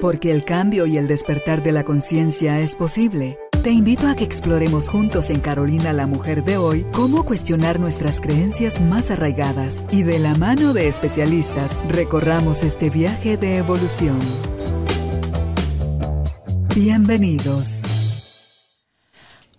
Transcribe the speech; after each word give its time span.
Porque 0.00 0.30
el 0.30 0.44
cambio 0.44 0.86
y 0.86 0.98
el 0.98 1.06
despertar 1.06 1.62
de 1.62 1.72
la 1.72 1.84
conciencia 1.84 2.60
es 2.60 2.76
posible. 2.76 3.38
Te 3.62 3.70
invito 3.70 4.08
a 4.08 4.14
que 4.14 4.24
exploremos 4.24 4.88
juntos 4.88 5.30
en 5.30 5.40
Carolina 5.40 5.92
la 5.92 6.06
Mujer 6.06 6.44
de 6.44 6.58
hoy 6.58 6.84
cómo 6.92 7.24
cuestionar 7.24 7.80
nuestras 7.80 8.20
creencias 8.20 8.80
más 8.80 9.10
arraigadas 9.10 9.86
y 9.90 10.02
de 10.02 10.18
la 10.18 10.34
mano 10.34 10.74
de 10.74 10.88
especialistas 10.88 11.78
recorramos 11.88 12.62
este 12.62 12.90
viaje 12.90 13.36
de 13.38 13.56
evolución. 13.56 14.18
Bienvenidos. 16.74 17.84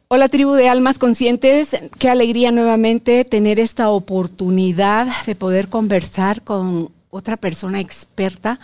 Hola 0.07 0.29
tribu 0.29 0.53
de 0.53 0.69
almas 0.69 0.99
conscientes, 0.99 1.75
qué 1.97 2.09
alegría 2.09 2.51
nuevamente 2.51 3.25
tener 3.25 3.59
esta 3.59 3.89
oportunidad 3.89 5.07
de 5.25 5.33
poder 5.33 5.67
conversar 5.67 6.43
con 6.43 6.91
otra 7.15 7.37
persona 7.37 7.79
experta 7.79 8.59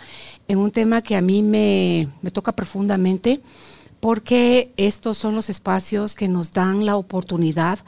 en 0.46 0.58
un 0.58 0.70
tema 0.70 1.00
que 1.00 1.16
a 1.16 1.22
mí 1.22 1.42
me, 1.42 2.06
toca 2.32 2.52
profundamente 2.52 3.40
porque 3.98 4.72
estos 4.76 5.16
son 5.16 5.34
los 5.34 5.48
espacios 5.48 6.14
que 6.14 6.28
nos 6.28 6.52
dan 6.52 6.84
la 6.84 6.96
oportunidad 6.96 7.78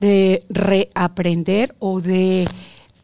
de 0.00 0.44
reaprender 0.48 1.74
o 1.78 2.00
de 2.00 2.48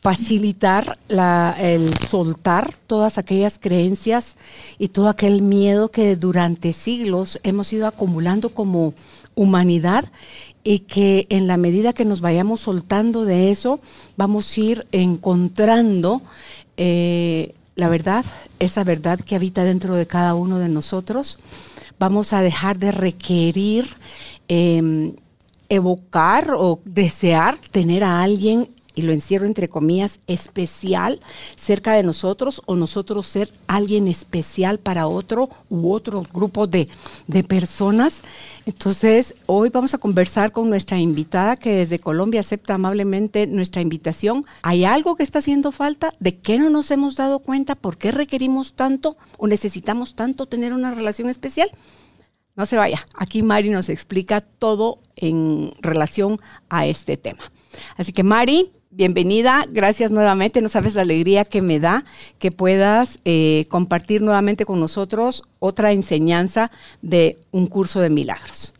facilitar 0.00 0.98
el 1.08 1.94
soltar 2.08 2.72
todas 2.86 3.18
aquellas 3.18 3.58
creencias 3.58 4.36
y 4.78 4.88
todo 4.88 5.10
aquel 5.10 5.42
miedo 5.42 5.90
que 5.90 6.16
durante 6.16 6.72
siglos 6.72 7.38
hemos 7.42 7.70
ido 7.72 7.86
acumulando 7.86 8.48
como 8.48 8.94
humanidad 9.34 10.06
y 10.62 10.80
que 10.80 11.26
en 11.28 11.46
la 11.46 11.58
medida 11.58 11.92
que 11.92 12.06
nos 12.06 12.22
vayamos 12.22 12.62
soltando 12.62 13.26
de 13.26 13.50
eso, 13.50 13.80
vamos 14.16 14.56
a 14.56 14.60
ir 14.60 14.86
encontrando 14.92 16.22
eh, 16.76 17.54
la 17.76 17.88
verdad, 17.88 18.24
esa 18.58 18.84
verdad 18.84 19.18
que 19.20 19.34
habita 19.34 19.64
dentro 19.64 19.94
de 19.96 20.06
cada 20.06 20.34
uno 20.34 20.58
de 20.58 20.68
nosotros. 20.68 21.38
Vamos 21.98 22.32
a 22.32 22.40
dejar 22.40 22.78
de 22.78 22.92
requerir 22.92 23.88
em, 24.48 25.14
evocar 25.68 26.52
o 26.56 26.80
desear 26.84 27.58
tener 27.70 28.04
a 28.04 28.22
alguien 28.22 28.68
y 28.94 29.02
lo 29.02 29.12
encierro 29.12 29.46
entre 29.46 29.68
comillas, 29.68 30.20
especial 30.26 31.20
cerca 31.56 31.94
de 31.94 32.02
nosotros 32.02 32.62
o 32.66 32.76
nosotros 32.76 33.26
ser 33.26 33.52
alguien 33.66 34.08
especial 34.08 34.78
para 34.78 35.06
otro 35.06 35.48
u 35.68 35.92
otro 35.92 36.22
grupo 36.32 36.66
de, 36.66 36.88
de 37.26 37.44
personas. 37.44 38.22
Entonces, 38.66 39.34
hoy 39.46 39.70
vamos 39.70 39.94
a 39.94 39.98
conversar 39.98 40.52
con 40.52 40.70
nuestra 40.70 40.98
invitada 40.98 41.56
que 41.56 41.74
desde 41.74 41.98
Colombia 41.98 42.40
acepta 42.40 42.74
amablemente 42.74 43.46
nuestra 43.46 43.82
invitación. 43.82 44.44
¿Hay 44.62 44.84
algo 44.84 45.16
que 45.16 45.22
está 45.22 45.40
haciendo 45.40 45.72
falta? 45.72 46.10
¿De 46.20 46.36
qué 46.36 46.58
no 46.58 46.70
nos 46.70 46.90
hemos 46.90 47.16
dado 47.16 47.40
cuenta? 47.40 47.74
¿Por 47.74 47.96
qué 47.96 48.12
requerimos 48.12 48.74
tanto 48.74 49.16
o 49.36 49.46
necesitamos 49.46 50.14
tanto 50.14 50.46
tener 50.46 50.72
una 50.72 50.94
relación 50.94 51.28
especial? 51.28 51.70
No 52.56 52.66
se 52.66 52.76
vaya, 52.76 53.04
aquí 53.14 53.42
Mari 53.42 53.70
nos 53.70 53.88
explica 53.88 54.40
todo 54.40 55.00
en 55.16 55.74
relación 55.80 56.40
a 56.68 56.86
este 56.86 57.16
tema. 57.16 57.50
Así 57.96 58.12
que 58.12 58.22
Mari, 58.22 58.70
bienvenida, 58.94 59.64
gracias 59.68 60.10
nuevamente, 60.12 60.60
no 60.60 60.68
sabes 60.68 60.94
la 60.94 61.02
alegría 61.02 61.44
que 61.44 61.62
me 61.62 61.80
da 61.80 62.04
que 62.38 62.52
puedas 62.52 63.18
eh, 63.24 63.66
compartir 63.68 64.22
nuevamente 64.22 64.64
con 64.64 64.78
nosotros 64.78 65.42
otra 65.58 65.92
enseñanza 65.92 66.70
de 67.02 67.38
un 67.50 67.66
curso 67.66 68.00
de 68.00 68.10
milagros. 68.10 68.72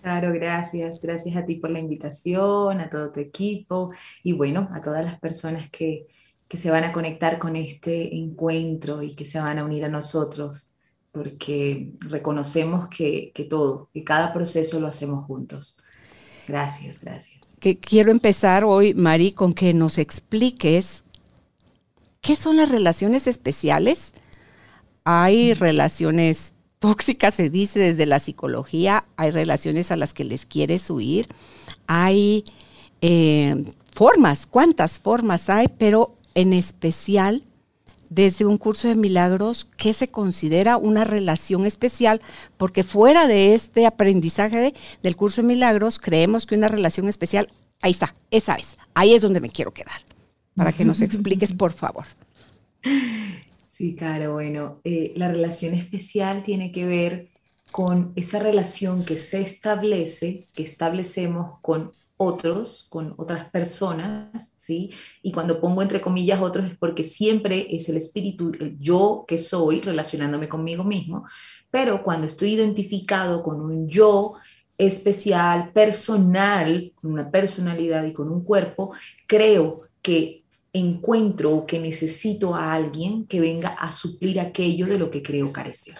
Claro, 0.00 0.32
gracias, 0.32 1.00
gracias 1.00 1.36
a 1.36 1.44
ti 1.44 1.56
por 1.56 1.70
la 1.70 1.78
invitación, 1.78 2.80
a 2.80 2.90
todo 2.90 3.10
tu 3.10 3.20
equipo 3.20 3.92
y 4.22 4.32
bueno, 4.32 4.68
a 4.72 4.80
todas 4.80 5.04
las 5.04 5.18
personas 5.18 5.70
que, 5.70 6.06
se 6.54 6.70
van 6.70 6.84
a 6.84 6.92
conectar 6.92 7.40
con 7.40 7.56
este 7.56 8.14
encuentro 8.14 9.02
y 9.02 9.16
que 9.16 9.24
se 9.24 9.40
van 9.40 9.58
a 9.58 9.64
unir 9.64 9.84
a 9.84 9.88
nosotros, 9.88 10.70
porque 11.10 11.90
reconocemos 11.98 12.88
que, 12.88 13.32
que 13.34 13.42
todo, 13.42 13.90
que 13.92 14.04
cada 14.04 14.32
proceso 14.32 14.78
lo 14.78 14.86
hacemos 14.86 15.26
juntos. 15.26 15.82
Gracias, 16.46 17.02
gracias 17.02 17.43
quiero 17.72 18.10
empezar 18.10 18.64
hoy, 18.64 18.94
Mari, 18.94 19.32
con 19.32 19.54
que 19.54 19.72
nos 19.72 19.98
expliques 19.98 21.02
qué 22.20 22.36
son 22.36 22.56
las 22.58 22.68
relaciones 22.68 23.26
especiales. 23.26 24.12
Hay 25.04 25.54
relaciones 25.54 26.52
tóxicas, 26.78 27.34
se 27.34 27.48
dice 27.48 27.78
desde 27.78 28.06
la 28.06 28.18
psicología, 28.18 29.06
hay 29.16 29.30
relaciones 29.30 29.90
a 29.90 29.96
las 29.96 30.12
que 30.12 30.24
les 30.24 30.44
quieres 30.44 30.90
huir, 30.90 31.26
hay 31.86 32.44
eh, 33.00 33.64
formas, 33.92 34.44
cuántas 34.44 34.98
formas 35.00 35.48
hay, 35.48 35.68
pero 35.68 36.16
en 36.34 36.52
especial 36.52 37.42
desde 38.14 38.44
un 38.44 38.58
curso 38.58 38.88
de 38.88 38.94
milagros 38.94 39.64
que 39.76 39.92
se 39.92 40.08
considera 40.08 40.76
una 40.76 41.04
relación 41.04 41.66
especial, 41.66 42.20
porque 42.56 42.82
fuera 42.82 43.26
de 43.26 43.54
este 43.54 43.86
aprendizaje 43.86 44.74
del 45.02 45.16
curso 45.16 45.42
de 45.42 45.48
milagros, 45.48 45.98
creemos 45.98 46.46
que 46.46 46.54
una 46.54 46.68
relación 46.68 47.08
especial, 47.08 47.48
ahí 47.80 47.90
está, 47.90 48.14
esa 48.30 48.54
es, 48.54 48.76
ahí 48.94 49.14
es 49.14 49.22
donde 49.22 49.40
me 49.40 49.50
quiero 49.50 49.72
quedar, 49.72 50.00
para 50.54 50.72
que 50.72 50.84
nos 50.84 51.00
expliques, 51.00 51.52
por 51.52 51.72
favor. 51.72 52.04
Sí, 53.68 53.96
Caro, 53.96 54.34
bueno, 54.34 54.80
eh, 54.84 55.12
la 55.16 55.28
relación 55.28 55.74
especial 55.74 56.44
tiene 56.44 56.70
que 56.70 56.86
ver 56.86 57.28
con 57.72 58.12
esa 58.14 58.38
relación 58.38 59.04
que 59.04 59.18
se 59.18 59.40
establece, 59.40 60.46
que 60.54 60.62
establecemos 60.62 61.58
con 61.60 61.90
otros, 62.24 62.86
con 62.90 63.14
otras 63.16 63.50
personas, 63.50 64.54
¿sí? 64.56 64.90
Y 65.22 65.32
cuando 65.32 65.60
pongo 65.60 65.82
entre 65.82 66.00
comillas 66.00 66.40
otros 66.40 66.66
es 66.66 66.76
porque 66.76 67.04
siempre 67.04 67.66
es 67.70 67.88
el 67.88 67.96
espíritu, 67.96 68.52
el 68.58 68.78
yo 68.78 69.24
que 69.26 69.38
soy, 69.38 69.80
relacionándome 69.80 70.48
conmigo 70.48 70.84
mismo, 70.84 71.24
pero 71.70 72.02
cuando 72.02 72.26
estoy 72.26 72.54
identificado 72.54 73.42
con 73.42 73.60
un 73.60 73.88
yo 73.88 74.34
especial, 74.78 75.72
personal, 75.72 76.92
con 76.96 77.12
una 77.12 77.30
personalidad 77.30 78.04
y 78.04 78.12
con 78.12 78.28
un 78.30 78.44
cuerpo, 78.44 78.92
creo 79.26 79.82
que 80.02 80.44
encuentro 80.72 81.54
o 81.54 81.66
que 81.66 81.78
necesito 81.78 82.54
a 82.54 82.74
alguien 82.74 83.26
que 83.26 83.40
venga 83.40 83.68
a 83.68 83.92
suplir 83.92 84.40
aquello 84.40 84.86
de 84.86 84.98
lo 84.98 85.10
que 85.10 85.22
creo 85.22 85.52
carecer. 85.52 85.94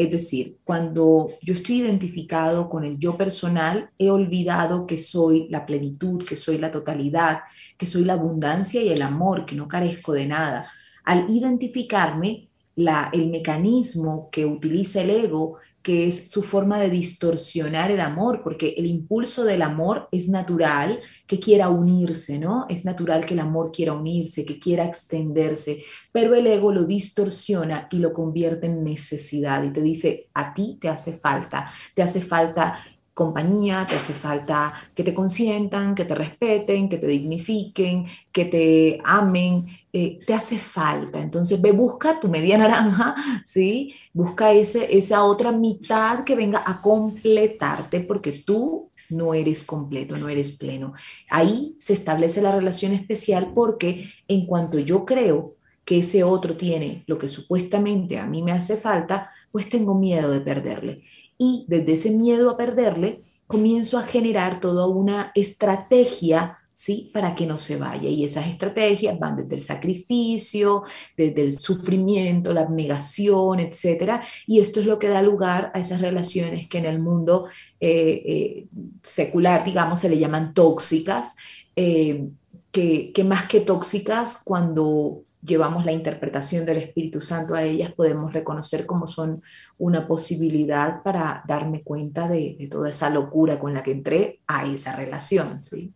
Es 0.00 0.10
decir, 0.10 0.56
cuando 0.64 1.28
yo 1.42 1.52
estoy 1.52 1.82
identificado 1.82 2.70
con 2.70 2.84
el 2.84 2.98
yo 2.98 3.18
personal, 3.18 3.90
he 3.98 4.08
olvidado 4.08 4.86
que 4.86 4.96
soy 4.96 5.46
la 5.50 5.66
plenitud, 5.66 6.24
que 6.24 6.36
soy 6.36 6.56
la 6.56 6.70
totalidad, 6.70 7.40
que 7.76 7.84
soy 7.84 8.06
la 8.06 8.14
abundancia 8.14 8.80
y 8.80 8.88
el 8.88 9.02
amor, 9.02 9.44
que 9.44 9.56
no 9.56 9.68
carezco 9.68 10.14
de 10.14 10.24
nada. 10.24 10.70
Al 11.04 11.28
identificarme, 11.28 12.48
el 12.76 13.28
mecanismo 13.28 14.30
que 14.32 14.46
utiliza 14.46 15.02
el 15.02 15.10
ego 15.10 15.58
que 15.82 16.08
es 16.08 16.30
su 16.30 16.42
forma 16.42 16.78
de 16.78 16.90
distorsionar 16.90 17.90
el 17.90 18.00
amor, 18.00 18.42
porque 18.42 18.74
el 18.76 18.86
impulso 18.86 19.44
del 19.44 19.62
amor 19.62 20.08
es 20.12 20.28
natural 20.28 21.00
que 21.26 21.40
quiera 21.40 21.70
unirse, 21.70 22.38
¿no? 22.38 22.66
Es 22.68 22.84
natural 22.84 23.24
que 23.24 23.34
el 23.34 23.40
amor 23.40 23.72
quiera 23.72 23.94
unirse, 23.94 24.44
que 24.44 24.58
quiera 24.58 24.84
extenderse, 24.84 25.84
pero 26.12 26.34
el 26.34 26.46
ego 26.46 26.72
lo 26.72 26.84
distorsiona 26.84 27.86
y 27.90 27.98
lo 27.98 28.12
convierte 28.12 28.66
en 28.66 28.84
necesidad 28.84 29.62
y 29.64 29.72
te 29.72 29.80
dice, 29.80 30.28
a 30.34 30.52
ti 30.52 30.76
te 30.80 30.88
hace 30.88 31.12
falta, 31.14 31.70
te 31.94 32.02
hace 32.02 32.20
falta 32.20 32.78
compañía, 33.20 33.86
te 33.86 33.96
hace 33.96 34.14
falta 34.14 34.72
que 34.94 35.04
te 35.04 35.12
consientan, 35.12 35.94
que 35.94 36.06
te 36.06 36.14
respeten, 36.14 36.88
que 36.88 36.96
te 36.96 37.06
dignifiquen, 37.06 38.06
que 38.32 38.46
te 38.46 38.98
amen, 39.04 39.66
eh, 39.92 40.20
te 40.26 40.32
hace 40.32 40.56
falta. 40.56 41.20
Entonces 41.20 41.60
ve, 41.60 41.72
busca 41.72 42.18
tu 42.18 42.28
media 42.28 42.56
naranja, 42.64 43.14
¿sí? 43.44 43.94
Busca 44.14 44.52
ese, 44.52 44.96
esa 44.96 45.24
otra 45.24 45.52
mitad 45.52 46.24
que 46.24 46.34
venga 46.34 46.62
a 46.64 46.80
completarte 46.80 48.00
porque 48.00 48.32
tú 48.46 48.88
no 49.10 49.34
eres 49.34 49.64
completo, 49.64 50.16
no 50.16 50.30
eres 50.30 50.52
pleno. 50.52 50.94
Ahí 51.28 51.76
se 51.78 51.92
establece 51.92 52.40
la 52.40 52.52
relación 52.52 52.92
especial 52.94 53.52
porque 53.54 54.08
en 54.28 54.46
cuanto 54.46 54.78
yo 54.78 55.04
creo 55.04 55.56
que 55.84 55.98
ese 55.98 56.24
otro 56.24 56.56
tiene 56.56 57.04
lo 57.06 57.18
que 57.18 57.28
supuestamente 57.28 58.18
a 58.18 58.24
mí 58.24 58.42
me 58.42 58.52
hace 58.52 58.78
falta, 58.78 59.30
pues 59.52 59.68
tengo 59.68 59.94
miedo 59.94 60.30
de 60.30 60.40
perderle 60.40 61.02
y 61.40 61.64
desde 61.68 61.94
ese 61.94 62.10
miedo 62.10 62.50
a 62.50 62.58
perderle 62.58 63.22
comienzo 63.46 63.98
a 63.98 64.02
generar 64.02 64.60
toda 64.60 64.86
una 64.86 65.32
estrategia 65.34 66.58
¿sí? 66.80 67.10
Para 67.12 67.34
que 67.34 67.44
no 67.44 67.58
se 67.58 67.76
vaya. 67.76 68.08
Y 68.08 68.24
esas 68.24 68.46
estrategias 68.46 69.18
van 69.18 69.36
desde 69.36 69.54
el 69.54 69.60
sacrificio, 69.60 70.84
desde 71.14 71.42
el 71.42 71.52
sufrimiento, 71.52 72.54
la 72.54 72.62
abnegación, 72.62 73.60
etc. 73.60 74.22
Y 74.46 74.60
esto 74.60 74.80
es 74.80 74.86
lo 74.86 74.98
que 74.98 75.08
da 75.08 75.20
lugar 75.20 75.70
a 75.74 75.80
esas 75.80 76.00
relaciones 76.00 76.70
que 76.70 76.78
en 76.78 76.86
el 76.86 76.98
mundo 76.98 77.48
eh, 77.80 78.22
eh, 78.24 78.66
secular, 79.02 79.62
digamos, 79.62 80.00
se 80.00 80.08
le 80.08 80.18
llaman 80.18 80.54
tóxicas, 80.54 81.36
eh, 81.76 82.28
que, 82.72 83.12
que 83.12 83.24
más 83.24 83.46
que 83.46 83.60
tóxicas, 83.60 84.40
cuando 84.42 85.24
llevamos 85.42 85.84
la 85.84 85.92
interpretación 85.92 86.66
del 86.66 86.78
Espíritu 86.78 87.20
Santo 87.20 87.54
a 87.54 87.62
ellas, 87.62 87.92
podemos 87.92 88.32
reconocer 88.32 88.86
cómo 88.86 89.06
son 89.06 89.42
una 89.78 90.06
posibilidad 90.06 91.02
para 91.02 91.42
darme 91.46 91.82
cuenta 91.82 92.28
de, 92.28 92.68
toda 92.70 92.90
esa 92.90 93.10
locura 93.10 93.58
con 93.58 93.74
la 93.74 93.82
que 93.82 93.92
entré 93.92 94.40
a 94.46 94.66
esa 94.66 94.96
relación. 94.96 95.62
¿sí? 95.62 95.94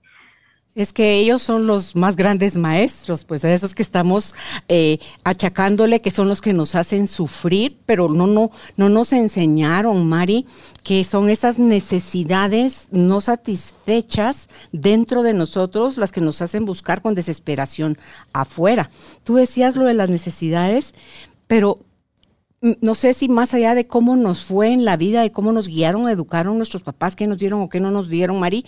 Es 0.75 0.93
que 0.93 1.19
ellos 1.21 1.41
son 1.41 1.69
los 1.69 1.95
más 1.95 2.17
grandes 2.17 2.57
maestros, 2.57 3.23
pues 3.23 3.45
a 3.45 3.53
esos 3.53 3.77
que 3.77 3.83
estamos 3.83 4.35
eh, 4.67 4.99
achacándole 5.23 6.01
que 6.01 6.11
son 6.11 6.29
los 6.29 6.41
que 6.41 6.53
nos 6.53 6.75
hacen 6.75 7.07
sufrir, 7.07 7.79
pero 7.87 8.09
no, 8.09 8.27
no, 8.27 8.51
no 8.77 8.89
nos 8.89 9.13
enseñaron, 9.13 10.05
Mari, 10.09 10.47
que 10.83 11.05
son 11.05 11.31
esas 11.31 11.61
necesidades 11.61 12.89
no 12.91 13.21
satisfechas 13.21 14.49
dentro 14.73 15.23
de 15.23 15.33
nosotros 15.33 15.97
las 15.97 16.11
que 16.11 16.21
nos 16.21 16.43
hacen 16.43 16.65
buscar 16.65 17.03
con 17.03 17.15
desesperación 17.15 17.97
afuera. 18.33 18.91
Tú 19.23 19.37
decías 19.37 19.77
lo 19.77 19.85
de 19.85 19.95
las 19.95 20.11
necesidades, 20.11 20.93
pero 21.47 21.77
no 22.81 22.95
sé 22.95 23.13
si 23.13 23.29
más 23.29 23.53
allá 23.53 23.75
de 23.75 23.87
cómo 23.87 24.17
nos 24.17 24.45
fue 24.45 24.73
en 24.73 24.85
la 24.85 24.97
vida, 24.97 25.21
de 25.21 25.33
cómo 25.33 25.53
nos 25.53 25.69
guiaron, 25.69 26.09
educaron 26.09 26.57
nuestros 26.57 26.83
papás, 26.83 27.15
qué 27.15 27.27
nos 27.27 27.39
dieron 27.39 27.61
o 27.61 27.69
qué 27.69 27.79
no 27.79 27.91
nos 27.91 28.09
dieron, 28.09 28.41
Mari, 28.41 28.65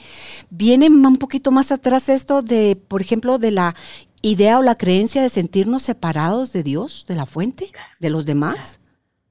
viene 0.50 0.88
un 0.88 1.16
poquito 1.16 1.50
más 1.50 1.72
atrás 1.72 2.08
esto 2.08 2.42
de, 2.42 2.76
por 2.88 3.00
ejemplo, 3.00 3.38
de 3.38 3.52
la 3.52 3.74
idea 4.20 4.58
o 4.58 4.62
la 4.62 4.74
creencia 4.74 5.22
de 5.22 5.28
sentirnos 5.30 5.82
separados 5.82 6.52
de 6.52 6.62
Dios, 6.62 7.06
de 7.08 7.14
la 7.14 7.26
fuente, 7.26 7.68
de 7.98 8.10
los 8.10 8.26
demás. 8.26 8.80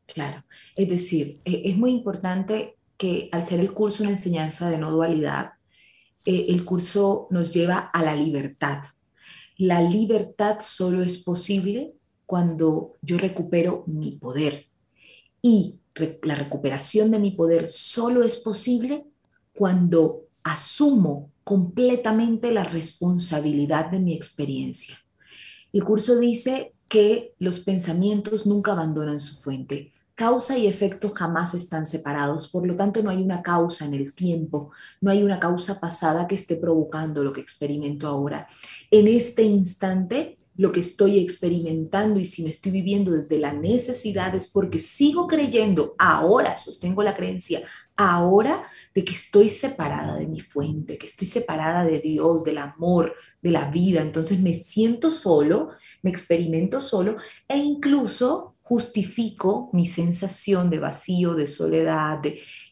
Claro, 0.07 0.43
es 0.75 0.89
decir, 0.89 1.41
e, 1.45 1.63
es 1.65 1.77
muy 1.77 1.91
importante 1.91 2.75
que 2.97 3.29
al 3.31 3.45
ser 3.45 3.59
el 3.59 3.71
curso 3.71 4.03
una 4.03 4.13
enseñanza 4.13 4.69
de 4.69 4.77
no 4.77 4.89
dualidad, 4.89 5.53
eh, 6.25 6.47
el 6.49 6.65
curso 6.65 7.27
nos 7.29 7.53
lleva 7.53 7.77
a 7.77 8.01
la 8.01 8.15
libertad. 8.15 8.83
La 9.57 9.81
libertad 9.81 10.57
solo 10.61 11.03
es 11.03 11.19
posible 11.19 11.93
cuando 12.25 12.93
yo 13.01 13.17
recupero 13.17 13.83
mi 13.87 14.13
poder. 14.13 14.67
Y 15.41 15.75
la 16.23 16.35
recuperación 16.35 17.11
de 17.11 17.19
mi 17.19 17.31
poder 17.31 17.67
solo 17.67 18.23
es 18.23 18.37
posible 18.37 19.05
cuando 19.53 20.25
asumo 20.43 21.31
completamente 21.43 22.51
la 22.51 22.63
responsabilidad 22.63 23.91
de 23.91 23.99
mi 23.99 24.13
experiencia. 24.13 24.97
El 25.71 25.83
curso 25.83 26.17
dice 26.19 26.73
que 26.87 27.33
los 27.39 27.59
pensamientos 27.59 28.45
nunca 28.45 28.71
abandonan 28.71 29.19
su 29.19 29.35
fuente. 29.35 29.93
Causa 30.15 30.57
y 30.57 30.67
efecto 30.67 31.09
jamás 31.09 31.53
están 31.53 31.85
separados, 31.85 32.47
por 32.47 32.65
lo 32.65 32.75
tanto 32.75 33.03
no 33.03 33.09
hay 33.09 33.21
una 33.21 33.41
causa 33.41 33.85
en 33.85 33.93
el 33.93 34.13
tiempo, 34.13 34.71
no 35.01 35.11
hay 35.11 35.23
una 35.23 35.39
causa 35.39 35.79
pasada 35.79 36.25
que 36.27 36.35
esté 36.35 36.55
provocando 36.55 37.23
lo 37.23 37.33
que 37.33 37.41
experimento 37.41 38.07
ahora. 38.07 38.47
En 38.91 39.07
este 39.07 39.43
instante 39.43 40.37
lo 40.57 40.71
que 40.71 40.79
estoy 40.79 41.19
experimentando 41.19 42.19
y 42.19 42.25
si 42.25 42.43
me 42.43 42.49
estoy 42.49 42.71
viviendo 42.71 43.11
desde 43.11 43.39
la 43.39 43.53
necesidad 43.53 44.33
es 44.35 44.47
porque 44.47 44.79
sigo 44.79 45.27
creyendo, 45.27 45.95
ahora 45.97 46.57
sostengo 46.57 47.03
la 47.03 47.15
creencia, 47.15 47.63
ahora 47.97 48.63
de 48.93 49.03
que 49.03 49.13
estoy 49.13 49.49
separada 49.49 50.15
de 50.17 50.27
mi 50.27 50.41
fuente, 50.41 50.97
que 50.97 51.07
estoy 51.07 51.27
separada 51.27 51.83
de 51.83 51.99
Dios, 51.99 52.43
del 52.43 52.57
amor, 52.57 53.15
de 53.41 53.51
la 53.51 53.69
vida. 53.69 54.01
Entonces 54.01 54.39
me 54.39 54.53
siento 54.53 55.11
solo, 55.11 55.69
me 56.01 56.09
experimento 56.09 56.81
solo 56.81 57.17
e 57.47 57.57
incluso 57.57 58.55
justifico 58.61 59.69
mi 59.73 59.85
sensación 59.85 60.69
de 60.69 60.79
vacío, 60.79 61.35
de 61.35 61.47
soledad, 61.47 62.21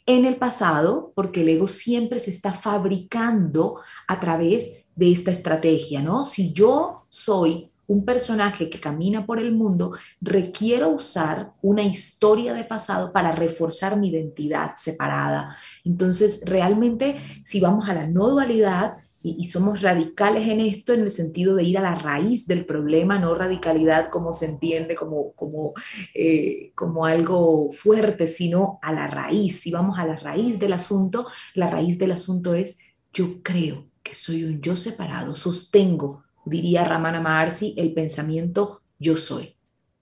en 0.06 0.26
el 0.26 0.38
pasado, 0.38 1.14
porque 1.16 1.42
el 1.42 1.50
ego 1.50 1.68
siempre 1.68 2.20
se 2.20 2.32
está 2.32 2.52
fabricando 2.52 3.80
a 4.08 4.20
través 4.20 4.86
de 4.96 5.12
esta 5.12 5.32
estrategia, 5.32 6.02
¿no? 6.02 6.24
Si 6.24 6.52
yo 6.52 7.06
soy 7.10 7.70
un 7.94 8.06
personaje 8.06 8.70
que 8.70 8.80
camina 8.80 9.26
por 9.26 9.40
el 9.40 9.52
mundo, 9.54 9.92
requiero 10.20 10.90
usar 10.90 11.54
una 11.62 11.84
historia 11.84 12.54
de 12.54 12.64
pasado 12.64 13.14
para 13.14 13.32
reforzar 13.32 13.98
mi 13.98 14.10
identidad 14.10 14.72
separada. 14.78 15.56
Entonces, 15.86 16.42
realmente, 16.46 17.20
si 17.46 17.60
vamos 17.60 17.88
a 17.90 17.94
la 17.94 18.08
no 18.08 18.30
dualidad, 18.30 18.98
y, 19.26 19.46
somos 19.46 19.82
radicales 19.82 20.50
en 20.50 20.60
esto 20.60 20.92
en 20.92 21.00
el 21.00 21.10
sentido 21.10 21.56
de 21.56 21.64
ir 21.64 21.78
a 21.78 21.82
la 21.82 21.96
raíz 21.96 22.46
del 22.46 22.66
problema, 22.66 23.20
no 23.20 23.34
radicalidad 23.34 24.10
como 24.10 24.34
se 24.34 24.48
entiende 24.48 24.96
como, 24.96 25.32
como, 25.34 25.74
eh, 26.14 26.74
como 26.76 27.06
algo 27.06 27.72
fuerte, 27.72 28.28
sino 28.28 28.80
a 28.82 28.92
la 28.92 29.08
raíz. 29.08 29.62
Si 29.62 29.72
vamos 29.72 29.98
a 29.98 30.06
la 30.06 30.18
raíz 30.18 30.60
del 30.60 30.74
asunto, 30.74 31.26
la 31.54 31.70
raíz 31.70 31.98
del 31.98 32.12
asunto 32.12 32.54
es 32.54 32.80
yo 33.14 33.42
creo 33.44 33.88
que 34.04 34.14
soy 34.14 34.44
un 34.44 34.60
yo 34.62 34.76
separado, 34.76 35.36
sostengo 35.36 36.24
diría 36.46 36.86
Ramana 36.86 37.22
Maharshi, 37.22 37.76
el 37.78 37.94
pensamiento 37.94 38.82
yo 39.00 39.18
soy. 39.18 39.56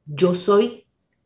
Yo 0.05 0.33
soy 0.35 0.85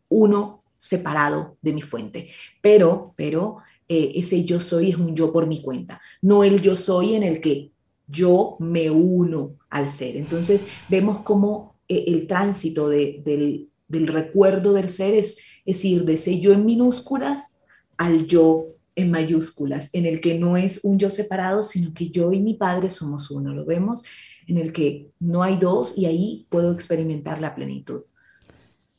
uno 0.09 0.63
separado 0.77 1.57
de 1.61 1.73
mi 1.73 1.81
fuente. 1.81 2.29
Pero, 2.61 3.13
pero 3.15 3.57
eh, 3.87 4.13
ese 4.15 4.43
yo 4.45 4.59
soy 4.59 4.91
es 4.91 4.97
un 4.97 5.15
yo 5.15 5.31
por 5.31 5.47
mi 5.47 5.61
cuenta, 5.61 6.01
no 6.21 6.43
el 6.43 6.61
yo 6.61 6.75
soy 6.75 7.15
en 7.15 7.23
el 7.23 7.41
que 7.41 7.71
yo 8.07 8.55
me 8.59 8.89
uno 8.89 9.57
al 9.69 9.89
ser. 9.89 10.15
Entonces 10.15 10.67
vemos 10.89 11.21
cómo 11.21 11.75
eh, 11.87 12.05
el 12.07 12.27
tránsito 12.27 12.89
del, 12.89 13.69
recuerdo 13.89 14.73
del 14.73 14.89
ser 14.89 15.13
es, 15.13 15.39
es 15.65 15.83
ir 15.85 16.05
de 16.05 16.13
ese 16.15 16.39
yo 16.39 16.53
en 16.53 16.65
minúsculas 16.65 17.61
al 17.97 18.25
yo 18.25 18.67
en 18.95 19.11
mayúsculas, 19.11 19.89
en 19.93 20.05
el 20.05 20.21
que 20.21 20.39
no 20.39 20.55
es 20.55 20.85
un 20.85 20.97
yo 20.97 21.09
separado, 21.09 21.63
sino 21.63 21.93
que 21.93 22.09
yo 22.09 22.31
y 22.31 22.39
mi 22.39 22.53
padre 22.53 22.89
somos 22.89 23.29
uno. 23.29 23.53
Lo 23.53 23.65
vemos 23.65 24.03
en 24.47 24.57
el 24.57 24.73
que 24.73 25.11
no 25.19 25.43
hay 25.43 25.57
dos 25.57 25.97
y 25.97 26.05
ahí 26.05 26.45
puedo 26.49 26.71
experimentar 26.71 27.41
la 27.41 27.55
plenitud. 27.55 28.01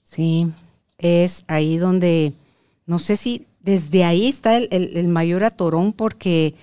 Sí, 0.05 0.49
es 0.99 1.45
ahí 1.47 1.77
donde, 1.77 2.33
no 2.87 2.99
sé 2.99 3.17
si 3.17 3.47
desde 3.61 4.05
ahí 4.05 4.29
está 4.29 4.57
el, 4.57 5.09
mayor 5.09 5.45
atorón 5.45 5.93
porque 5.93 6.55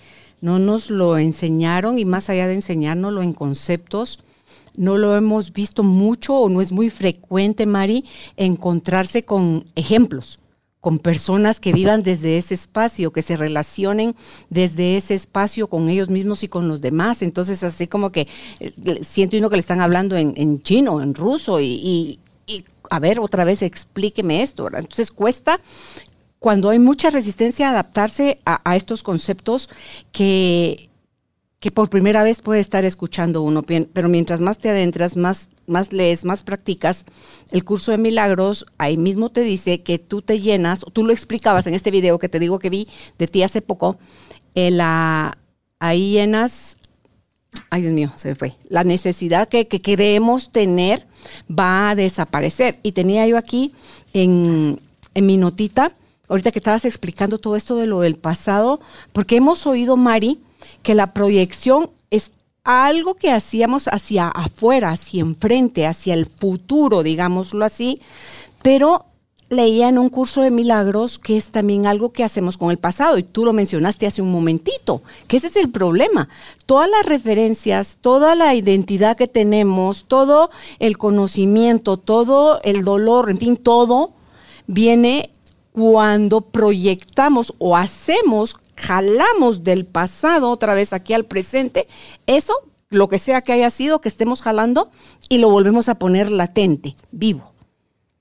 no 0.42 0.60
nos 0.60 0.90
lo 0.90 1.18
enseñaron 1.18 1.98
y 1.98 2.06
más 2.06 2.30
allá 2.30 2.48
de 2.48 2.56
enseñárnoslo 2.56 3.22
en 3.22 3.34
conceptos, 3.34 4.24
no 4.76 4.98
lo 4.98 5.16
hemos 5.16 5.54
visto 5.54 5.84
mucho 5.84 6.36
o 6.36 6.50
no 6.50 6.62
es 6.62 6.72
muy 6.72 6.90
frecuente, 6.90 7.66
Mari, 7.66 8.06
encontrarse 8.38 9.24
con 9.24 9.66
ejemplos 9.76 10.40
con 10.84 11.00
personas 11.00 11.62
que 11.62 11.72
vivan 11.72 12.04
desde 12.04 12.38
ese 12.38 12.56
espacio, 12.56 13.14
que 13.14 13.22
se 13.22 13.38
relacionen 13.38 14.18
desde 14.50 14.98
ese 14.98 15.14
espacio 15.14 15.68
con 15.68 15.90
ellos 15.90 16.10
mismos 16.10 16.44
y 16.44 16.50
con 16.50 16.68
los 16.68 16.82
demás. 16.82 17.22
Entonces, 17.22 17.64
así 17.64 17.88
como 17.88 18.12
que 18.12 18.28
eh, 18.60 19.00
siento 19.02 19.38
uno 19.38 19.50
que 19.50 19.56
le 19.56 19.62
están 19.62 19.80
hablando 19.80 20.18
en, 20.18 20.62
chino, 20.62 21.02
en 21.02 21.16
ruso, 21.16 21.62
y, 21.62 22.20
a 22.90 23.00
ver, 23.00 23.22
otra 23.22 23.46
vez 23.46 23.62
explíqueme 23.62 24.44
esto. 24.44 24.68
Entonces, 24.68 25.10
cuesta 25.10 25.62
cuando 26.38 26.70
hay 26.70 26.80
mucha 26.80 27.10
resistencia 27.10 27.70
a 27.70 27.72
adaptarse 27.72 28.40
a 28.44 28.76
estos 28.76 29.04
conceptos 29.04 29.70
que 30.12 30.90
que 31.64 31.72
por 31.72 31.90
primera 31.90 32.24
vez 32.24 32.42
puede 32.42 32.60
estar 32.60 32.84
escuchando 32.84 33.42
uno, 33.42 33.64
pero 33.64 34.10
mientras 34.10 34.42
más 34.42 34.58
te 34.58 34.70
adentras, 34.70 35.16
más, 35.16 35.48
más 35.66 35.94
lees, 35.94 36.26
más 36.26 36.44
practicas, 36.44 37.06
el 37.54 37.64
curso 37.64 37.92
de 37.92 37.98
milagros 37.98 38.66
ahí 38.78 38.98
mismo 38.98 39.30
te 39.30 39.40
dice 39.40 39.82
que 39.82 39.98
tú 39.98 40.22
te 40.22 40.42
llenas, 40.42 40.84
tú 40.92 41.06
lo 41.06 41.14
explicabas 41.14 41.66
en 41.66 41.74
este 41.74 41.90
video 41.90 42.20
que 42.20 42.28
te 42.28 42.40
digo 42.40 42.60
que 42.60 42.70
vi 42.70 42.90
de 43.18 43.28
ti 43.28 43.44
hace 43.44 43.62
poco, 43.62 43.98
eh, 44.56 44.72
la, 44.72 45.38
ahí 45.80 46.12
llenas, 46.12 46.76
ay 47.70 47.84
Dios 47.84 47.94
mío, 47.94 48.12
se 48.18 48.28
me 48.28 48.36
fue, 48.36 48.56
la 48.68 48.84
necesidad 48.84 49.48
que, 49.48 49.70
que 49.70 49.82
queremos 49.82 50.52
tener 50.52 51.08
va 51.50 51.92
a 51.92 51.96
desaparecer. 51.96 52.78
Y 52.84 52.92
tenía 52.92 53.26
yo 53.26 53.38
aquí 53.38 53.72
en, 54.12 54.82
en 55.14 55.26
mi 55.26 55.38
notita, 55.38 55.94
ahorita 56.28 56.52
que 56.52 56.60
estabas 56.60 56.84
explicando 56.84 57.38
todo 57.38 57.56
esto 57.56 57.78
de 57.78 57.88
lo 57.88 58.02
del 58.02 58.18
pasado, 58.18 58.82
porque 59.14 59.38
hemos 59.38 59.66
oído, 59.66 59.96
Mari, 59.96 60.42
que 60.82 60.96
la 60.96 61.14
proyección 61.14 61.90
es 62.10 62.32
algo 62.64 63.16
que 63.16 63.32
hacíamos 63.32 63.88
hacia 63.88 64.28
afuera, 64.28 64.92
hacia 64.92 65.22
enfrente, 65.22 65.86
hacia 65.86 66.14
el 66.14 66.26
futuro, 66.26 67.04
digámoslo 67.04 67.66
así, 67.66 68.00
pero 68.62 69.06
leía 69.50 69.90
en 69.90 69.98
un 69.98 70.10
curso 70.10 70.42
de 70.42 70.52
milagros 70.52 71.20
que 71.20 71.38
es 71.38 71.48
también 71.48 71.86
algo 71.86 72.12
que 72.12 72.24
hacemos 72.24 72.58
con 72.58 72.72
el 72.72 72.78
pasado, 72.78 73.18
y 73.18 73.24
tú 73.24 73.46
lo 73.46 73.54
mencionaste 73.54 74.08
hace 74.08 74.22
un 74.22 74.32
momentito, 74.32 75.02
que 75.28 75.38
ese 75.38 75.48
es 75.48 75.56
el 75.56 75.70
problema. 75.70 76.30
Todas 76.66 76.90
las 76.90 77.06
referencias, 77.06 77.98
toda 78.02 78.36
la 78.36 78.56
identidad 78.56 79.18
que 79.18 79.28
tenemos, 79.28 80.06
todo 80.06 80.50
el 80.80 80.98
conocimiento, 80.98 81.98
todo 81.98 82.62
el 82.64 82.84
dolor, 82.84 83.30
en 83.30 83.38
fin, 83.38 83.58
todo 83.58 84.12
viene 84.68 85.30
cuando 85.72 86.42
proyectamos 86.42 87.54
o 87.58 87.76
hacemos 87.76 88.58
jalamos 88.76 89.64
del 89.64 89.86
pasado 89.86 90.50
otra 90.50 90.74
vez 90.74 90.94
aquí 90.94 91.14
al 91.14 91.26
presente, 91.26 91.88
eso, 92.28 92.54
lo 92.90 93.10
que 93.10 93.20
sea 93.20 93.42
que 93.42 93.54
haya 93.54 93.70
sido, 93.70 94.02
que 94.02 94.10
estemos 94.10 94.42
jalando 94.42 94.92
y 95.30 95.38
lo 95.38 95.50
volvemos 95.50 95.90
a 95.90 96.00
poner 96.00 96.32
latente, 96.32 96.96
vivo. 97.12 97.52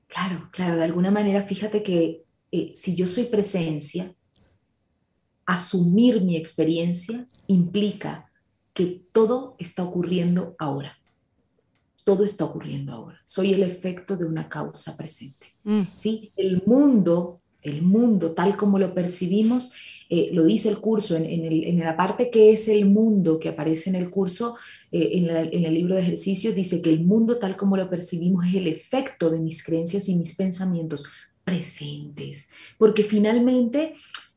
Claro, 0.07 0.49
claro, 0.53 0.77
de 0.77 0.85
alguna 0.85 1.11
manera, 1.11 1.43
fíjate 1.43 1.83
que 1.83 2.25
eh, 2.51 2.73
si 2.75 2.95
yo 2.95 3.07
soy 3.07 3.25
presencia, 3.25 4.15
asumir 5.47 6.23
mi 6.23 6.37
experiencia 6.37 7.27
implica 7.47 8.31
que 8.75 9.03
todo 9.13 9.57
está 9.59 9.83
ocurriendo 9.83 10.55
ahora. 10.59 10.99
Todo 12.05 12.25
está 12.25 12.45
ocurriendo 12.45 12.93
ahora. 12.93 13.21
Soy 13.25 13.53
el 13.53 13.63
efecto 13.63 14.17
de 14.17 14.25
una 14.25 14.49
causa 14.49 14.97
presente. 14.97 15.55
Mm. 15.65 15.83
¿sí? 15.95 16.33
El 16.37 16.63
mundo 16.67 17.43
el 17.63 17.83
mundo 17.83 18.33
tal 18.33 18.57
como 18.57 18.79
lo 18.79 18.93
percibimos, 18.93 19.73
eh, 20.15 20.29
lo 20.31 20.45
dice 20.45 20.69
el 20.69 20.77
curso, 20.77 21.17
en, 21.17 21.79
la 21.79 21.97
parte 21.97 22.31
que 22.31 22.53
es 22.53 22.69
el 22.69 22.85
mundo 22.85 23.39
que 23.39 23.49
aparece 23.49 23.89
en 23.89 23.97
el 23.97 24.11
curso, 24.11 24.57
eh, 24.91 25.09
en, 25.15 25.65
el 25.65 25.73
libro 25.73 25.95
de 25.95 26.03
ejercicios, 26.03 26.55
dice 26.55 26.83
que 26.83 26.91
el 26.91 27.03
mundo 27.03 27.39
tal 27.39 27.57
como 27.57 27.79
lo 27.79 27.89
percibimos 27.89 28.45
es 28.45 28.57
el 28.57 28.67
efecto 28.67 29.31
de 29.31 29.39
mis 29.39 29.65
creencias 29.65 30.11
y 30.11 30.17
mis 30.17 30.37
pensamientos 30.37 31.07
presentes, 31.45 32.51
porque 32.77 33.05
finalmente 33.05 33.95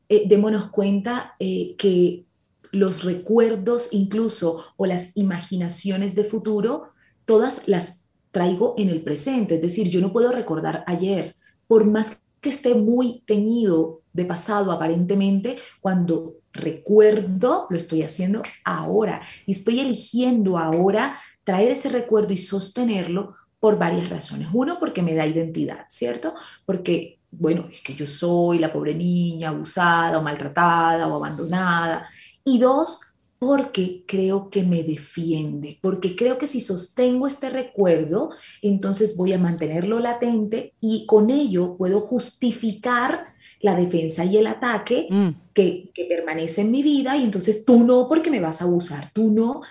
eh, 0.08 0.22
démonos 0.26 0.70
cuenta 0.70 1.34
que 1.38 2.24
los 2.72 3.04
recuerdos 3.04 3.90
incluso 3.92 4.64
o 4.78 4.86
las 4.86 5.14
imaginaciones 5.14 6.14
de 6.14 6.24
futuro, 6.24 6.94
todas 7.26 7.68
las 7.68 8.08
traigo 8.30 8.76
en 8.78 8.88
el 8.88 9.02
presente, 9.02 9.56
es 9.56 9.60
decir, 9.60 9.90
yo 9.90 10.00
no 10.00 10.10
puedo 10.10 10.32
recordar 10.32 10.84
ayer, 10.86 11.36
por 11.66 11.84
más 11.84 12.22
que 12.46 12.50
esté 12.50 12.76
muy 12.76 13.24
teñido 13.26 14.02
de 14.12 14.24
pasado 14.24 14.70
aparentemente, 14.70 15.56
cuando 15.80 16.36
recuerdo, 16.52 17.66
lo 17.70 17.76
estoy 17.76 18.02
haciendo 18.02 18.40
ahora 18.64 19.20
y 19.46 19.50
estoy 19.50 19.80
eligiendo 19.80 20.56
ahora 20.56 21.18
traer 21.42 21.72
ese 21.72 21.88
recuerdo 21.88 22.32
y 22.32 22.36
sostenerlo 22.36 23.34
por 23.58 23.80
varias 23.80 24.10
razones. 24.10 24.46
Uno, 24.52 24.78
porque 24.78 25.02
me 25.02 25.16
da 25.16 25.26
identidad, 25.26 25.86
¿cierto? 25.88 26.34
Porque, 26.64 27.18
bueno, 27.32 27.66
es 27.68 27.82
que 27.82 27.96
yo 27.96 28.06
soy 28.06 28.60
la 28.60 28.72
pobre 28.72 28.94
niña 28.94 29.48
abusada 29.48 30.16
o 30.16 30.22
maltratada 30.22 31.08
o 31.08 31.16
abandonada. 31.16 32.08
Y 32.44 32.60
dos, 32.60 33.15
porque 33.38 34.04
creo 34.06 34.48
que 34.50 34.62
me 34.62 34.82
defiende, 34.82 35.78
porque 35.82 36.16
creo 36.16 36.38
que 36.38 36.46
si 36.46 36.60
sostengo 36.60 37.26
este 37.26 37.50
recuerdo, 37.50 38.30
entonces 38.62 39.16
voy 39.16 39.32
a 39.32 39.38
mantenerlo 39.38 40.00
latente 40.00 40.72
y 40.80 41.06
con 41.06 41.30
ello 41.30 41.76
puedo 41.76 42.00
justificar 42.00 43.34
la 43.60 43.74
defensa 43.74 44.24
y 44.24 44.38
el 44.38 44.46
ataque 44.46 45.08
mm. 45.10 45.28
que, 45.52 45.90
que 45.94 46.04
permanece 46.04 46.62
en 46.62 46.70
mi 46.70 46.82
vida 46.82 47.16
y 47.16 47.24
entonces 47.24 47.64
tú 47.64 47.84
no 47.84 48.08
porque 48.08 48.30
me 48.30 48.40
vas 48.40 48.62
a 48.62 48.64
abusar, 48.64 49.10
tú 49.12 49.30
no. 49.30 49.62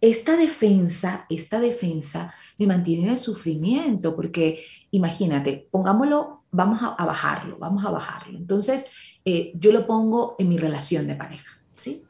Esta 0.00 0.36
defensa, 0.36 1.26
esta 1.30 1.58
defensa 1.58 2.34
me 2.58 2.66
mantiene 2.66 3.04
en 3.04 3.12
el 3.12 3.18
sufrimiento, 3.18 4.14
porque 4.14 4.64
imagínate, 4.90 5.68
pongámoslo, 5.70 6.42
vamos 6.50 6.80
a, 6.82 7.04
bajarlo, 7.04 7.58
vamos 7.58 7.84
a 7.84 7.90
bajarlo. 7.90 8.38
Entonces, 8.38 8.92
eh, 9.24 9.52
yo 9.54 9.72
lo 9.72 9.86
pongo 9.86 10.36
en 10.38 10.48
mi 10.48 10.58
relación 10.58 11.06
de 11.06 11.14
pareja, 11.14 11.60
¿sí? 11.74 12.05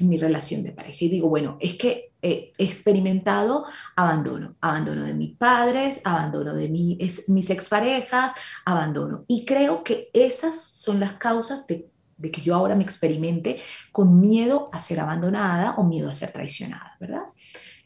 En 0.00 0.08
mi 0.08 0.18
relación 0.18 0.62
de 0.62 0.72
pareja. 0.72 1.04
Y 1.04 1.08
digo, 1.08 1.28
bueno, 1.28 1.56
es 1.60 1.74
que 1.74 2.12
he 2.22 2.52
experimentado 2.58 3.64
abandono, 3.96 4.56
abandono 4.60 5.04
de 5.04 5.14
mis 5.14 5.36
padres, 5.36 6.00
abandono 6.04 6.54
de 6.54 6.68
mi, 6.68 6.96
es, 7.00 7.28
mis 7.28 7.50
exparejas, 7.50 8.34
abandono. 8.64 9.24
Y 9.28 9.44
creo 9.44 9.84
que 9.84 10.10
esas 10.12 10.60
son 10.60 11.00
las 11.00 11.14
causas 11.14 11.66
de, 11.66 11.88
de, 12.18 12.30
que 12.30 12.42
yo 12.42 12.54
ahora 12.54 12.74
me 12.74 12.84
experimente 12.84 13.60
con 13.92 14.20
miedo 14.20 14.68
a 14.72 14.80
ser 14.80 15.00
abandonada 15.00 15.74
o 15.76 15.84
miedo 15.84 16.10
a 16.10 16.14
ser 16.14 16.32
traicionada, 16.32 16.96
¿verdad? 17.00 17.24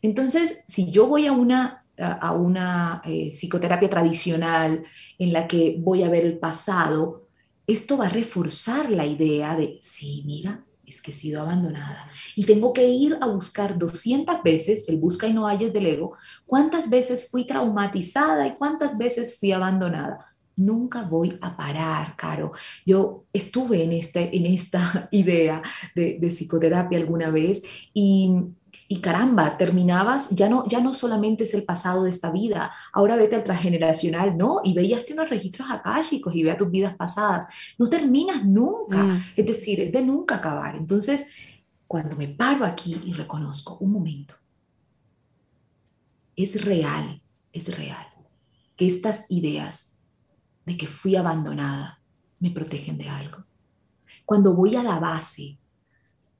Entonces, 0.02 0.64
si 0.68 0.90
yo 0.90 1.06
voy 1.06 1.26
a 1.26 1.32
una 1.32 1.80
a 1.96 2.32
una 2.32 3.02
eh, 3.04 3.30
psicoterapia 3.30 3.88
tradicional 3.88 4.84
en 5.16 5.32
la 5.32 5.46
que 5.46 5.76
voy 5.78 6.02
a 6.02 6.08
ver 6.08 6.24
el 6.24 6.38
pasado, 6.38 7.28
esto 7.66 7.96
va 7.96 8.06
a 8.06 8.10
reforzar 8.10 8.90
la 8.90 9.06
idea 9.06 9.56
de, 9.56 9.78
sí, 9.80 10.22
mira, 10.26 10.64
es 10.86 11.00
que 11.00 11.10
he 11.10 11.14
sido 11.14 11.42
abandonada 11.42 12.08
y 12.36 12.44
tengo 12.44 12.72
que 12.72 12.88
ir 12.88 13.16
a 13.20 13.26
buscar 13.26 13.78
200 13.78 14.42
veces, 14.42 14.88
el 14.88 14.98
busca 14.98 15.26
y 15.26 15.32
no 15.32 15.46
halles 15.46 15.72
del 15.72 15.86
ego, 15.86 16.16
cuántas 16.46 16.90
veces 16.90 17.30
fui 17.30 17.46
traumatizada 17.46 18.46
y 18.46 18.54
cuántas 18.54 18.98
veces 18.98 19.38
fui 19.38 19.52
abandonada. 19.52 20.18
Nunca 20.56 21.02
voy 21.02 21.36
a 21.40 21.56
parar, 21.56 22.14
Caro. 22.16 22.52
Yo 22.86 23.24
estuve 23.32 23.82
en, 23.82 23.92
este, 23.92 24.36
en 24.36 24.46
esta 24.46 25.08
idea 25.10 25.62
de, 25.94 26.18
de 26.20 26.28
psicoterapia 26.28 26.98
alguna 26.98 27.30
vez 27.30 27.64
y 27.92 28.30
y 28.94 29.00
caramba, 29.00 29.56
terminabas, 29.58 30.30
ya 30.30 30.48
no, 30.48 30.68
ya 30.68 30.80
no 30.80 30.94
solamente 30.94 31.42
es 31.42 31.54
el 31.54 31.64
pasado 31.64 32.04
de 32.04 32.10
esta 32.10 32.30
vida, 32.30 32.70
ahora 32.92 33.16
vete 33.16 33.34
al 33.34 33.42
transgeneracional, 33.42 34.38
¿no? 34.38 34.60
Y 34.62 34.72
veías 34.72 35.04
unos 35.10 35.28
registros 35.30 35.68
akáshicos 35.68 36.32
y 36.36 36.44
vea 36.44 36.56
tus 36.56 36.70
vidas 36.70 36.94
pasadas. 36.94 37.48
No 37.76 37.88
terminas 37.88 38.44
nunca, 38.44 39.02
mm. 39.02 39.24
es 39.34 39.46
decir, 39.46 39.80
es 39.80 39.90
de 39.90 40.00
nunca 40.00 40.36
acabar. 40.36 40.76
Entonces, 40.76 41.26
cuando 41.88 42.14
me 42.14 42.28
paro 42.28 42.64
aquí 42.64 43.00
y 43.04 43.14
reconozco, 43.14 43.78
un 43.80 43.90
momento, 43.90 44.36
es 46.36 46.64
real, 46.64 47.20
es 47.52 47.76
real, 47.76 48.06
que 48.76 48.86
estas 48.86 49.28
ideas 49.28 49.96
de 50.66 50.76
que 50.76 50.86
fui 50.86 51.16
abandonada 51.16 52.00
me 52.38 52.52
protegen 52.52 52.96
de 52.96 53.08
algo. 53.08 53.44
Cuando 54.24 54.54
voy 54.54 54.76
a 54.76 54.84
la 54.84 55.00
base, 55.00 55.58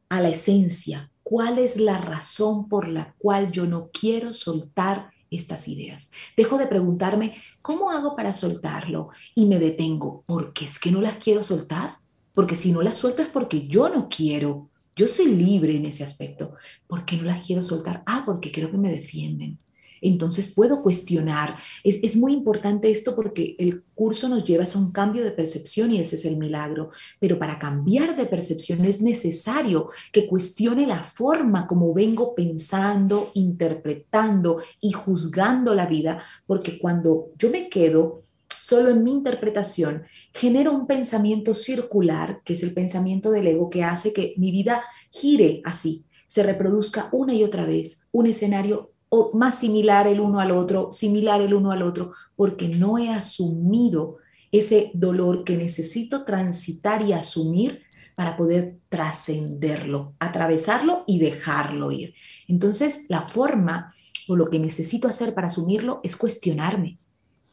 a 0.09 0.21
la 0.21 0.29
esencia, 0.29 1.11
cuál 1.25 1.59
es 1.59 1.77
la 1.77 1.99
razón 1.99 2.69
por 2.69 2.87
la 2.87 3.15
cual 3.19 3.51
yo 3.51 3.67
no 3.67 3.91
quiero 3.93 4.33
soltar 4.33 5.11
estas 5.31 5.67
ideas. 5.67 6.13
Dejo 6.37 6.59
de 6.59 6.69
preguntarme, 6.69 7.37
¿cómo 7.61 7.91
hago 7.91 8.15
para 8.15 8.33
soltarlo? 8.33 9.09
Y 9.35 9.47
me 9.47 9.59
detengo, 9.59 10.23
porque 10.27 10.67
es 10.67 10.79
que 10.79 10.93
no 10.93 11.01
las 11.01 11.17
quiero 11.17 11.43
soltar. 11.43 11.99
Porque 12.33 12.57
si 12.57 12.71
no 12.71 12.83
las 12.83 12.99
suelto 12.99 13.23
es 13.23 13.29
porque 13.29 13.67
yo 13.67 13.89
no 13.89 14.09
quiero. 14.09 14.69
Yo 14.95 15.09
soy 15.09 15.27
libre 15.27 15.77
en 15.77 15.87
ese 15.87 16.05
aspecto. 16.05 16.55
¿Por 16.87 17.05
qué 17.05 17.17
no 17.17 17.25
las 17.25 17.45
quiero 17.45 17.63
soltar? 17.63 18.03
Ah, 18.07 18.23
porque 18.25 18.53
creo 18.53 18.71
que 18.71 18.79
me 18.79 18.91
defienden 18.91 19.59
entonces 20.09 20.53
puedo 20.53 20.83
cuestionar. 20.83 21.57
Es, 21.83 22.17
muy 22.17 22.33
importante 22.33 22.91
esto 22.91 23.17
porque 23.17 23.57
el 23.59 23.83
curso 23.95 24.29
nos 24.29 24.45
lleva 24.45 24.65
a 24.65 24.79
un 24.79 24.93
cambio 24.93 25.25
de 25.25 25.31
percepción 25.31 25.93
y 25.93 26.01
ese 26.01 26.17
es 26.17 26.25
el 26.25 26.37
milagro. 26.37 26.91
Pero 27.19 27.39
para 27.39 27.59
cambiar 27.59 28.17
de 28.17 28.27
percepción 28.27 28.85
es 28.85 29.01
necesario 29.01 29.91
que 30.13 30.27
cuestione 30.27 30.87
la 30.87 31.05
forma 31.05 31.67
como 31.67 31.93
vengo 31.93 32.35
pensando, 32.35 33.31
interpretando 33.35 34.63
y 34.81 34.93
juzgando 34.93 35.75
la 35.75 35.87
vida, 35.87 36.23
porque 36.47 36.79
cuando 36.79 37.31
yo 37.39 37.51
me 37.51 37.69
quedo 37.69 38.25
solo 38.65 38.89
en 38.89 39.03
mi 39.03 39.13
interpretación, 39.13 40.05
genero 40.33 40.73
un 40.73 40.87
pensamiento 40.87 41.55
circular, 41.55 42.41
que 42.45 42.55
es 42.55 42.63
el 42.63 42.73
pensamiento 42.73 43.31
del 43.31 43.47
ego, 43.47 43.69
que 43.69 43.85
hace 43.85 44.15
que 44.15 44.35
mi 44.39 44.51
vida 44.51 44.83
gire 45.11 45.61
así, 45.65 46.07
se 46.27 46.43
reproduzca 46.43 47.11
una 47.13 47.35
y 47.35 47.45
otra 47.45 47.67
vez 47.67 48.09
un 48.11 48.27
escenario 48.27 48.94
más 49.35 49.59
similar 49.59 50.07
el 50.07 50.21
uno 50.21 50.41
al 50.41 50.51
otro, 50.51 50.93
similar 50.93 51.41
el 51.41 51.55
uno 51.55 51.73
al 51.73 51.83
otro, 51.83 52.13
porque 52.37 52.69
no 52.69 52.99
he 52.99 53.11
asumido 53.11 54.17
ese 54.53 54.91
dolor 54.95 55.45
que 55.45 55.57
necesito 55.57 56.25
transitar 56.25 57.03
y 57.03 57.13
asumir 57.13 57.83
para 58.15 58.37
poder 58.37 58.79
trascenderlo, 58.89 60.15
atravesarlo 60.21 61.05
y 61.07 61.19
dejarlo 61.19 61.91
ir. 61.91 62.15
Entonces, 62.47 63.07
la 63.09 63.23
forma 63.23 63.93
o 64.29 64.37
lo 64.37 64.51
que 64.51 64.59
necesito 64.59 65.09
hacer 65.09 65.35
para 65.35 65.49
asumirlo 65.49 66.01
es 66.05 66.17
cuestionarme. 66.17 66.99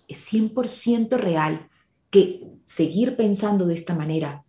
Es 0.07 0.31
100% 0.31 1.17
real 1.17 1.69
que 2.09 2.43
seguir 2.65 3.15
pensando 3.15 3.65
de 3.65 3.75
esta 3.75 3.95
manera 3.95 4.45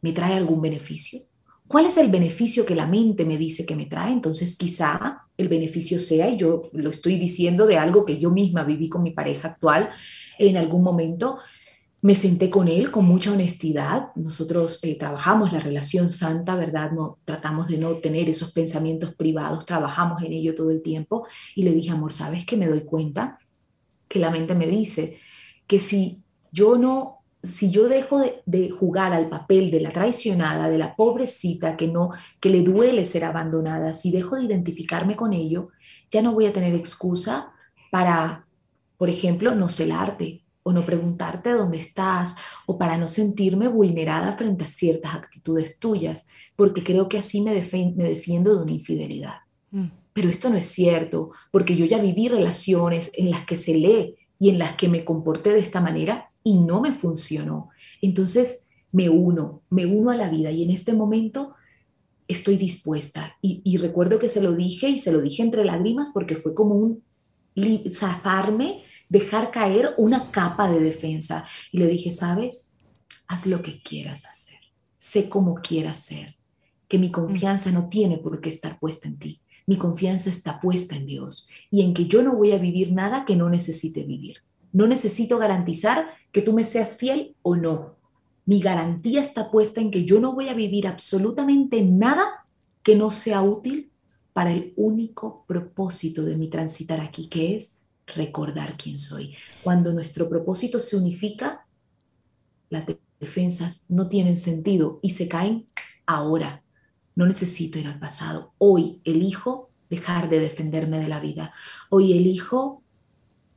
me 0.00 0.12
trae 0.12 0.34
algún 0.34 0.60
beneficio. 0.60 1.20
¿Cuál 1.68 1.84
es 1.84 1.98
el 1.98 2.10
beneficio 2.10 2.64
que 2.64 2.74
la 2.74 2.86
mente 2.86 3.26
me 3.26 3.36
dice 3.36 3.66
que 3.66 3.76
me 3.76 3.84
trae? 3.84 4.10
Entonces 4.10 4.56
quizá 4.56 5.28
el 5.36 5.48
beneficio 5.48 6.00
sea, 6.00 6.30
y 6.30 6.38
yo 6.38 6.70
lo 6.72 6.88
estoy 6.88 7.18
diciendo 7.18 7.66
de 7.66 7.76
algo 7.76 8.06
que 8.06 8.18
yo 8.18 8.30
misma 8.30 8.64
viví 8.64 8.88
con 8.88 9.02
mi 9.02 9.10
pareja 9.10 9.48
actual, 9.48 9.90
en 10.38 10.56
algún 10.56 10.82
momento 10.82 11.38
me 12.00 12.14
senté 12.14 12.48
con 12.48 12.68
él 12.68 12.90
con 12.90 13.04
mucha 13.04 13.32
honestidad. 13.32 14.08
Nosotros 14.14 14.78
eh, 14.82 14.96
trabajamos 14.96 15.52
la 15.52 15.60
relación 15.60 16.10
santa, 16.10 16.54
¿verdad? 16.54 16.92
No 16.92 17.18
tratamos 17.26 17.68
de 17.68 17.76
no 17.76 17.96
tener 17.96 18.30
esos 18.30 18.52
pensamientos 18.52 19.14
privados, 19.14 19.66
trabajamos 19.66 20.22
en 20.22 20.32
ello 20.32 20.54
todo 20.54 20.70
el 20.70 20.80
tiempo 20.80 21.26
y 21.54 21.64
le 21.64 21.72
dije, 21.72 21.90
amor, 21.90 22.14
¿sabes 22.14 22.46
que 22.46 22.56
me 22.56 22.66
doy 22.66 22.80
cuenta 22.80 23.38
que 24.08 24.20
la 24.20 24.30
mente 24.30 24.54
me 24.54 24.66
dice 24.66 25.18
que 25.66 25.78
si 25.78 26.22
yo 26.50 26.78
no 26.78 27.17
si 27.42 27.70
yo 27.70 27.88
dejo 27.88 28.22
de, 28.46 28.70
jugar 28.70 29.12
al 29.12 29.28
papel 29.28 29.70
de 29.70 29.80
la 29.80 29.90
traicionada, 29.90 30.68
de 30.68 30.78
la 30.78 30.96
pobrecita 30.96 31.76
que 31.76 31.88
no, 31.88 32.10
que 32.40 32.50
le 32.50 32.62
duele 32.62 33.04
ser 33.04 33.24
abandonada, 33.24 33.94
si 33.94 34.10
dejo 34.10 34.36
de 34.36 34.44
identificarme 34.44 35.16
con 35.16 35.32
ello, 35.32 35.68
ya 36.10 36.20
no 36.20 36.32
voy 36.32 36.46
a 36.46 36.52
tener 36.52 36.74
excusa 36.74 37.52
para, 37.90 38.46
por 38.96 39.08
ejemplo, 39.08 39.54
no 39.54 39.68
celarte 39.68 40.42
o 40.64 40.72
no 40.72 40.82
preguntarte 40.82 41.52
dónde 41.52 41.78
estás 41.78 42.36
o 42.66 42.76
para 42.76 42.98
no 42.98 43.06
sentirme 43.06 43.68
vulnerada 43.68 44.32
frente 44.32 44.64
a 44.64 44.68
ciertas 44.68 45.14
actitudes 45.14 45.78
tuyas, 45.78 46.26
porque 46.56 46.82
creo 46.82 47.08
que 47.08 47.18
así 47.18 47.40
me, 47.40 47.52
me 47.52 48.04
defiendo 48.04 48.56
de 48.56 48.62
una 48.62 48.72
infidelidad. 48.72 49.36
Mm. 49.70 49.86
Pero 50.12 50.28
esto 50.28 50.50
no 50.50 50.56
es 50.56 50.66
cierto, 50.66 51.30
porque 51.52 51.76
yo 51.76 51.86
ya 51.86 51.98
viví 51.98 52.26
relaciones 52.26 53.12
en 53.14 53.30
las 53.30 53.46
que 53.46 53.54
se 53.54 53.74
lee 53.74 54.16
y 54.40 54.50
en 54.50 54.58
las 54.58 54.74
que 54.74 54.88
me 54.88 55.04
comporté 55.04 55.52
de 55.52 55.60
esta 55.60 55.80
manera 55.80 56.30
y 56.48 56.58
no 56.58 56.80
me 56.80 56.92
funcionó. 56.92 57.68
Entonces 58.00 58.66
me 58.90 59.08
uno, 59.08 59.62
me 59.68 59.84
uno 59.84 60.10
a 60.10 60.16
la 60.16 60.30
vida 60.30 60.50
y 60.50 60.62
en 60.62 60.70
este 60.70 60.94
momento 60.94 61.54
estoy 62.26 62.56
dispuesta. 62.56 63.36
Y, 63.42 63.76
recuerdo 63.76 64.18
que 64.18 64.28
se 64.28 64.40
lo 64.40 64.54
dije 64.54 64.88
y 64.88 64.98
se 64.98 65.12
lo 65.12 65.20
dije 65.20 65.42
entre 65.42 65.64
lágrimas 65.64 66.10
porque 66.12 66.36
fue 66.36 66.54
como 66.54 66.74
un 66.74 67.02
zafarme, 67.92 68.82
dejar 69.08 69.50
caer 69.50 69.94
una 69.98 70.30
capa 70.30 70.70
de 70.70 70.80
defensa. 70.80 71.44
Y 71.70 71.78
le 71.78 71.86
dije, 71.86 72.12
¿sabes? 72.12 72.68
haz 73.28 73.46
lo 73.46 73.62
que 73.62 73.82
quieras 73.82 74.24
hacer, 74.24 74.58
sé 74.96 75.28
como 75.28 75.56
quieras 75.56 75.98
ser, 75.98 76.36
que 76.88 76.98
mi 76.98 77.10
confianza 77.10 77.70
no 77.70 77.90
tiene 77.90 78.16
por 78.16 78.40
qué 78.40 78.48
estar 78.48 78.78
puesta 78.80 79.06
en 79.06 79.18
ti, 79.18 79.42
mi 79.66 79.76
confianza 79.76 80.30
está 80.30 80.60
puesta 80.60 80.96
en 80.96 81.04
Dios 81.04 81.46
y 81.70 81.82
en 81.82 81.92
que 81.92 82.06
yo 82.06 82.22
no 82.22 82.34
voy 82.34 82.52
a 82.52 82.58
vivir 82.58 82.92
nada 82.92 83.26
que 83.26 83.36
no 83.36 83.50
necesite 83.50 84.02
vivir. 84.02 84.38
No 84.72 84.86
necesito 84.86 85.38
garantizar 85.38 86.10
que 86.32 86.42
tú 86.42 86.52
me 86.52 86.64
seas 86.64 86.96
fiel 86.96 87.36
o 87.42 87.56
no. 87.56 87.96
Mi 88.44 88.60
garantía 88.60 89.20
está 89.20 89.50
puesta 89.50 89.80
en 89.80 89.90
que 89.90 90.04
yo 90.04 90.20
no 90.20 90.34
voy 90.34 90.48
a 90.48 90.54
vivir 90.54 90.86
absolutamente 90.86 91.82
nada 91.82 92.46
que 92.82 92.96
no 92.96 93.10
sea 93.10 93.42
útil 93.42 93.90
para 94.32 94.52
el 94.52 94.72
único 94.76 95.44
propósito 95.46 96.24
de 96.24 96.36
mi 96.36 96.48
transitar 96.48 97.00
aquí, 97.00 97.28
que 97.28 97.56
es 97.56 97.82
recordar 98.06 98.76
quién 98.76 98.96
soy. 98.96 99.34
Cuando 99.62 99.92
nuestro 99.92 100.28
propósito 100.28 100.80
se 100.80 100.96
unifica, 100.96 101.66
las 102.70 102.84
defensas 103.20 103.84
no 103.88 104.08
tienen 104.08 104.36
sentido 104.36 105.00
y 105.02 105.10
se 105.10 105.28
caen 105.28 105.68
ahora. 106.06 106.62
No 107.14 107.26
necesito 107.26 107.78
ir 107.78 107.86
al 107.86 107.98
pasado. 107.98 108.54
Hoy 108.58 109.00
elijo 109.04 109.70
dejar 109.90 110.28
de 110.28 110.40
defenderme 110.40 110.98
de 110.98 111.08
la 111.08 111.20
vida. 111.20 111.52
Hoy 111.90 112.12
elijo 112.12 112.82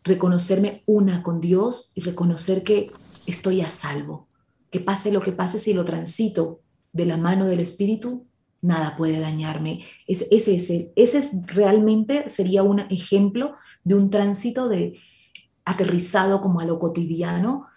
reconocerme 0.03 0.83
una 0.85 1.23
con 1.23 1.41
Dios 1.41 1.91
y 1.95 2.01
reconocer 2.01 2.63
que 2.63 2.91
estoy 3.25 3.61
a 3.61 3.69
salvo. 3.69 4.27
Que 4.69 4.79
pase 4.79 5.11
lo 5.11 5.21
que 5.21 5.31
pase 5.31 5.59
si 5.59 5.73
lo 5.73 5.85
transito 5.85 6.61
de 6.93 7.05
la 7.05 7.17
mano 7.17 7.45
del 7.45 7.59
Espíritu, 7.59 8.25
nada 8.61 8.95
puede 8.95 9.19
dañarme. 9.19 9.83
Es, 10.07 10.27
ese, 10.31 10.55
es 10.55 10.69
ese 10.95 11.17
es 11.17 11.45
realmente 11.47 12.29
sería 12.29 12.63
un 12.63 12.79
ejemplo 12.79 13.55
de 13.83 13.95
un 13.95 14.09
tránsito 14.09 14.69
de 14.69 14.97
aterrizado 15.65 16.41
como 16.41 16.59
a 16.59 16.65
lo 16.65 16.79
cotidiano, 16.79 17.67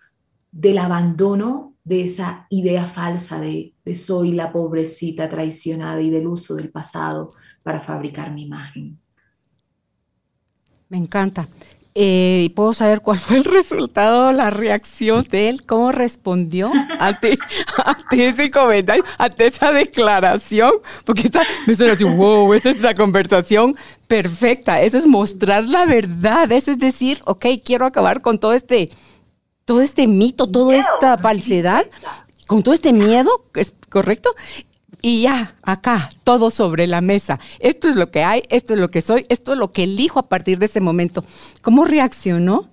del 0.53 0.79
abandono 0.79 1.75
de 1.85 2.05
esa 2.05 2.47
idea 2.49 2.87
falsa 2.87 3.41
de, 3.41 3.75
de 3.85 3.95
soy 3.95 4.33
la 4.33 4.53
pobrecita 4.53 5.29
traicionada 5.29 6.01
y 6.01 6.11
del 6.11 6.27
uso 6.27 6.55
del 6.55 6.71
pasado 6.71 7.29
para 7.63 7.81
fabricar 7.81 8.33
mi 8.33 8.45
imagen. 8.45 8.99
Me 10.89 10.99
encanta. 10.99 11.49
Eh, 11.97 12.51
¿Puedo 12.57 12.75
saber 12.75 13.03
cuál 13.03 13.19
fue 13.19 13.37
el 13.37 13.45
resultado, 13.45 14.33
la 14.33 14.51
reacción 14.51 15.25
de 15.31 15.49
él? 15.49 15.65
¿Cómo 15.65 15.93
respondió 15.93 16.73
ante, 16.99 17.39
ese 18.11 18.51
comentario, 18.51 19.05
ante 19.17 19.47
esa 19.47 19.71
declaración? 19.71 20.73
Porque 21.05 21.23
está, 21.23 21.43
me 21.69 21.75
suena 21.75 21.93
así, 21.93 22.03
wow, 22.03 22.53
esa 22.53 22.71
es 22.71 22.81
la 22.81 22.97
conversación 22.97 23.77
perfecta. 24.09 24.83
Eso 24.83 24.99
es 24.99 25.07
mostrar 25.07 25.65
la 25.65 25.87
verdad. 25.87 26.51
Eso 26.51 26.73
es 26.73 26.81
decir, 26.81 27.21
ok, 27.27 27.47
quiero 27.65 27.87
acabar 27.87 28.23
con 28.23 28.41
todo 28.41 28.55
este, 28.55 28.91
todo 29.65 29.81
este 29.81 30.09
mito, 30.09 30.51
toda 30.51 30.75
esta 30.75 31.17
falsedad, 31.17 31.87
con 32.49 32.65
todo 32.65 32.75
este 32.75 32.93
miedo, 32.93 33.31
¿es 33.55 33.77
correcto? 33.89 34.35
Y 35.05 35.21
ya, 35.21 35.55
acá, 35.63 36.09
todo 36.23 36.51
sobre 36.51 36.87
la 36.87 37.03
mesa. 37.03 37.39
Esto 37.59 37.91
es 37.91 37.97
lo 37.97 38.11
que 38.11 38.25
hay, 38.25 38.43
esto 38.49 38.73
es 38.73 38.81
lo 38.81 38.89
que 38.89 39.03
soy, 39.03 39.27
esto 39.29 39.53
es 39.53 39.59
lo 39.59 39.71
que 39.71 39.83
elijo 39.83 40.19
a 40.19 40.31
partir 40.31 40.59
de 40.59 40.65
ese 40.65 40.81
momento. 40.81 41.23
¿Cómo 41.61 41.85
reaccionó? 41.85 42.71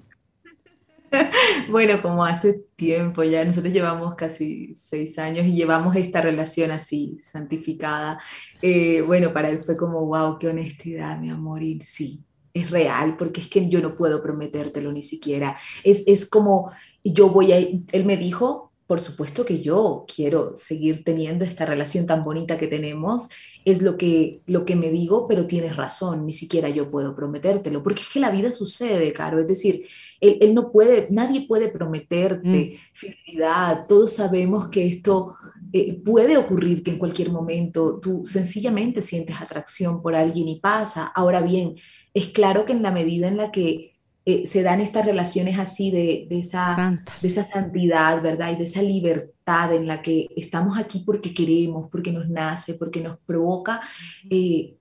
Bueno, 1.70 2.02
como 2.02 2.24
hace 2.24 2.64
tiempo 2.78 3.22
ya, 3.24 3.44
nosotros 3.44 3.74
llevamos 3.74 4.16
casi 4.16 4.74
seis 4.76 5.20
años 5.20 5.46
y 5.46 5.56
llevamos 5.56 5.98
esta 5.98 6.22
relación 6.22 6.72
así, 6.72 7.20
santificada. 7.22 8.22
Eh, 8.62 9.02
bueno, 9.02 9.34
para 9.34 9.50
él 9.50 9.58
fue 9.58 9.76
como, 9.76 10.06
wow, 10.06 10.40
qué 10.40 10.48
honestidad, 10.48 11.20
mi 11.20 11.30
amor, 11.30 11.62
y 11.62 11.82
sí, 11.82 12.24
es 12.54 12.72
real, 12.72 13.18
porque 13.18 13.42
es 13.42 13.50
que 13.50 13.68
yo 13.68 13.82
no 13.82 13.98
puedo 13.98 14.24
prometértelo 14.24 14.94
ni 14.94 15.04
siquiera. 15.04 15.58
Es, 15.84 16.08
es 16.08 16.30
como, 16.30 16.72
yo 17.04 17.28
voy 17.28 17.52
a, 17.52 17.58
él 17.58 18.06
me 18.06 18.16
dijo, 18.16 18.71
por 18.92 19.00
supuesto 19.00 19.46
que 19.46 19.62
yo 19.62 20.06
quiero 20.14 20.52
seguir 20.58 21.06
teniendo 21.06 21.46
esta 21.46 21.66
relación 21.66 22.06
tan 22.06 22.26
bonita 22.26 22.58
que 22.58 22.68
tenemos, 22.68 23.30
es 23.64 23.82
lo 23.82 23.96
que, 23.96 24.42
lo 24.48 24.66
que 24.66 24.76
me 24.76 24.90
digo, 24.90 25.30
pero 25.30 25.48
tienes 25.48 25.78
razón, 25.78 26.26
ni 26.26 26.34
siquiera 26.34 26.68
yo 26.68 26.92
puedo 26.92 27.16
prometértelo, 27.16 27.84
porque 27.84 28.02
es 28.02 28.10
que 28.10 28.20
la 28.20 28.32
vida 28.32 28.52
sucede, 28.52 29.14
Caro, 29.14 29.40
es 29.40 29.48
decir, 29.48 29.86
él, 30.20 30.54
no 30.54 30.74
puede, 30.74 31.08
nadie 31.10 31.48
puede 31.48 31.70
prometerte 31.70 32.74
mm. 32.74 32.80
fidelidad, 32.92 33.88
todos 33.88 34.12
sabemos 34.12 34.68
que 34.68 34.86
esto 34.86 35.38
eh, 35.72 35.94
puede 35.94 36.36
ocurrir, 36.36 36.84
que 36.84 36.92
en 36.92 37.00
cualquier 37.00 37.32
momento 37.32 37.98
tú 38.02 38.26
sencillamente 38.26 39.02
sientes 39.02 39.40
atracción 39.40 40.02
por 40.02 40.16
alguien 40.16 40.50
y 40.50 40.60
pasa, 40.60 41.06
ahora 41.16 41.40
bien, 41.40 41.76
es 42.14 42.28
claro 42.28 42.66
que 42.66 42.74
en 42.74 42.84
la 42.84 42.92
medida 42.92 43.30
en 43.30 43.38
la 43.38 43.54
que 43.54 43.91
eh, 44.24 44.46
se 44.46 44.62
dan 44.62 44.82
estas 44.82 45.06
relaciones 45.06 45.58
así 45.58 45.90
de, 45.90 46.28
esa, 46.30 47.04
de 47.22 47.28
esa 47.28 47.44
santidad, 47.44 48.22
¿verdad? 48.22 48.52
Y 48.52 48.56
de 48.56 48.66
esa 48.66 48.84
libertad 48.84 49.74
en 49.74 49.88
la 49.88 50.04
que 50.04 50.28
estamos 50.36 50.78
aquí 50.78 51.00
porque 51.00 51.34
queremos, 51.34 51.90
porque 51.90 52.12
nos 52.12 52.30
nace, 52.30 52.76
porque 52.76 53.02
nos 53.02 53.18
provoca. 53.20 53.82
Eh, 54.30 54.78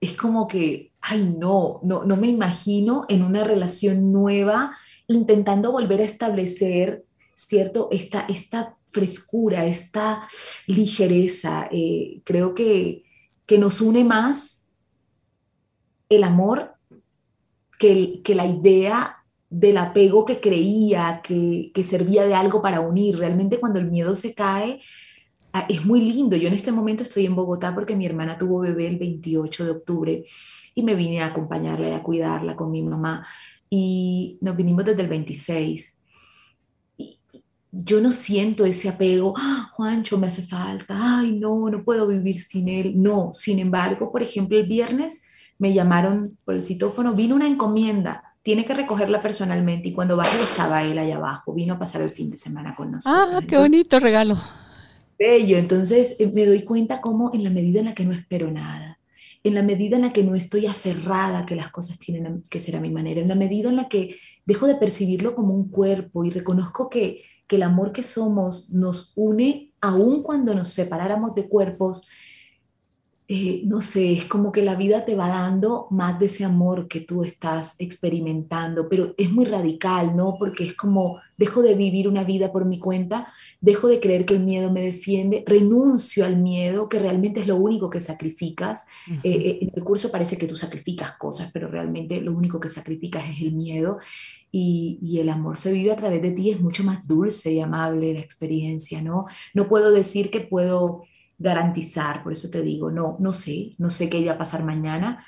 es 0.00 0.16
como 0.16 0.48
que, 0.48 0.92
ay, 1.00 1.36
no, 1.38 1.78
no, 1.84 2.04
no 2.04 2.16
me 2.16 2.26
imagino 2.26 3.06
en 3.08 3.22
una 3.22 3.44
relación 3.44 4.12
nueva 4.12 4.76
intentando 5.06 5.70
volver 5.70 6.00
a 6.00 6.04
establecer, 6.04 7.04
¿cierto? 7.36 7.88
Esta, 7.92 8.26
esta 8.28 8.76
frescura, 8.90 9.66
esta 9.66 10.26
ligereza. 10.66 11.68
Eh, 11.70 12.20
creo 12.24 12.52
que, 12.52 13.04
que 13.46 13.58
nos 13.58 13.80
une 13.80 14.02
más 14.02 14.72
el 16.08 16.24
amor 16.24 16.79
que, 17.80 18.34
la 18.34 18.46
idea 18.46 19.16
del 19.48 19.78
apego 19.78 20.26
que 20.26 20.38
creía 20.38 21.22
que, 21.24 21.72
servía 21.82 22.24
de 22.24 22.34
algo 22.34 22.60
para 22.60 22.80
unir. 22.80 23.16
Realmente 23.18 23.58
cuando 23.58 23.78
el 23.78 23.90
miedo 23.90 24.14
se 24.14 24.34
cae, 24.34 24.80
ah, 25.54 25.64
es 25.68 25.84
muy 25.86 26.02
lindo. 26.02 26.36
Yo 26.36 26.48
en 26.48 26.54
este 26.54 26.72
momento 26.72 27.02
estoy 27.02 27.24
en 27.24 27.34
Bogotá 27.34 27.74
porque 27.74 27.96
mi 27.96 28.04
hermana 28.04 28.36
tuvo 28.36 28.60
bebé 28.60 28.86
el 28.86 28.98
28 28.98 29.64
de 29.64 29.70
octubre 29.70 30.24
y 30.74 30.82
me 30.82 30.94
vine 30.94 31.22
a 31.22 31.26
acompañarla 31.26 31.88
y 31.88 31.92
a 31.92 32.02
cuidarla 32.02 32.54
con 32.54 32.70
mi 32.70 32.82
mamá. 32.82 33.26
Y 33.70 34.38
nos 34.42 34.56
vinimos 34.56 34.84
desde 34.84 35.02
el 35.02 35.08
26. 35.08 36.00
Y 36.98 37.18
yo 37.72 38.02
no 38.02 38.12
siento 38.12 38.66
ese 38.66 38.90
apego, 38.90 39.32
ah, 39.38 39.70
Juancho, 39.72 40.18
me 40.18 40.26
hace 40.26 40.42
falta, 40.42 40.94
ay, 40.98 41.38
no, 41.38 41.70
no 41.70 41.82
puedo 41.82 42.06
vivir 42.06 42.42
sin 42.42 42.68
él. 42.68 42.92
No, 43.02 43.32
sin 43.32 43.58
embargo, 43.58 44.12
por 44.12 44.22
ejemplo, 44.22 44.58
el 44.58 44.66
viernes 44.66 45.22
me 45.60 45.74
llamaron 45.74 46.38
por 46.44 46.54
el 46.54 46.62
citófono, 46.62 47.14
vino 47.14 47.36
una 47.36 47.46
encomienda, 47.46 48.34
tiene 48.42 48.64
que 48.64 48.74
recogerla 48.74 49.20
personalmente 49.20 49.90
y 49.90 49.92
cuando 49.92 50.16
bajé 50.16 50.42
estaba 50.42 50.82
él 50.82 50.98
allá 50.98 51.16
abajo, 51.16 51.52
vino 51.52 51.74
a 51.74 51.78
pasar 51.78 52.00
el 52.00 52.10
fin 52.10 52.30
de 52.30 52.38
semana 52.38 52.74
con 52.74 52.90
nosotros. 52.90 53.28
Ah, 53.30 53.40
qué 53.46 53.58
bonito 53.58 54.00
regalo. 54.00 54.38
Bello, 55.18 55.58
entonces 55.58 56.16
eh, 56.18 56.32
me 56.34 56.46
doy 56.46 56.62
cuenta 56.62 57.02
cómo 57.02 57.30
en 57.34 57.44
la 57.44 57.50
medida 57.50 57.80
en 57.80 57.86
la 57.86 57.94
que 57.94 58.06
no 58.06 58.14
espero 58.14 58.50
nada, 58.50 58.98
en 59.44 59.54
la 59.54 59.62
medida 59.62 59.96
en 59.96 60.02
la 60.02 60.14
que 60.14 60.24
no 60.24 60.34
estoy 60.34 60.64
aferrada 60.64 61.44
que 61.44 61.56
las 61.56 61.70
cosas 61.70 61.98
tienen 61.98 62.42
que 62.48 62.58
ser 62.58 62.76
a 62.76 62.80
mi 62.80 62.88
manera, 62.88 63.20
en 63.20 63.28
la 63.28 63.34
medida 63.34 63.68
en 63.68 63.76
la 63.76 63.88
que 63.88 64.16
dejo 64.46 64.66
de 64.66 64.76
percibirlo 64.76 65.34
como 65.34 65.52
un 65.52 65.68
cuerpo 65.68 66.24
y 66.24 66.30
reconozco 66.30 66.88
que, 66.88 67.22
que 67.46 67.56
el 67.56 67.64
amor 67.64 67.92
que 67.92 68.02
somos 68.02 68.70
nos 68.70 69.12
une 69.14 69.74
aun 69.82 70.22
cuando 70.22 70.54
nos 70.54 70.70
separáramos 70.70 71.34
de 71.34 71.48
cuerpos, 71.48 72.08
eh, 73.32 73.62
no 73.64 73.80
sé, 73.80 74.12
es 74.12 74.24
como 74.24 74.50
que 74.50 74.60
la 74.60 74.74
vida 74.74 75.04
te 75.04 75.14
va 75.14 75.28
dando 75.28 75.86
más 75.90 76.18
de 76.18 76.26
ese 76.26 76.44
amor 76.44 76.88
que 76.88 77.00
tú 77.00 77.22
estás 77.22 77.80
experimentando, 77.80 78.88
pero 78.88 79.14
es 79.16 79.30
muy 79.30 79.44
radical, 79.44 80.16
¿no? 80.16 80.34
Porque 80.36 80.64
es 80.64 80.74
como, 80.74 81.20
dejo 81.36 81.62
de 81.62 81.76
vivir 81.76 82.08
una 82.08 82.24
vida 82.24 82.50
por 82.50 82.64
mi 82.64 82.80
cuenta, 82.80 83.32
dejo 83.60 83.86
de 83.86 84.00
creer 84.00 84.24
que 84.24 84.34
el 84.34 84.40
miedo 84.40 84.72
me 84.72 84.82
defiende, 84.82 85.44
renuncio 85.46 86.24
al 86.24 86.38
miedo, 86.38 86.88
que 86.88 86.98
realmente 86.98 87.38
es 87.38 87.46
lo 87.46 87.54
único 87.54 87.88
que 87.88 88.00
sacrificas. 88.00 88.86
Eh, 89.08 89.20
eh, 89.22 89.58
en 89.60 89.70
el 89.76 89.84
curso 89.84 90.10
parece 90.10 90.36
que 90.36 90.48
tú 90.48 90.56
sacrificas 90.56 91.16
cosas, 91.16 91.52
pero 91.52 91.68
realmente 91.68 92.20
lo 92.20 92.32
único 92.32 92.58
que 92.58 92.68
sacrificas 92.68 93.30
es 93.30 93.42
el 93.42 93.52
miedo. 93.52 94.00
Y, 94.50 94.98
y, 95.00 95.20
el 95.20 95.28
amor 95.28 95.56
se 95.56 95.72
vive 95.72 95.92
a 95.92 95.96
través 95.96 96.20
de 96.20 96.32
ti, 96.32 96.50
es 96.50 96.60
mucho 96.60 96.82
más 96.82 97.06
dulce 97.06 97.52
y 97.52 97.60
amable 97.60 98.12
la 98.12 98.18
experiencia, 98.18 99.00
¿no? 99.00 99.26
No 99.54 99.68
puedo 99.68 99.92
decir 99.92 100.32
que 100.32 100.40
puedo 100.40 101.04
garantizar, 101.40 102.22
por 102.22 102.32
eso 102.32 102.50
te 102.50 102.62
digo, 102.62 102.90
no, 102.90 103.16
no 103.18 103.32
sé, 103.32 103.74
no 103.78 103.90
sé 103.90 104.08
qué 104.08 104.18
iba 104.18 104.34
a 104.34 104.38
pasar 104.38 104.62
mañana, 104.62 105.24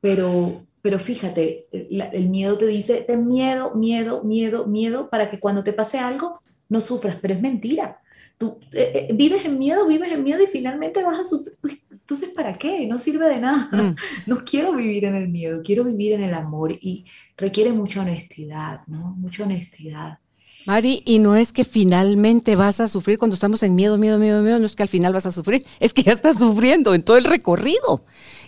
pero, 0.00 0.64
pero 0.80 0.98
fíjate, 0.98 1.66
el 1.72 2.28
miedo 2.30 2.56
te 2.56 2.66
dice, 2.66 3.04
ten 3.06 3.26
miedo, 3.26 3.74
miedo, 3.74 4.22
miedo, 4.22 4.66
miedo, 4.66 5.10
para 5.10 5.28
que 5.28 5.40
cuando 5.40 5.64
te 5.64 5.72
pase 5.72 5.98
algo 5.98 6.36
no 6.68 6.80
sufras, 6.80 7.16
pero 7.20 7.34
es 7.34 7.42
mentira. 7.42 8.00
Tú 8.38 8.60
eh, 8.72 9.08
eh, 9.08 9.14
vives 9.14 9.44
en 9.44 9.58
miedo, 9.58 9.86
vives 9.86 10.12
en 10.12 10.22
miedo 10.22 10.42
y 10.42 10.46
finalmente 10.46 11.02
vas 11.02 11.18
a 11.18 11.24
sufrir. 11.24 11.80
Entonces, 11.90 12.28
¿para 12.30 12.52
qué? 12.52 12.86
No 12.86 12.98
sirve 12.98 13.28
de 13.28 13.40
nada. 13.40 13.68
Mm. 13.72 13.96
No 14.26 14.44
quiero 14.44 14.74
vivir 14.74 15.06
en 15.06 15.16
el 15.16 15.28
miedo, 15.28 15.62
quiero 15.64 15.84
vivir 15.84 16.12
en 16.12 16.22
el 16.22 16.34
amor 16.34 16.72
y 16.72 17.04
requiere 17.36 17.72
mucha 17.72 18.02
honestidad, 18.02 18.82
¿no? 18.86 19.14
Mucha 19.16 19.44
honestidad. 19.44 20.18
Mari, 20.66 21.02
y 21.04 21.20
no 21.20 21.36
es 21.36 21.52
que 21.52 21.62
finalmente 21.62 22.56
vas 22.56 22.80
a 22.80 22.88
sufrir 22.88 23.18
cuando 23.18 23.34
estamos 23.34 23.62
en 23.62 23.76
miedo, 23.76 23.98
miedo, 23.98 24.18
miedo, 24.18 24.42
miedo, 24.42 24.58
no 24.58 24.66
es 24.66 24.74
que 24.74 24.82
al 24.82 24.88
final 24.88 25.12
vas 25.12 25.24
a 25.24 25.30
sufrir, 25.30 25.64
es 25.78 25.92
que 25.92 26.02
ya 26.02 26.12
estás 26.12 26.38
sufriendo 26.38 26.92
en 26.92 27.04
todo 27.04 27.16
el 27.16 27.24
recorrido. 27.24 28.02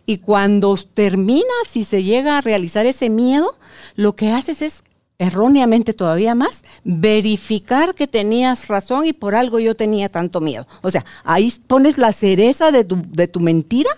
Y 0.05 0.19
cuando 0.19 0.77
terminas 0.95 1.45
y 1.75 1.85
se 1.85 2.03
llega 2.03 2.37
a 2.37 2.41
realizar 2.41 2.87
ese 2.87 3.09
miedo, 3.09 3.57
lo 3.95 4.17
que 4.17 4.33
haces 4.33 4.63
es 4.63 4.83
erróneamente 5.19 5.95
todavía 5.95 6.35
más, 6.35 6.65
verificar 6.83 7.95
que 7.95 8.07
tenías 8.07 8.69
razón 8.69 9.07
y 9.07 9.13
por 9.13 9.35
algo 9.35 9.61
yo 9.61 9.77
tenía 9.77 10.09
tanto 10.09 10.41
miedo. 10.41 10.67
O 10.83 10.91
sea, 10.91 11.05
ahí 11.25 11.53
pones 11.67 11.99
la 11.99 12.13
cereza 12.13 12.73
de 12.73 12.85
tu, 12.85 13.01
de 13.11 13.29
tu 13.29 13.39
mentira, 13.41 13.91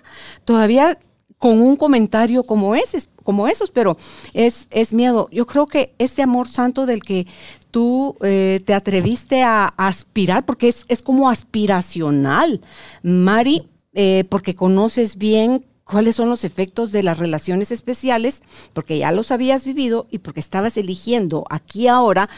todavía 0.45 0.99
con 1.39 1.61
un 1.63 1.77
comentario 1.77 2.43
como 2.43 2.75
ese, 2.75 3.03
como 3.23 3.49
esos, 3.49 3.71
pero 3.71 3.97
es, 4.35 4.67
es 4.71 4.93
miedo. 4.93 5.29
Yo 5.33 5.47
creo 5.47 5.67
que 5.67 5.95
este 5.99 6.23
amor 6.23 6.49
santo 6.49 6.85
del 6.85 7.03
que 7.03 7.27
tú 7.71 8.17
eh, 8.23 8.61
te 8.65 8.75
atreviste 8.75 9.43
a, 9.43 9.67
aspirar, 9.77 10.45
porque 10.45 10.69
es, 10.69 10.85
es 10.89 11.03
como 11.03 11.31
aspiracional, 11.31 12.61
Mari, 13.03 13.69
eh, 13.93 14.25
porque 14.29 14.55
conoces 14.55 15.17
bien 15.17 15.65
cuáles 15.85 16.17
son 16.17 16.29
los 16.29 16.45
efectos 16.45 16.93
de 16.93 17.03
las 17.03 17.19
relaciones 17.19 17.71
especiales, 17.73 18.43
porque 18.73 18.99
ya 18.99 19.11
los 19.13 19.31
habías 19.31 19.65
vivido 19.65 20.07
y 20.11 20.19
porque 20.19 20.41
estabas 20.41 20.77
eligiendo 20.77 21.45
aquí 21.51 21.89
ahora, 21.89 22.29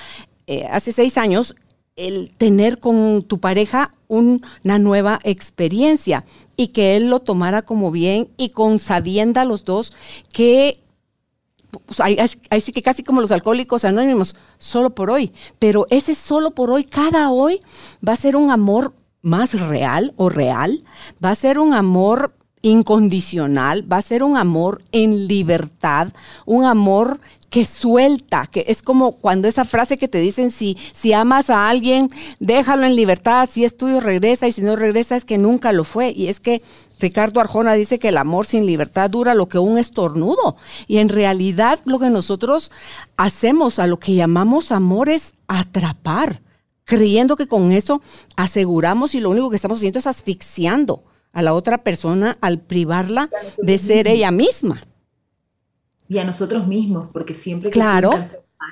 eh, 0.47 0.67
hace 0.71 0.93
seis 0.93 1.19
años, 1.19 1.55
el 1.95 2.31
tener 2.31 2.79
con 2.79 3.23
tu 3.23 3.39
pareja 3.39 3.95
una 4.09 4.79
nueva 4.79 5.21
experiencia 5.25 6.25
y 6.57 6.69
que 6.69 6.97
él 6.97 7.09
lo 7.11 7.21
tomara 7.21 7.63
como 7.63 7.91
bien 7.91 8.29
y 8.39 8.51
con 8.51 8.81
sabienda 8.81 9.45
los 9.45 9.65
dos 9.65 9.93
que 10.33 10.82
pues 11.87 12.01
ahí, 12.01 12.19
sí 12.61 12.73
que 12.73 12.83
casi 12.83 13.03
como 13.03 13.21
los 13.21 13.33
alcohólicos 13.33 13.85
anónimos, 13.85 14.37
solo 14.59 14.95
por 14.95 15.11
hoy. 15.11 15.33
Pero 15.59 15.87
ese 15.91 16.15
solo 16.15 16.53
por 16.53 16.71
hoy, 16.71 16.85
cada 16.85 17.31
hoy, 17.31 17.61
va 18.07 18.13
a 18.13 18.17
ser 18.17 18.37
un 18.37 18.51
amor 18.51 18.95
más 19.23 19.59
real 19.59 20.13
o 20.17 20.29
real, 20.29 20.85
va 21.25 21.31
a 21.31 21.35
ser 21.35 21.59
un 21.59 21.75
amor 21.75 22.35
incondicional, 22.63 23.91
va 23.91 23.99
a 23.99 24.03
ser 24.03 24.23
un 24.23 24.37
amor 24.37 24.83
en 24.93 25.27
libertad, 25.27 26.09
un 26.47 26.65
amor 26.65 27.21
que 27.51 27.65
suelta, 27.67 28.47
que 28.47 28.65
es 28.69 28.81
como 28.81 29.13
cuando 29.13 29.47
esa 29.47 29.65
frase 29.65 29.99
que 29.99 30.09
te 30.09 30.19
dicen, 30.19 30.51
si, 30.51 30.79
si 30.95 31.13
amas 31.13 31.51
a 31.51 31.69
alguien, 31.69 32.09
déjalo 32.41 32.87
en 32.87 32.97
libertad, 32.97 33.49
si 33.53 33.65
es 33.65 33.77
tuyo, 33.77 34.01
regresa, 34.01 34.49
y 34.49 34.53
si 34.53 34.63
no 34.63 34.75
regresa, 34.75 35.17
es 35.17 35.27
que 35.27 35.37
nunca 35.37 35.73
lo 35.73 35.85
fue. 35.85 36.13
Y 36.17 36.29
es 36.29 36.41
que 36.41 36.63
Ricardo 37.03 37.41
Arjona 37.41 37.75
dice 37.75 37.99
que 37.99 38.09
el 38.09 38.17
amor 38.17 38.47
sin 38.47 38.65
libertad 38.65 39.11
dura 39.11 39.35
lo 39.35 39.49
que 39.49 39.59
un 39.59 39.77
estornudo. 39.77 40.57
Y 40.87 40.99
en 40.99 41.09
realidad 41.09 41.81
lo 41.85 41.99
que 41.99 42.11
nosotros 42.11 42.71
hacemos 43.17 43.79
a 43.79 43.89
lo 43.89 43.99
que 43.99 44.15
llamamos 44.15 44.71
amor 44.71 45.09
es 45.09 45.35
atrapar, 45.49 46.41
creyendo 46.85 47.37
que 47.37 47.49
con 47.49 47.73
eso 47.73 48.01
aseguramos 48.37 49.15
y 49.15 49.21
lo 49.21 49.31
único 49.31 49.51
que 49.51 49.57
estamos 49.57 49.81
haciendo 49.81 49.99
es 49.99 50.07
asfixiando 50.07 51.03
a 51.33 51.43
la 51.43 51.55
otra 51.55 51.83
persona 51.83 52.39
al 52.41 52.61
privarla 52.61 53.29
de 53.59 53.79
ser 53.79 54.07
ella 54.07 54.31
misma. 54.31 54.81
Y 56.09 56.19
a 56.19 56.25
nosotros 56.25 56.69
mismos, 56.69 57.11
porque 57.13 57.35
siempre 57.35 57.71
que 57.71 57.75
claro. 57.75 58.11
a 58.13 58.25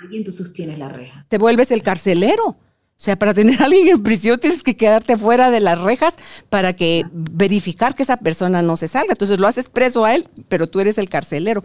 alguien, 0.02 0.24
tú 0.24 0.30
sostienes 0.30 0.78
la 0.78 0.88
reja. 0.88 1.26
Te 1.28 1.38
vuelves 1.38 1.70
el 1.72 1.82
carcelero. 1.82 2.56
O 3.00 3.02
sea, 3.02 3.18
para 3.18 3.32
tener 3.32 3.62
a 3.62 3.64
alguien 3.64 3.88
en 3.88 4.02
prisión 4.02 4.38
tienes 4.38 4.62
que 4.62 4.76
quedarte 4.76 5.16
fuera 5.16 5.50
de 5.50 5.60
las 5.60 5.80
rejas 5.80 6.16
para 6.50 6.74
que 6.74 7.06
verificar 7.10 7.94
que 7.94 8.02
esa 8.02 8.18
persona 8.18 8.60
no 8.60 8.76
se 8.76 8.88
salga. 8.88 9.12
Entonces 9.12 9.40
lo 9.40 9.46
haces 9.46 9.70
preso 9.70 10.04
a 10.04 10.14
él, 10.14 10.28
pero 10.48 10.66
tú 10.66 10.80
eres 10.80 10.98
el 10.98 11.08
carcelero. 11.08 11.64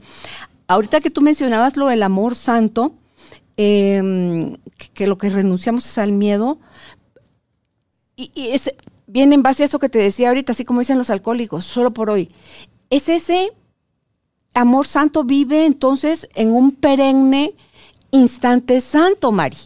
Ahorita 0.67 1.01
que 1.01 1.09
tú 1.09 1.19
mencionabas 1.19 1.75
lo 1.75 1.87
del 1.87 2.03
amor 2.03 2.35
santo, 2.35 2.95
em, 3.57 4.55
que, 4.93 5.07
lo 5.07 5.17
que 5.17 5.27
renunciamos 5.27 5.85
es 5.85 5.97
al 5.97 6.13
miedo, 6.13 6.57
y, 8.15 8.55
viene 9.05 9.35
en 9.35 9.43
base 9.43 9.63
a 9.63 9.65
eso 9.65 9.77
que 9.77 9.89
te 9.89 9.99
decía 9.99 10.29
ahorita, 10.29 10.53
así 10.53 10.63
como 10.63 10.79
dicen 10.79 10.97
los 10.97 11.09
alcohólicos, 11.09 11.65
solo 11.65 11.91
por 11.91 12.09
hoy. 12.09 12.29
Es 12.89 13.09
ese 13.09 13.51
amor 14.53 14.87
santo 14.87 15.25
vive 15.25 15.65
entonces 15.65 16.29
en 16.33 16.53
un 16.53 16.71
perenne 16.71 17.55
instante 18.11 18.79
santo, 18.79 19.33
Mari. 19.33 19.57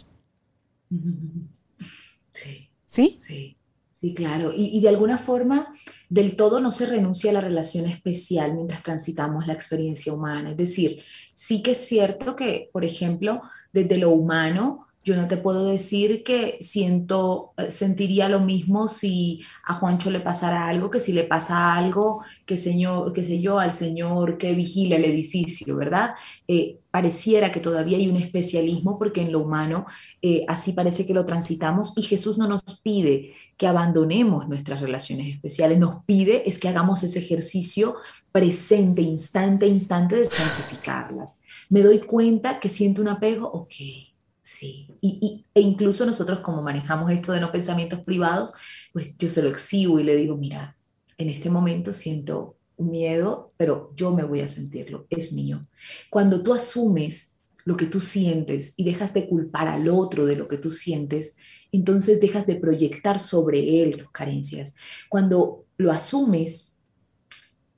¿Sí? 3.18 3.56
Sí, 3.92 4.14
claro. 4.14 4.52
Y, 4.56 4.80
de 4.80 4.88
alguna 4.88 5.18
forma, 5.18 5.74
del 6.08 6.34
todo 6.34 6.60
no 6.60 6.72
se 6.72 6.86
renuncia 6.86 7.30
a 7.30 7.34
la 7.34 7.42
relación 7.42 7.84
especial 7.84 8.54
mientras 8.54 8.82
transitamos 8.82 9.46
la 9.46 9.52
experiencia 9.52 10.14
humana. 10.14 10.52
Es 10.52 10.56
decir, 10.56 11.02
sí 11.34 11.62
que 11.62 11.72
es 11.72 11.86
cierto 11.86 12.34
que, 12.34 12.70
por 12.72 12.82
ejemplo, 12.82 13.42
desde 13.74 13.98
lo 13.98 14.08
humano, 14.08 14.86
yo 15.02 15.16
no 15.16 15.28
te 15.28 15.38
puedo 15.38 15.64
decir 15.66 16.22
que 16.24 16.58
siento, 16.60 17.52
eh, 17.56 17.70
sentiría 17.70 18.28
lo 18.28 18.40
mismo 18.40 18.86
si 18.86 19.40
a 19.64 19.74
Juancho 19.74 20.10
le 20.10 20.20
pasara 20.20 20.68
algo, 20.68 20.90
que 20.90 21.00
si 21.00 21.12
le 21.12 21.24
pasa 21.24 21.74
algo, 21.74 22.22
que 22.44 22.58
señor, 22.58 23.14
qué 23.14 23.24
sé 23.24 23.40
yo, 23.40 23.58
al 23.58 23.72
señor 23.72 24.36
que 24.36 24.52
vigila 24.52 24.96
el 24.96 25.06
edificio, 25.06 25.76
¿verdad? 25.76 26.10
Eh, 26.46 26.80
pareciera 26.90 27.50
que 27.50 27.60
todavía 27.60 27.96
hay 27.96 28.08
un 28.08 28.16
especialismo 28.16 28.98
porque 28.98 29.22
en 29.22 29.32
lo 29.32 29.40
humano 29.40 29.86
eh, 30.20 30.44
así 30.48 30.72
parece 30.72 31.06
que 31.06 31.14
lo 31.14 31.24
transitamos 31.24 31.96
y 31.96 32.02
Jesús 32.02 32.36
no 32.36 32.46
nos 32.46 32.80
pide 32.82 33.34
que 33.56 33.66
abandonemos 33.66 34.48
nuestras 34.48 34.80
relaciones 34.82 35.28
especiales, 35.28 35.78
nos 35.78 36.04
pide 36.04 36.48
es 36.48 36.58
que 36.58 36.68
hagamos 36.68 37.02
ese 37.04 37.20
ejercicio 37.20 37.96
presente, 38.32 39.00
instante, 39.00 39.66
instante 39.66 40.16
de 40.16 40.26
santificarlas. 40.26 41.42
Me 41.70 41.82
doy 41.82 42.00
cuenta 42.00 42.60
que 42.60 42.68
siento 42.68 43.00
un 43.00 43.08
apego, 43.08 43.48
ok 43.50 44.09
Sí, 44.52 44.88
y, 45.00 45.46
e 45.54 45.60
incluso 45.60 46.04
nosotros 46.04 46.40
como 46.40 46.60
manejamos 46.60 47.12
esto 47.12 47.30
de 47.30 47.40
no 47.40 47.52
pensamientos 47.52 48.00
privados, 48.00 48.52
pues 48.92 49.16
yo 49.16 49.28
se 49.28 49.42
lo 49.42 49.48
exhibo 49.48 50.00
y 50.00 50.02
le 50.02 50.16
digo, 50.16 50.36
mira, 50.36 50.76
en 51.18 51.28
este 51.28 51.48
momento 51.50 51.92
siento 51.92 52.56
miedo, 52.76 53.52
pero 53.56 53.92
yo 53.94 54.12
me 54.12 54.24
voy 54.24 54.40
a 54.40 54.48
sentirlo, 54.48 55.06
es 55.08 55.32
mío. 55.32 55.68
Cuando 56.10 56.42
tú 56.42 56.52
asumes 56.52 57.38
lo 57.64 57.76
que 57.76 57.86
tú 57.86 58.00
sientes 58.00 58.74
y 58.76 58.82
dejas 58.82 59.14
de 59.14 59.28
culpar 59.28 59.68
al 59.68 59.88
otro 59.88 60.26
de 60.26 60.34
lo 60.34 60.48
que 60.48 60.58
tú 60.58 60.70
sientes, 60.70 61.36
entonces 61.70 62.20
dejas 62.20 62.48
de 62.48 62.56
proyectar 62.56 63.20
sobre 63.20 63.84
él 63.84 63.98
tus 63.98 64.10
carencias. 64.10 64.74
Cuando 65.08 65.64
lo 65.76 65.92
asumes 65.92 66.80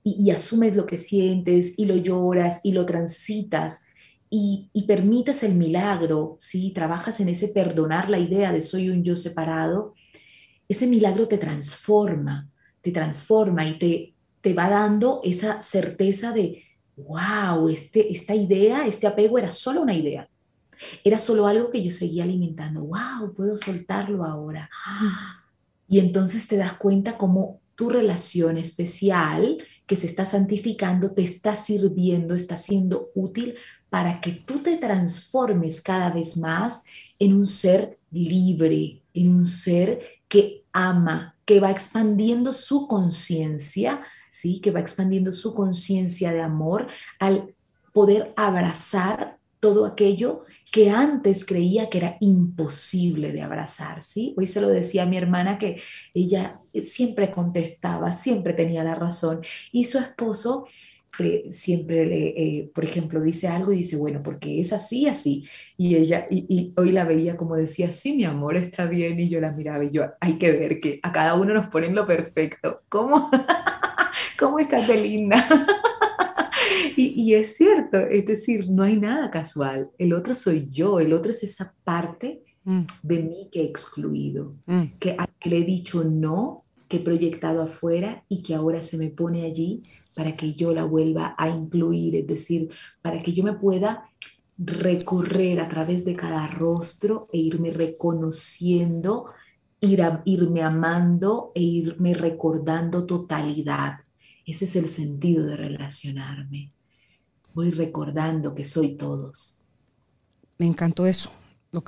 y, 0.03 0.17
y 0.19 0.31
asumes 0.31 0.75
lo 0.75 0.87
que 0.87 0.97
sientes 0.97 1.79
y 1.79 1.85
lo 1.85 1.97
lloras 1.97 2.61
y 2.65 2.73
lo 2.73 2.87
transitas, 2.87 3.83
y, 4.35 4.85
permites 4.87 5.43
el 5.43 5.57
milagro, 5.57 6.39
¿sí? 6.41 6.71
trabajas 6.71 7.21
en 7.21 7.29
ese 7.29 7.49
perdonar 7.49 8.09
la 8.09 8.19
idea 8.19 8.51
de 8.51 8.63
soy 8.63 8.89
un 8.89 9.05
yo 9.05 9.15
separado, 9.15 9.95
ese 10.67 10.87
milagro 10.87 11.29
te 11.29 11.37
transforma, 11.37 12.49
te 12.81 12.93
transforma 12.93 13.69
y 13.69 13.79
te, 13.79 14.15
te 14.41 14.55
va 14.55 14.71
dando 14.71 15.21
esa 15.23 15.61
certeza 15.61 16.33
de, 16.33 16.65
wow, 16.97 17.69
este, 17.69 18.11
esta 18.11 18.35
idea, 18.35 18.87
este 18.87 19.07
apego 19.07 19.37
era 19.37 19.51
solo 19.51 19.83
una 19.83 19.95
idea. 19.95 20.27
Era 21.05 21.19
solo 21.19 21.47
algo 21.47 21.71
que 21.71 21.83
yo 21.85 21.91
seguía 21.91 22.25
alimentando. 22.25 22.81
Wow, 22.81 23.35
puedo 23.37 23.55
soltarlo 23.55 24.25
ahora. 24.25 24.71
Y 25.89 25.99
entonces 25.99 26.49
te 26.49 26.57
das 26.57 26.73
cuenta 26.73 27.19
cómo 27.19 27.61
tu 27.75 27.91
relación 27.91 28.57
especial 28.57 29.59
que 29.87 29.97
se 29.97 30.07
está 30.07 30.25
santificando 30.25 31.13
te 31.15 31.23
está 31.23 31.57
sirviendo, 31.57 32.35
está 32.35 32.57
siendo 32.57 33.11
útil 33.15 33.57
para 33.91 34.21
que 34.21 34.33
tú 34.33 34.63
te 34.63 34.79
transformes 34.79 35.81
cada 35.81 36.11
vez 36.11 36.37
más 36.37 36.85
en 37.19 37.35
un 37.35 37.47
ser 37.47 37.99
libre, 38.11 39.03
en 39.15 39.35
un 39.35 39.47
ser 39.47 40.01
que 40.29 40.65
ama, 40.73 41.37
que 41.45 41.61
va 41.61 41.71
expandiendo 41.71 42.53
su 42.53 42.89
conciencia, 42.89 44.03
¿sí? 44.31 44.61
Que 44.61 44.71
va 44.71 44.81
expandiendo 44.81 45.31
su 45.31 45.55
conciencia 45.55 46.33
de 46.33 46.41
amor 46.41 46.89
al 47.19 47.55
poder 47.93 48.33
abrazar 48.37 49.39
todo 49.63 49.87
aquello 49.87 50.45
que 50.73 50.91
antes 50.91 51.47
creía 51.47 51.89
que 51.89 51.99
era 51.99 52.17
imposible 52.19 53.31
de 53.31 53.43
abrazar, 53.43 54.03
¿sí? 54.03 54.35
Hoy 54.37 54.49
se 54.49 54.61
lo 54.61 54.67
decía 54.69 55.05
a 55.05 55.07
mi 55.07 55.17
hermana 55.17 55.57
que 55.57 55.81
ella 56.15 56.61
siempre 56.83 57.31
contestaba, 57.31 58.13
siempre 58.13 58.55
tenía 58.55 58.83
la 58.83 58.97
razón 58.97 59.41
y 59.71 59.85
su 59.85 59.99
esposo 59.99 60.67
siempre 61.51 62.07
le, 62.07 62.29
eh, 62.31 62.71
por 62.75 62.85
ejemplo, 62.85 63.23
dice 63.23 63.47
algo 63.47 63.73
y 63.73 63.77
dice, 63.77 63.97
bueno, 63.97 64.21
porque 64.25 64.59
es 64.59 64.73
así, 64.73 65.07
así. 65.07 65.47
Y 65.77 65.95
ella, 65.95 66.27
y, 66.29 66.73
hoy 66.77 66.91
la 66.91 67.05
veía 67.05 67.37
como 67.37 67.55
decía, 67.55 67.93
sí, 67.93 68.17
mi 68.17 68.25
amor, 68.25 68.57
está 68.57 68.87
bien. 68.87 69.21
Y 69.21 69.29
yo 69.29 69.41
la 69.41 69.53
miraba 69.53 69.85
y 69.85 69.91
yo, 69.91 70.07
hay 70.21 70.39
que 70.39 70.51
ver 70.51 70.81
que 70.81 70.99
a 71.05 71.13
cada 71.13 71.35
uno 71.35 71.55
nos 71.55 71.69
ponen 71.69 71.95
lo 71.95 72.05
perfecto. 72.07 72.83
¿Cómo? 72.89 73.31
¿Cómo 74.39 74.59
estás 74.59 74.89
de 74.89 74.97
linda? 74.97 75.37
y, 76.97 77.35
es 77.35 77.57
cierto, 77.57 77.99
es 77.99 78.27
decir, 78.27 78.69
no 78.69 78.83
hay 78.83 78.99
nada 78.99 79.31
casual. 79.31 79.91
El 79.99 80.13
otro 80.13 80.35
soy 80.35 80.69
yo, 80.71 81.01
el 81.01 81.13
otro 81.13 81.33
es 81.33 81.43
esa 81.43 81.75
parte 81.85 82.43
mm. 82.65 82.83
de 83.03 83.23
mí 83.23 83.49
que 83.51 83.63
he 83.63 83.65
excluido, 83.65 84.55
mm. 84.67 84.83
que, 84.99 85.17
que 85.41 85.51
le 85.51 85.59
he 85.59 85.65
dicho 85.65 86.05
no, 86.05 86.65
que 86.89 86.99
he 86.99 87.01
proyectado 87.01 87.63
afuera 87.63 88.25
y 88.29 88.43
que 88.43 88.55
ahora 88.55 88.83
se 88.83 88.99
me 88.99 89.09
pone 89.09 89.45
allí 89.45 89.83
para 90.15 90.37
que 90.37 90.55
yo 90.55 90.73
la 90.75 90.85
vuelva 90.85 91.35
a 91.39 91.49
incluir, 91.49 92.17
es 92.17 92.27
decir, 92.27 92.71
para 93.01 93.23
que 93.23 93.33
yo 93.33 93.43
me 93.45 93.55
pueda 93.55 94.05
recorrer 94.59 95.61
a 95.61 95.69
través 95.69 96.05
de 96.05 96.15
cada 96.15 96.47
rostro 96.47 97.29
e 97.33 97.39
irme 97.39 97.71
reconociendo, 97.71 99.27
ir 99.81 100.03
irme 100.25 100.63
amando 100.63 101.51
e 101.55 101.63
irme 101.63 102.15
recordando 102.15 103.07
totalidad. 103.07 104.02
Ese 104.45 104.65
es 104.65 104.77
el 104.77 104.89
sentido 104.89 105.47
de 105.47 105.57
relacionarme. 105.57 106.73
Voy 107.55 107.71
recordando 107.71 108.55
que 108.55 108.65
soy 108.65 108.97
todos. 108.97 109.59
me 110.59 110.67
encantó 110.67 111.07
eso. 111.07 111.31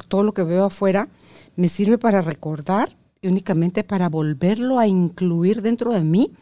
todo 0.09 0.23
lo 0.23 0.33
que 0.33 0.43
veo 0.43 0.65
afuera 0.65 1.09
me 1.57 1.69
sirve 1.69 1.99
para 1.99 2.21
recordar 2.21 2.97
y 3.21 3.29
únicamente 3.29 3.85
para 3.85 4.09
volverlo 4.09 4.79
a 4.79 4.87
incluir 4.87 5.63
dentro 5.63 5.93
de 5.93 6.01
mí, 6.01 6.33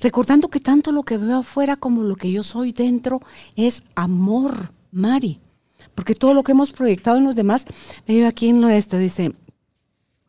recordando 0.00 0.48
que 0.48 0.60
tanto 0.60 0.92
lo 0.92 1.02
que 1.02 1.18
veo 1.18 1.38
afuera 1.38 1.76
como 1.76 2.02
lo 2.02 2.16
que 2.16 2.30
yo 2.32 2.42
soy 2.42 2.72
dentro 2.72 3.20
es 3.56 3.82
amor, 3.94 4.72
Mari. 4.90 5.40
Porque 5.94 6.14
todo 6.14 6.32
lo 6.34 6.42
que 6.42 6.52
hemos 6.52 6.72
proyectado 6.72 7.18
en 7.18 7.24
los 7.24 7.36
demás, 7.36 7.66
veo 8.06 8.26
aquí 8.26 8.48
en 8.48 8.60
lo 8.60 8.68
de 8.68 8.78
esto, 8.78 8.96
dice, 8.96 9.32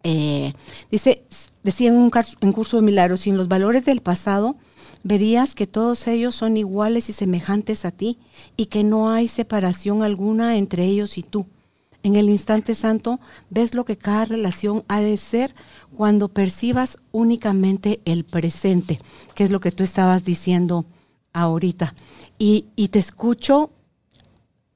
eh, 0.03 0.53
dice, 0.91 1.23
decía 1.63 1.89
en 1.89 1.95
un 1.97 2.51
curso 2.51 2.77
de 2.77 2.83
milagros, 2.83 3.21
sin 3.21 3.37
los 3.37 3.47
valores 3.47 3.85
del 3.85 4.01
pasado, 4.01 4.57
verías 5.03 5.53
que 5.53 5.67
todos 5.67 6.07
ellos 6.07 6.35
son 6.35 6.57
iguales 6.57 7.09
y 7.09 7.13
semejantes 7.13 7.85
a 7.85 7.91
ti 7.91 8.17
y 8.57 8.67
que 8.67 8.83
no 8.83 9.11
hay 9.11 9.27
separación 9.27 10.01
alguna 10.01 10.57
entre 10.57 10.85
ellos 10.85 11.17
y 11.17 11.23
tú. 11.23 11.45
En 12.03 12.17
el 12.17 12.29
instante 12.29 12.75
santo 12.75 13.19
ves 13.49 13.73
lo 13.73 13.85
que 13.85 13.97
cada 13.97 14.25
relación 14.25 14.83
ha 14.89 14.99
de 14.99 15.15
ser 15.17 15.55
cuando 15.95 16.27
percibas 16.27 16.97
únicamente 17.11 18.01
el 18.03 18.25
presente, 18.25 18.99
que 19.35 19.45
es 19.45 19.51
lo 19.51 19.61
que 19.61 19.71
tú 19.71 19.83
estabas 19.83 20.25
diciendo 20.25 20.85
ahorita. 21.31 21.93
Y, 22.37 22.65
te 22.89 22.99
escucho, 22.99 23.69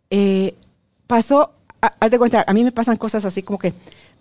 eh, 0.10 0.56
pasó, 1.06 1.52
haz 1.82 2.12
de 2.12 2.18
cuenta, 2.18 2.46
a 2.48 2.54
mí 2.54 2.64
me 2.64 2.72
pasan 2.72 2.96
cosas 2.96 3.26
así 3.26 3.44
como 3.44 3.60
que 3.60 3.74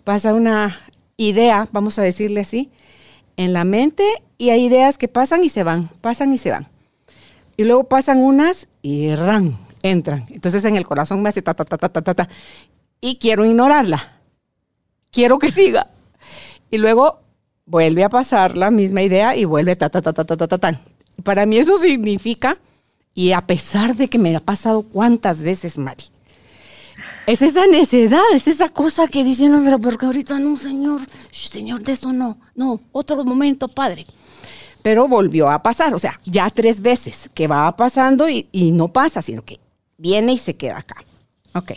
pasa 0.03 0.33
una 0.33 0.81
idea, 1.15 1.69
vamos 1.71 1.97
a 1.99 2.01
decirle 2.01 2.41
así, 2.41 2.69
en 3.37 3.53
la 3.53 3.63
mente 3.63 4.03
y 4.37 4.49
hay 4.49 4.65
ideas 4.65 4.97
que 4.97 5.07
pasan 5.07 5.43
y 5.43 5.49
se 5.49 5.63
van, 5.63 5.89
pasan 6.01 6.33
y 6.33 6.37
se 6.37 6.51
van. 6.51 6.67
Y 7.55 7.63
luego 7.63 7.85
pasan 7.85 8.17
unas 8.17 8.67
y 8.81 9.15
ran, 9.15 9.57
entran. 9.81 10.25
Entonces 10.29 10.65
en 10.65 10.75
el 10.75 10.85
corazón 10.85 11.21
me 11.21 11.29
hace 11.29 11.41
ta, 11.41 11.53
ta, 11.53 11.63
ta, 11.65 11.77
ta, 11.77 11.89
ta, 11.89 12.13
ta. 12.13 12.29
Y 12.99 13.17
quiero 13.17 13.45
ignorarla. 13.45 14.19
Quiero 15.11 15.39
que 15.39 15.49
siga. 15.49 15.87
Y 16.69 16.77
luego 16.77 17.21
vuelve 17.65 18.03
a 18.03 18.09
pasar 18.09 18.57
la 18.57 18.71
misma 18.71 19.01
idea 19.01 19.35
y 19.35 19.45
vuelve 19.45 19.75
ta, 19.75 19.89
ta, 19.89 20.01
ta, 20.01 20.13
ta, 20.13 20.25
ta, 20.25 20.37
ta, 20.37 20.47
ta, 20.47 20.57
ta. 20.57 20.79
Para 21.23 21.45
mí 21.45 21.57
eso 21.57 21.77
significa, 21.77 22.57
y 23.13 23.31
a 23.31 23.41
pesar 23.41 23.95
de 23.95 24.07
que 24.07 24.19
me 24.19 24.35
ha 24.35 24.39
pasado 24.39 24.83
cuántas 24.83 25.41
veces, 25.41 25.77
Mari, 25.77 26.03
es 27.25 27.41
esa 27.41 27.67
necedad, 27.67 28.23
es 28.33 28.47
esa 28.47 28.69
cosa 28.69 29.07
que 29.07 29.23
dicen, 29.23 29.51
no, 29.51 29.63
pero 29.63 29.79
porque 29.79 30.05
ahorita 30.05 30.39
no, 30.39 30.55
Señor, 30.57 31.01
Señor, 31.31 31.81
de 31.83 31.93
eso 31.93 32.13
no, 32.13 32.37
no, 32.55 32.79
otro 32.91 33.23
momento, 33.23 33.67
Padre. 33.67 34.05
Pero 34.81 35.07
volvió 35.07 35.49
a 35.49 35.61
pasar, 35.61 35.93
o 35.93 35.99
sea, 35.99 36.19
ya 36.23 36.49
tres 36.49 36.81
veces 36.81 37.29
que 37.33 37.47
va 37.47 37.75
pasando 37.75 38.29
y, 38.29 38.47
y 38.51 38.71
no 38.71 38.87
pasa, 38.87 39.21
sino 39.21 39.43
que 39.43 39.59
viene 39.97 40.33
y 40.33 40.37
se 40.37 40.55
queda 40.55 40.77
acá. 40.77 41.03
Ok. 41.53 41.73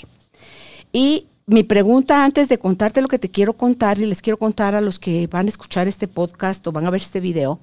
Y 0.93 1.27
mi 1.47 1.65
pregunta 1.65 2.25
antes 2.25 2.49
de 2.49 2.59
contarte 2.59 3.01
lo 3.01 3.09
que 3.09 3.19
te 3.19 3.31
quiero 3.31 3.55
contar 3.55 3.99
y 3.99 4.07
les 4.07 4.23
quiero 4.23 4.37
contar 4.37 4.75
a 4.77 4.81
los 4.81 5.01
que 5.01 5.27
van 5.27 5.47
a 5.47 5.49
escuchar 5.49 5.89
este 5.89 6.07
podcast 6.07 6.65
o 6.67 6.73
van 6.73 6.87
a 6.87 6.91
ver 6.91 7.01
este 7.01 7.19
video, 7.19 7.59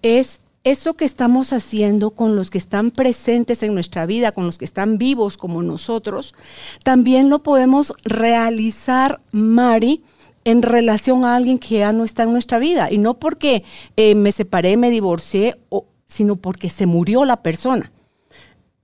es 0.00 0.40
eso 0.66 0.94
que 0.94 1.04
estamos 1.04 1.52
haciendo 1.52 2.10
con 2.10 2.34
los 2.34 2.50
que 2.50 2.58
están 2.58 2.90
presentes 2.90 3.62
en 3.62 3.72
nuestra 3.72 4.04
vida, 4.04 4.32
con 4.32 4.46
los 4.46 4.58
que 4.58 4.64
están 4.64 4.98
vivos 4.98 5.36
como 5.36 5.62
nosotros, 5.62 6.34
también 6.82 7.30
lo 7.30 7.38
podemos 7.44 7.94
realizar, 8.02 9.20
Mari, 9.30 10.02
en 10.42 10.62
relación 10.62 11.24
a 11.24 11.36
alguien 11.36 11.60
que 11.60 11.78
ya 11.78 11.92
no 11.92 12.02
está 12.02 12.24
en 12.24 12.32
nuestra 12.32 12.58
vida. 12.58 12.90
Y 12.90 12.98
no 12.98 13.14
porque 13.14 13.62
eh, 13.96 14.16
me 14.16 14.32
separé, 14.32 14.76
me 14.76 14.90
divorcié, 14.90 15.56
sino 16.04 16.34
porque 16.34 16.68
se 16.68 16.86
murió 16.86 17.24
la 17.24 17.42
persona. 17.42 17.92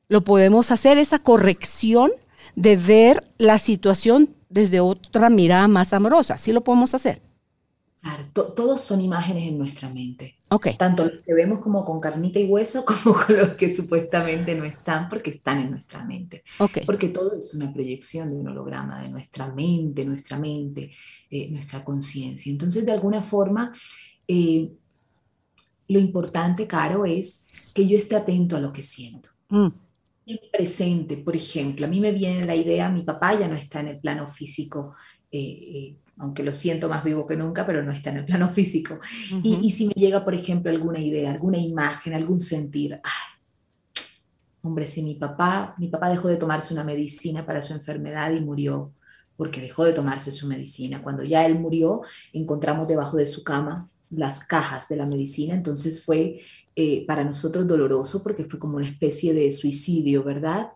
Lo 0.07 0.23
podemos 0.23 0.71
hacer, 0.71 0.99
esa 0.99 1.19
corrección 1.19 2.13
de 2.55 2.77
ver 2.77 3.25
la 3.39 3.59
situación 3.59 4.31
desde 4.51 4.79
otra 4.79 5.31
mirada 5.31 5.67
más 5.67 5.93
amorosa. 5.93 6.39
Sí 6.39 6.53
lo 6.53 6.61
podemos 6.61 6.95
hacer. 6.95 7.21
Todos 8.33 8.81
son 8.81 9.01
imágenes 9.01 9.49
en 9.49 9.59
nuestra 9.59 9.89
mente. 9.89 10.37
Okay. 10.55 10.77
Tanto 10.77 11.07
los 11.07 11.21
que 11.21 11.33
vemos 11.33 11.61
como 11.61 11.83
con 11.83 11.99
carnita 11.99 12.39
y 12.39 12.47
hueso, 12.47 12.85
como 13.05 13.17
con 13.17 13.37
los 13.37 13.51
que 13.51 13.75
supuestamente 13.75 14.55
no 14.55 14.65
están, 14.65 15.09
porque 15.09 15.31
están 15.31 15.61
en 15.61 15.71
nuestra 15.71 16.05
mente. 16.05 16.43
Okay. 16.59 16.85
Porque 16.85 17.09
todo 17.09 17.35
es 17.39 17.55
una 17.55 17.73
proyección 17.73 18.31
de 18.31 18.37
un 18.37 18.49
holograma 18.49 19.03
de 19.03 19.09
nuestra 19.09 19.49
mente, 19.49 20.05
nuestra 20.05 20.39
mente, 20.39 20.91
eh, 21.31 21.49
nuestra 21.51 21.83
conciencia. 21.83 22.53
Entonces, 22.53 22.85
de 22.85 22.93
alguna 22.93 23.23
forma, 23.23 23.73
eh, 24.29 24.71
lo 25.89 25.99
importante, 25.99 26.67
Caro, 26.67 27.07
es 27.07 27.49
que 27.73 27.87
yo 27.87 27.97
esté 27.97 28.17
atento 28.17 28.57
a 28.57 28.61
lo 28.61 28.73
que 28.73 28.83
siento. 28.83 29.31
Mm. 29.49 29.69
Presente, 30.53 31.17
por 31.17 31.35
ejemplo, 31.35 31.87
a 31.87 31.89
mí 31.89 31.99
me 31.99 32.13
viene 32.13 32.45
la 32.45 32.55
idea, 32.55 32.89
mi 32.91 33.03
papá 33.03 33.39
ya 33.39 33.49
no 33.49 33.57
está 33.57 33.81
en 33.81 33.89
el 33.89 33.99
plano 33.99 34.27
físico. 34.27 34.95
Eh, 35.31 35.97
aunque 36.19 36.43
lo 36.43 36.53
siento 36.53 36.89
más 36.89 37.05
vivo 37.05 37.27
que 37.27 37.37
nunca, 37.37 37.67
pero 37.67 37.83
no 37.83 37.91
está 37.91 38.11
en 38.11 38.19
el 38.19 38.25
plano 38.25 38.49
físico. 38.55 39.01
y, 39.43 39.71
si 39.71 39.87
me 39.87 39.95
llega, 39.95 40.25
por 40.25 40.35
ejemplo, 40.35 40.71
alguna 40.71 41.01
idea, 41.01 41.31
alguna 41.31 41.59
imagen, 41.59 42.15
algún 42.15 42.41
sentir, 42.41 43.01
ay, 43.03 44.03
hombre, 44.63 44.87
si 44.87 45.03
mi 45.03 45.15
papá, 45.15 45.75
mi 45.79 45.89
papá 45.89 46.09
dejó 46.09 46.29
de 46.29 46.37
tomarse 46.37 46.73
una 46.73 46.85
medicina 46.85 47.45
para 47.45 47.63
su 47.63 47.73
enfermedad 47.73 48.31
y 48.33 48.41
murió 48.41 48.93
porque 49.37 49.61
dejó 49.61 49.85
de 49.85 49.93
tomarse 49.93 50.31
su 50.31 50.47
medicina. 50.47 51.03
Cuando 51.03 51.25
ya 51.25 51.45
él 51.45 51.59
murió, 51.59 52.03
encontramos 52.33 52.87
debajo 52.87 53.17
de 53.17 53.27
su 53.27 53.43
cama 53.43 53.87
las 54.11 54.45
cajas 54.45 54.89
de 54.89 54.97
la 54.97 55.07
medicina, 55.07 55.55
entonces 55.55 56.05
fue 56.05 56.41
eh, 56.75 57.05
para 57.07 57.23
nosotros 57.25 57.67
doloroso 57.67 58.23
porque 58.23 58.45
fue 58.45 58.59
como 58.59 58.77
una 58.77 58.89
especie 58.89 59.35
de 59.35 59.53
suicidio, 59.53 60.25
¿verdad? 60.25 60.73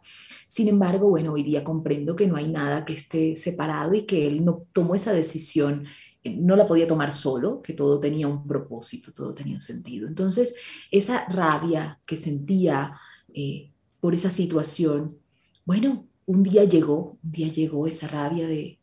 Sin 0.47 0.69
embargo, 0.69 1.09
bueno, 1.09 1.33
hoy 1.33 1.43
día 1.43 1.65
comprendo 1.65 2.15
que 2.15 2.27
no 2.27 2.37
hay 2.37 2.49
nada 2.49 2.85
que 2.85 2.93
esté 2.93 3.35
separado 3.37 3.95
y 3.95 4.03
que 4.03 4.27
él 4.27 4.45
no 4.45 4.67
tomó 4.73 4.95
esa 4.95 5.13
decisión, 5.13 5.87
eh, 6.23 6.37
no 6.37 6.55
la 6.55 6.67
podía 6.67 6.87
tomar 6.87 7.13
solo, 7.13 7.63
que 7.63 7.73
todo 7.73 7.99
tenía 7.99 8.29
un 8.29 8.47
propósito, 8.47 9.13
todo 9.13 9.33
tenía 9.33 9.55
un 9.55 9.61
sentido. 9.61 10.07
Entonces, 10.07 10.57
esa 10.91 11.25
rabia 11.29 12.01
que 12.05 12.17
sentía 12.17 12.99
eh, 13.33 13.73
por 14.01 14.15
esa 14.15 14.31
situación, 14.31 15.19
bueno, 15.65 16.07
un 16.27 16.43
día 16.43 16.65
llegó, 16.65 17.19
un 17.23 17.33
día 17.33 17.49
llegó 17.49 17.87
esa 17.87 18.07
rabia 18.09 18.47
de, 18.47 18.79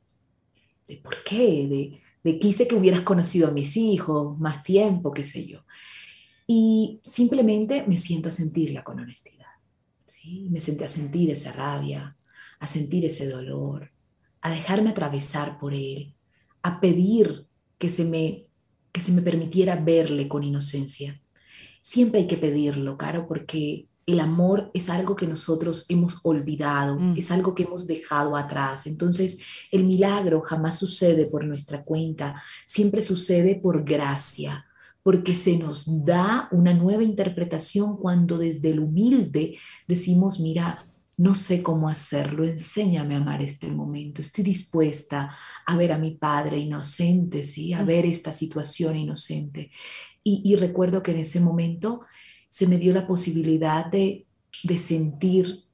de 0.87 0.97
por 0.97 1.23
qué, 1.23 1.67
de, 1.67 2.01
de 2.23 2.39
quise 2.39 2.67
que 2.67 2.75
hubieras 2.75 3.01
conocido 3.01 3.47
a 3.47 3.51
mis 3.51 3.77
hijos 3.77 4.39
más 4.39 4.63
tiempo, 4.63 5.11
qué 5.11 5.23
sé 5.23 5.45
yo. 5.45 5.59
Y 6.45 6.99
simplemente 7.05 7.85
me 7.87 7.97
siento 7.97 8.29
a 8.29 8.31
sentirla 8.31 8.83
con 8.83 8.99
honestidad. 8.99 9.47
¿sí? 10.05 10.47
Me 10.51 10.59
senté 10.59 10.85
a 10.85 10.89
sentir 10.89 11.31
esa 11.31 11.51
rabia, 11.51 12.17
a 12.59 12.67
sentir 12.67 13.05
ese 13.05 13.29
dolor, 13.29 13.91
a 14.41 14.49
dejarme 14.49 14.89
atravesar 14.89 15.59
por 15.59 15.73
él, 15.73 16.15
a 16.61 16.79
pedir 16.79 17.47
que 17.77 17.89
se 17.89 18.05
me, 18.05 18.47
que 18.91 19.01
se 19.01 19.11
me 19.11 19.21
permitiera 19.21 19.75
verle 19.75 20.27
con 20.27 20.43
inocencia. 20.43 21.21
Siempre 21.81 22.21
hay 22.21 22.27
que 22.27 22.37
pedirlo, 22.37 22.97
Caro, 22.97 23.27
porque 23.27 23.87
el 24.05 24.19
amor 24.19 24.69
es 24.73 24.89
algo 24.89 25.15
que 25.15 25.27
nosotros 25.27 25.85
hemos 25.89 26.19
olvidado, 26.23 26.99
mm. 26.99 27.17
es 27.17 27.31
algo 27.31 27.55
que 27.55 27.63
hemos 27.63 27.87
dejado 27.87 28.35
atrás. 28.35 28.87
Entonces, 28.87 29.39
el 29.71 29.85
milagro 29.85 30.41
jamás 30.41 30.77
sucede 30.77 31.25
por 31.25 31.45
nuestra 31.45 31.83
cuenta, 31.83 32.41
siempre 32.65 33.01
sucede 33.01 33.55
por 33.55 33.83
gracia, 33.83 34.65
porque 35.03 35.35
se 35.35 35.57
nos 35.57 36.05
da 36.05 36.47
una 36.51 36.73
nueva 36.73 37.03
interpretación 37.03 37.97
cuando 37.97 38.37
desde 38.37 38.69
el 38.69 38.79
humilde 38.79 39.57
decimos, 39.87 40.39
mira, 40.39 40.87
no 41.17 41.35
sé 41.35 41.61
cómo 41.61 41.89
hacerlo, 41.89 42.43
enséñame 42.43 43.15
a 43.15 43.17
amar 43.17 43.41
este 43.41 43.67
momento, 43.67 44.21
estoy 44.21 44.43
dispuesta 44.43 45.35
a 45.65 45.75
ver 45.75 45.91
a 45.91 45.97
mi 45.97 46.15
padre 46.15 46.57
inocente, 46.57 47.43
¿sí? 47.43 47.73
a 47.73 47.83
ver 47.83 48.05
esta 48.05 48.33
situación 48.33 48.97
inocente. 48.97 49.71
Y, 50.25 50.55
recuerdo 50.55 51.03
que 51.03 51.11
en 51.11 51.17
ese 51.17 51.41
momento 51.41 52.01
se 52.49 52.65
me 52.65 52.77
dio 52.77 52.93
la 52.93 53.05
posibilidad 53.05 53.85
de, 53.87 54.25
de 54.63 54.77
sentir 54.77 55.65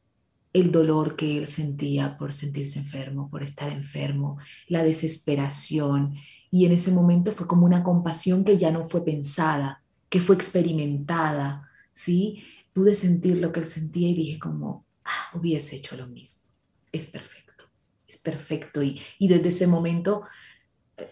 el 0.53 0.71
dolor 0.71 1.15
que 1.15 1.37
él 1.37 1.47
sentía 1.47 2.17
por 2.17 2.33
sentirse 2.33 2.79
enfermo, 2.79 3.29
por 3.29 3.43
estar 3.43 3.71
enfermo, 3.71 4.37
la 4.67 4.83
desesperación, 4.83 6.15
y 6.51 6.65
en 6.65 6.71
ese 6.71 6.91
momento 6.91 7.31
fue 7.31 7.47
como 7.47 7.65
una 7.65 7.83
compasión 7.83 8.43
que 8.43 8.57
ya 8.57 8.71
no 8.71 8.85
fue 8.85 9.03
pensada, 9.05 9.83
que 10.09 10.19
fue 10.19 10.35
experimentada, 10.35 11.69
¿sí? 11.93 12.43
Pude 12.73 12.95
sentir 12.95 13.37
lo 13.37 13.51
que 13.51 13.59
él 13.59 13.65
sentía 13.65 14.09
y 14.09 14.15
dije 14.15 14.39
como, 14.39 14.85
ah, 15.05 15.37
hubiese 15.37 15.75
hecho 15.75 15.95
lo 15.95 16.07
mismo. 16.07 16.43
Es 16.91 17.07
perfecto, 17.07 17.65
es 18.07 18.17
perfecto. 18.17 18.81
Y, 18.81 18.99
y 19.19 19.27
desde 19.27 19.49
ese 19.49 19.67
momento, 19.67 20.23
eh, 20.97 21.09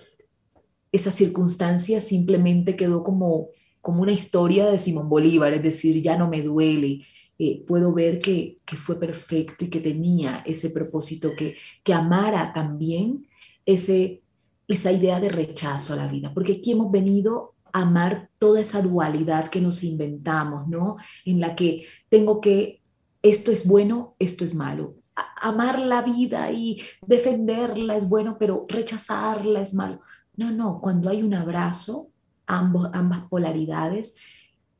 esa 0.91 1.12
circunstancia 1.12 2.02
simplemente 2.02 2.76
quedó 2.76 3.04
como, 3.04 3.50
como 3.82 4.02
una 4.02 4.13
historia 4.13 4.67
de 4.67 4.80
Simón 4.80 5.10
Bolívar, 5.10 5.54
es 5.54 5.62
decir, 5.62 6.02
ya 6.02 6.17
no 6.17 6.28
me 6.28 6.41
duele, 6.41 7.06
eh, 7.39 7.63
puedo 7.67 7.93
ver 7.93 8.19
que, 8.19 8.58
que, 8.65 8.76
fue 8.78 9.00
perfecto 9.00 9.65
y 9.65 9.69
que 9.69 9.80
tenía 9.80 10.41
ese 10.47 10.71
propósito, 10.71 11.34
que, 11.38 11.56
que 11.84 11.93
amara 11.93 12.52
también 12.52 13.28
ese, 13.67 14.23
esa 14.67 14.91
idea 14.91 15.19
de 15.19 15.30
rechazo 15.30 15.93
a 15.93 15.97
la 15.97 16.08
vida, 16.08 16.34
porque 16.34 16.53
aquí 16.53 16.71
hemos 16.71 16.91
venido 16.91 17.56
a 17.71 17.82
amar 17.82 18.30
toda 18.39 18.60
esa 18.60 18.82
dualidad 18.82 19.49
que 19.49 19.62
nos 19.62 19.84
inventamos, 19.84 20.67
¿no? 20.67 20.97
En 21.25 21.39
la 21.39 21.56
que 21.56 21.86
tengo 22.10 22.41
que, 22.41 22.82
esto 23.21 23.51
es 23.51 23.67
bueno, 23.67 24.15
esto 24.19 24.43
es 24.43 24.53
malo. 24.53 24.95
amar 25.41 25.80
la 25.80 26.03
vida 26.03 26.51
y 26.51 26.82
defenderla 27.06 27.95
es 27.97 28.08
bueno, 28.08 28.38
pero 28.39 28.65
rechazarla 28.67 29.62
es 29.62 29.73
malo. 29.73 30.01
No, 30.36 30.51
no, 30.51 30.80
cuando 30.82 31.10
hay 31.10 31.23
un 31.23 31.34
abrazo, 31.34 32.12
ambos, 32.45 32.89
ambas 32.93 33.21
polaridades, 33.30 34.15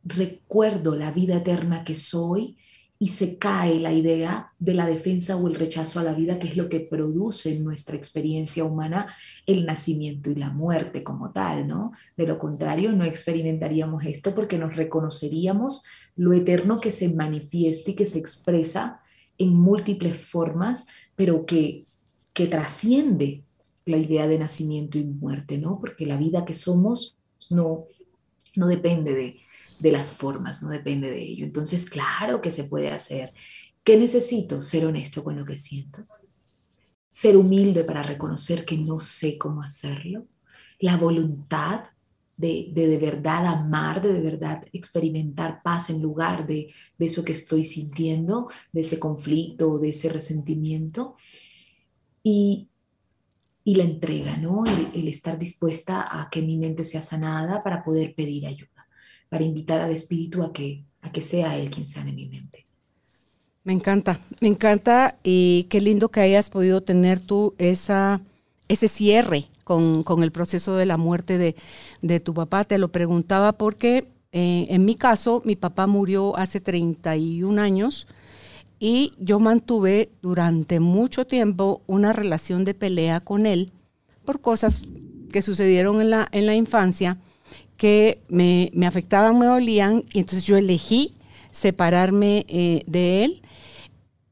recuerdo 0.04 0.96
la 0.96 1.12
vida 1.12 1.38
eterna 1.38 1.84
que 1.84 1.96
soy 1.96 2.58
y 3.00 3.10
se 3.10 3.38
cae 3.38 3.80
la 3.80 3.94
idea 3.94 4.54
de 4.58 4.74
la 4.74 4.88
defensa 4.88 5.36
o 5.36 5.48
el 5.48 5.56
rechazo 5.56 6.00
a 6.00 6.04
la 6.04 6.14
vida, 6.14 6.40
que 6.40 6.48
es 6.48 6.58
lo 6.58 6.68
que 6.68 6.80
produce 6.80 7.56
en 7.56 7.64
nuestra 7.64 7.96
experiencia 7.96 8.64
humana 8.64 9.14
el 9.46 9.66
nacimiento 9.66 10.32
y 10.32 10.36
la 10.36 10.50
muerte 10.50 11.04
como 11.04 11.32
tal, 11.32 11.68
¿no? 11.68 11.92
De 12.16 12.26
lo 12.26 12.40
contrario, 12.40 12.92
no 12.94 13.04
experimentaríamos 13.04 14.04
esto 14.06 14.34
porque 14.34 14.58
nos 14.58 14.76
reconoceríamos 14.76 15.84
lo 16.16 16.34
eterno 16.34 16.80
que 16.80 16.92
se 16.92 17.10
manifiesta 17.10 17.92
y 17.92 17.96
que 17.96 18.08
se 18.08 18.18
expresa 18.18 19.02
en 19.38 19.54
múltiples 19.54 20.18
formas, 20.18 20.88
pero 21.16 21.46
que, 21.46 21.86
que 22.34 22.48
trasciende 22.48 23.44
la 23.86 23.98
idea 23.98 24.28
de 24.28 24.40
nacimiento 24.40 24.98
y 24.98 25.04
muerte, 25.04 25.60
¿no? 25.60 25.80
Porque 25.80 26.08
la 26.08 26.18
vida 26.18 26.46
que 26.46 26.56
somos 26.56 27.16
no, 27.52 27.86
no 28.56 28.68
depende 28.68 29.14
de, 29.14 29.40
de 29.80 29.92
las 29.92 30.12
formas, 30.12 30.62
no 30.64 30.70
depende 30.70 31.10
de 31.10 31.22
ello. 31.22 31.46
Entonces, 31.46 31.90
claro 31.90 32.42
que 32.42 32.52
se 32.52 32.66
puede 32.66 32.92
hacer. 32.92 33.34
¿Qué 33.84 33.98
necesito? 33.98 34.62
Ser 34.62 34.86
honesto 34.86 35.24
con 35.24 35.38
lo 35.38 35.46
que 35.46 35.58
siento. 35.58 36.06
Ser 37.12 37.38
humilde 37.38 37.84
para 37.84 38.04
reconocer 38.04 38.66
que 38.66 38.78
no 38.78 39.00
sé 39.00 39.38
cómo 39.38 39.62
hacerlo. 39.62 40.28
La 40.80 40.98
voluntad 40.98 41.86
de 42.36 42.70
de, 42.72 42.98
verdad 43.00 43.48
amar, 43.48 44.02
de 44.02 44.14
de 44.14 44.22
verdad 44.22 44.64
experimentar 44.72 45.64
paz 45.64 45.90
en 45.90 46.02
lugar 46.02 46.46
de, 46.46 46.72
eso 47.00 47.24
que 47.24 47.32
estoy 47.32 47.66
sintiendo, 47.66 48.48
de 48.72 48.82
ese 48.82 49.00
conflicto, 49.00 49.80
de 49.80 49.90
ese 49.90 50.10
resentimiento. 50.10 51.16
Y, 52.24 52.70
la 53.66 53.84
entrega, 53.84 54.38
¿no? 54.38 54.66
El, 54.66 54.88
el 54.94 55.08
estar 55.10 55.38
dispuesta 55.38 56.06
a 56.10 56.30
que 56.30 56.42
mi 56.42 56.58
mente 56.58 56.86
sea 56.86 57.02
sanada 57.02 57.64
para 57.64 57.84
poder 57.84 58.16
pedir 58.16 58.46
ayuda 58.48 58.77
para 59.30 59.44
invitar 59.44 59.82
al 59.82 59.92
Espíritu 59.92 60.44
a 60.44 60.54
que, 60.54 60.86
a 61.02 61.12
que 61.12 61.22
sea 61.22 61.58
Él 61.58 61.70
quien 61.70 61.88
sane 61.88 62.14
mi 62.14 62.28
mente. 62.28 62.66
Me 63.64 63.74
encanta, 63.74 64.22
me 64.40 64.48
encanta 64.48 65.18
y 65.24 65.66
qué 65.70 65.82
lindo 65.82 66.08
que 66.08 66.22
hayas 66.22 66.50
podido 66.50 66.82
tener 66.82 67.20
tú 67.20 67.54
esa, 67.58 68.22
ese 68.70 68.88
cierre 68.88 69.50
con, 69.66 70.24
el 70.24 70.32
proceso 70.32 70.78
de 70.78 70.86
la 70.86 70.96
muerte 70.96 71.38
de, 72.02 72.20
tu 72.22 72.34
papá. 72.34 72.64
Te 72.64 72.78
lo 72.78 72.94
preguntaba 72.94 73.52
porque 73.52 74.08
eh, 74.32 74.68
en 74.70 74.86
mi 74.86 74.96
caso 74.96 75.42
mi 75.44 75.58
papá 75.58 75.86
murió 75.86 76.38
hace 76.38 76.62
31 76.62 77.62
años 77.62 78.08
y 78.80 79.12
yo 79.20 79.40
mantuve 79.40 80.12
durante 80.22 80.80
mucho 80.80 81.28
tiempo 81.28 81.82
una 81.88 82.14
relación 82.14 82.64
de 82.64 82.74
pelea 82.74 83.20
con 83.20 83.46
él 83.46 83.74
por 84.24 84.40
cosas 84.40 84.84
que 85.32 85.42
sucedieron 85.42 86.00
en 86.00 86.12
la, 86.12 86.30
en 86.32 86.46
la 86.46 86.56
infancia 86.56 87.18
que 87.78 88.18
me, 88.28 88.72
afectaban, 88.86 89.38
me 89.40 89.46
dolían, 89.46 90.04
y 90.14 90.20
entonces 90.20 90.46
yo 90.46 90.58
elegí 90.58 91.14
separarme 91.52 92.46
eh, 92.48 92.84
de 92.88 93.24
él. 93.24 93.42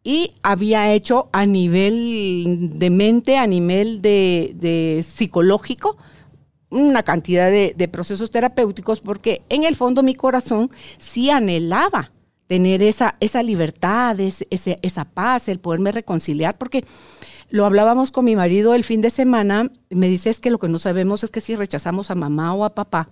Y 0.03 0.33
había 0.43 0.91
hecho 0.93 1.29
a 1.31 1.45
nivel 1.47 2.77
de 2.77 2.89
mente, 2.91 3.37
a 3.37 3.47
nivel 3.47 4.01
de, 4.01 5.01
psicológico, 5.03 5.97
una 6.69 7.01
cantidad 7.03 7.49
de, 7.49 7.87
procesos 7.87 8.29
terapéuticos 8.29 8.99
porque 8.99 9.41
en 9.49 9.63
el 9.63 9.75
fondo 9.75 10.03
mi 10.03 10.13
corazón 10.13 10.69
sí 10.99 11.31
anhelaba 11.31 12.11
tener 12.45 12.83
esa, 12.83 13.15
esa 13.19 13.41
libertad, 13.41 14.19
esa 14.19 15.05
paz, 15.05 15.47
el 15.47 15.59
poderme 15.59 15.91
reconciliar, 15.91 16.55
porque 16.55 16.83
lo 17.49 17.65
hablábamos 17.65 18.11
con 18.11 18.25
mi 18.25 18.35
marido 18.35 18.73
el 18.73 18.83
fin 18.83 19.01
de 19.01 19.09
semana, 19.09 19.71
me 19.89 20.07
dice 20.07 20.29
es 20.29 20.39
que 20.39 20.51
lo 20.51 20.59
que 20.59 20.67
no 20.67 20.79
sabemos 20.79 21.23
es 21.23 21.31
que 21.31 21.41
si 21.41 21.55
rechazamos 21.55 22.11
a 22.11 22.15
mamá 22.15 22.53
o 22.53 22.65
a 22.65 22.75
papá, 22.75 23.09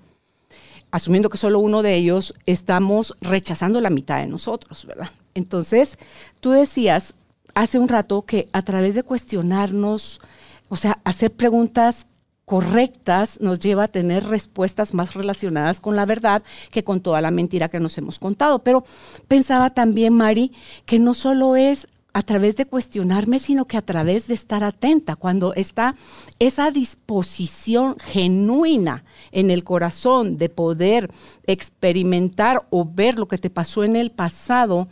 asumiendo 0.94 1.30
que 1.30 1.40
solo 1.40 1.58
uno 1.58 1.82
de 1.82 1.96
ellos, 1.96 2.36
estamos 2.46 3.18
rechazando 3.20 3.82
la 3.82 3.90
mitad 3.90 4.20
de 4.20 4.28
nosotros, 4.28 4.86
¿verdad? 4.86 5.10
Entonces, 5.34 5.98
tú 6.40 6.52
decías 6.52 7.16
hace 7.56 7.80
un 7.80 7.88
rato 7.88 8.22
que 8.22 8.48
a 8.54 8.62
través 8.62 8.94
de 8.94 9.02
cuestionarnos, 9.02 10.22
o 10.70 10.76
sea, 10.76 11.00
hacer 11.04 11.32
preguntas 11.32 12.06
correctas 12.46 13.42
nos 13.42 13.58
lleva 13.58 13.86
a 13.86 13.88
tener 13.88 14.24
respuestas 14.26 14.94
más 14.94 15.16
relacionadas 15.16 15.82
con 15.82 15.96
la 15.96 16.06
verdad 16.06 16.44
que 16.70 16.84
con 16.84 17.02
toda 17.02 17.22
la 17.22 17.32
mentira 17.32 17.70
que 17.70 17.80
nos 17.80 17.98
hemos 17.98 18.20
contado. 18.20 18.60
Pero 18.60 18.86
pensaba 19.28 19.72
también, 19.72 20.14
Mari, 20.14 20.52
que 20.86 21.00
no 21.00 21.16
solo 21.16 21.56
es 21.56 21.88
a 22.14 22.22
través 22.22 22.56
de 22.56 22.66
cuestionarme, 22.66 23.40
sino 23.40 23.66
que 23.66 23.76
a 23.76 23.82
través 23.82 24.28
de 24.28 24.36
estar 24.36 24.64
atenta, 24.64 25.16
cuando 25.16 25.54
está 25.56 25.96
esa 26.38 26.70
disposición 26.70 27.98
genuina 28.00 29.04
en 29.32 29.50
el 29.50 29.64
corazón 29.64 30.38
de 30.38 30.50
poder 30.50 31.12
experimentar 31.48 32.68
o 32.70 32.86
ver 32.86 33.18
lo 33.18 33.28
que 33.28 33.40
te 33.40 33.50
pasó 33.50 33.84
en 33.84 33.96
el 33.96 34.12
pasado 34.12 34.88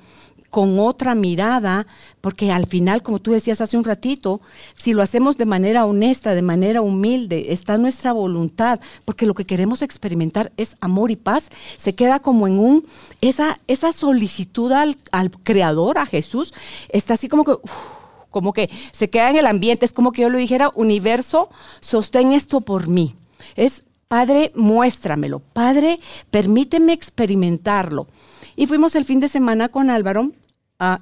con 0.51 0.77
otra 0.79 1.15
mirada, 1.15 1.87
porque 2.19 2.51
al 2.51 2.67
final, 2.67 3.01
como 3.01 3.19
tú 3.19 3.31
decías 3.31 3.61
hace 3.61 3.77
un 3.77 3.85
ratito, 3.85 4.41
si 4.75 4.93
lo 4.93 5.01
hacemos 5.01 5.37
de 5.37 5.45
manera 5.45 5.85
honesta, 5.85 6.35
de 6.35 6.41
manera 6.41 6.81
humilde, 6.81 7.53
está 7.53 7.77
nuestra 7.77 8.11
voluntad, 8.11 8.81
porque 9.05 9.25
lo 9.25 9.33
que 9.33 9.45
queremos 9.45 9.81
experimentar 9.81 10.51
es 10.57 10.75
amor 10.81 11.09
y 11.09 11.15
paz, 11.15 11.49
se 11.77 11.95
queda 11.95 12.19
como 12.19 12.47
en 12.47 12.59
un, 12.59 12.85
esa, 13.21 13.59
esa 13.67 13.93
solicitud 13.93 14.71
al, 14.73 14.97
Creador, 15.43 15.97
a 15.97 16.05
Jesús, 16.05 16.53
está 16.89 17.15
así 17.15 17.27
como 17.27 17.43
que... 17.45 17.53
como 18.29 18.53
que 18.53 18.69
se 18.93 19.09
queda 19.09 19.29
en 19.29 19.37
el 19.37 19.45
ambiente, 19.45 19.85
es 19.85 19.91
como 19.91 20.11
que 20.11 20.21
yo 20.21 20.29
lo 20.29 20.37
dijera, 20.37 20.71
universo, 20.75 21.49
sostén 21.81 22.31
esto 22.31 22.61
por 22.61 22.87
mí. 22.87 23.15
Es, 23.55 23.83
Padre, 24.07 24.51
muéstramelo. 24.55 25.39
Padre, 25.39 25.99
permíteme 26.29 26.93
experimentarlo. 26.93 28.07
Y 28.55 28.67
fuimos 28.67 28.95
el 28.95 29.05
fin 29.05 29.19
de 29.19 29.27
semana 29.27 29.69
con 29.69 29.89
Álvaro 29.89 30.31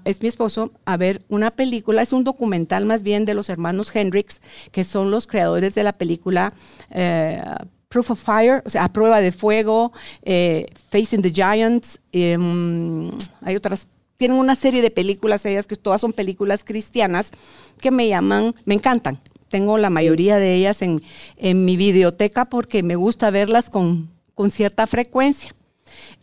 es 0.03 0.21
mi 0.21 0.27
esposo, 0.27 0.71
a 0.85 0.97
ver 0.97 1.21
una 1.29 1.51
película, 1.51 2.01
es 2.01 2.11
un 2.11 2.23
documental 2.23 2.85
más 2.85 3.03
bien 3.03 3.25
de 3.25 3.33
los 3.33 3.49
hermanos 3.49 3.95
Hendrix, 3.95 4.41
que 4.71 4.83
son 4.83 5.09
los 5.11 5.25
creadores 5.25 5.73
de 5.75 5.83
la 5.83 5.93
película 5.93 6.53
eh, 6.91 7.41
Proof 7.87 8.11
of 8.11 8.23
Fire, 8.23 8.61
o 8.65 8.69
sea, 8.69 8.83
a 8.83 8.93
prueba 8.93 9.21
de 9.21 9.31
fuego, 9.31 9.91
eh, 10.23 10.67
Facing 10.89 11.21
the 11.21 11.31
Giants, 11.31 11.99
em, 12.11 13.11
hay 13.41 13.55
otras 13.55 13.87
tienen 14.17 14.37
una 14.37 14.57
serie 14.57 14.81
de 14.81 14.91
películas, 14.91 15.45
ellas 15.45 15.65
que 15.65 15.77
todas 15.77 16.01
son 16.01 16.11
películas 16.11 16.65
cristianas, 16.65 17.31
que 17.79 17.89
me 17.89 18.09
llaman, 18.09 18.53
me 18.65 18.73
encantan. 18.73 19.17
Tengo 19.47 19.77
la 19.77 19.89
mayoría 19.89 20.35
de 20.35 20.55
ellas 20.55 20.81
en, 20.81 21.01
en 21.37 21.63
mi 21.63 21.77
videoteca 21.77 22.43
porque 22.43 22.83
me 22.83 22.97
gusta 22.97 23.29
verlas 23.29 23.69
con, 23.69 24.09
con 24.35 24.51
cierta 24.51 24.87
frecuencia. 24.87 25.55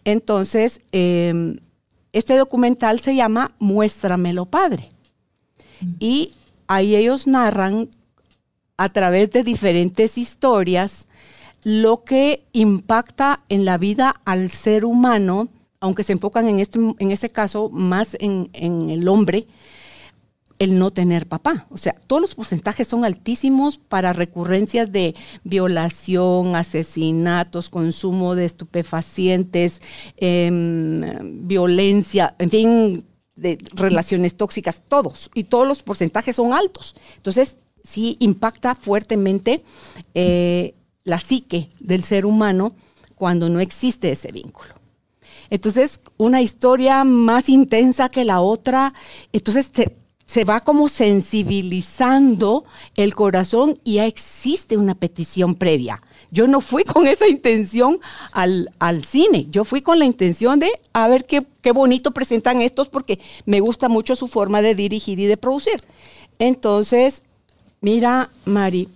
Entonces, 0.05 0.83
eh, 0.93 1.57
este 2.19 2.35
documental 2.35 3.01
se 3.01 3.15
llama 3.15 3.53
Muéstramelo, 3.59 4.47
Padre. 4.47 4.89
Y 6.01 6.33
ahí 6.67 6.97
ellos 6.97 7.27
narran 7.27 7.91
a 8.79 8.89
través 8.89 9.31
de 9.33 9.45
diferentes 9.45 10.17
historias 10.17 11.09
lo 11.63 12.05
que 12.05 12.47
impacta 12.53 13.41
en 13.51 13.67
la 13.67 13.77
vida 13.77 14.23
al 14.25 14.49
ser 14.51 14.87
humano, 14.87 15.49
aunque 15.79 16.05
se 16.05 16.13
enfocan 16.13 16.49
en, 16.49 16.59
este, 16.59 16.79
en 16.79 17.11
ese 17.11 17.29
caso 17.29 17.69
más 17.69 18.17
en, 18.19 18.49
en 18.55 18.89
el 18.89 19.07
hombre, 19.09 19.47
el 20.59 20.79
no 20.79 20.91
tener 20.91 21.27
papá. 21.27 21.67
O 21.71 21.79
sea, 21.79 21.95
todos 22.07 22.23
los 22.23 22.35
porcentajes 22.35 22.89
son 22.89 23.05
altísimos 23.05 23.79
para 23.79 24.13
recurrencias 24.13 24.93
de 24.93 25.15
violación, 25.45 26.57
asesinatos, 26.57 27.69
consumo 27.69 28.35
de 28.35 28.47
estupefacientes, 28.47 29.83
em, 30.17 31.47
violencia, 31.47 32.35
en 32.39 32.51
fin, 32.51 33.05
de 33.37 33.59
relaciones 33.75 34.37
tóxicas, 34.37 34.83
todos. 34.89 35.31
Y 35.35 35.45
todos 35.45 35.69
los 35.69 35.83
porcentajes 35.83 36.37
son 36.37 36.53
altos. 36.53 36.95
Entonces, 37.17 37.59
sí 37.85 38.17
impacta 38.21 38.75
fuertemente 38.75 39.63
eh, 40.15 40.75
la 41.05 41.19
psique 41.19 41.71
del 41.79 42.03
ser 42.03 42.27
humano 42.27 42.73
cuando 43.15 43.49
no 43.49 43.61
existe 43.61 44.11
ese 44.11 44.33
vínculo. 44.33 44.75
Entonces, 45.51 46.01
una 46.17 46.43
historia 46.43 47.05
más 47.05 47.49
intensa 47.49 48.09
que 48.09 48.25
la 48.25 48.41
otra, 48.41 48.95
entonces 49.33 49.71
se 50.27 50.45
va 50.45 50.61
como 50.61 50.89
sensibilizando 50.89 52.65
el 52.97 53.15
corazón 53.15 53.79
y 53.85 53.95
ya 53.95 54.07
existe 54.07 54.77
una 54.77 54.95
petición 54.95 55.55
previa. 55.55 56.03
Yo 56.33 56.49
no 56.49 56.61
fui 56.61 56.85
con 56.85 57.07
esa 57.07 57.29
intención 57.29 58.01
al, 58.33 58.69
cine, 59.05 59.47
yo 59.51 59.65
fui 59.65 59.83
con 59.83 59.99
la 59.99 60.05
intención 60.05 60.59
de 60.59 60.71
a 60.93 61.09
ver 61.09 61.25
qué, 61.25 61.47
qué, 61.63 61.71
bonito 61.73 62.11
presentan 62.11 62.61
estos 62.61 62.89
porque 62.89 63.21
me 63.45 63.61
gusta 63.61 63.89
mucho 63.89 64.17
su 64.17 64.27
forma 64.27 64.63
de 64.63 64.75
dirigir 64.75 65.21
y 65.21 65.27
de 65.27 65.37
producir. 65.37 65.81
Entonces, 66.39 67.23
mira, 67.81 68.31
Mari, 68.45 68.89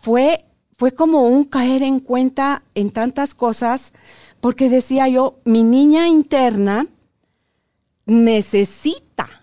fue, 0.00 0.44
fue 0.76 0.92
como 0.92 1.28
un 1.28 1.44
caer 1.44 1.82
en 1.82 2.00
cuenta 2.00 2.62
en 2.74 2.90
tantas 2.90 3.34
cosas 3.34 3.92
porque 4.40 4.70
decía 4.70 5.08
yo, 5.08 5.34
mi 5.44 5.62
niña 5.62 6.08
interna 6.08 6.86
necesita 8.06 9.37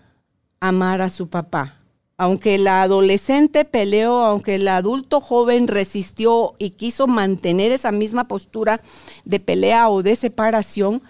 amar 0.68 1.02
a 1.02 1.10
su 1.10 1.28
papá. 1.28 1.76
Aunque 2.18 2.56
la 2.56 2.82
adolescente 2.82 3.64
peleó, 3.64 4.24
aunque 4.24 4.54
el 4.54 4.68
adulto 4.68 5.20
joven 5.20 5.68
resistió 5.68 6.54
y 6.58 6.70
quiso 6.70 7.06
mantener 7.06 7.72
esa 7.72 7.92
misma 7.92 8.26
postura 8.26 8.80
de 9.24 9.38
pelea 9.38 9.90
o 9.90 10.02
de 10.02 10.16
separación, 10.16 11.02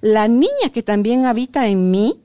la 0.00 0.26
niña 0.26 0.70
que 0.72 0.82
también 0.82 1.26
habita 1.26 1.68
en 1.68 1.90
mí 1.90 2.20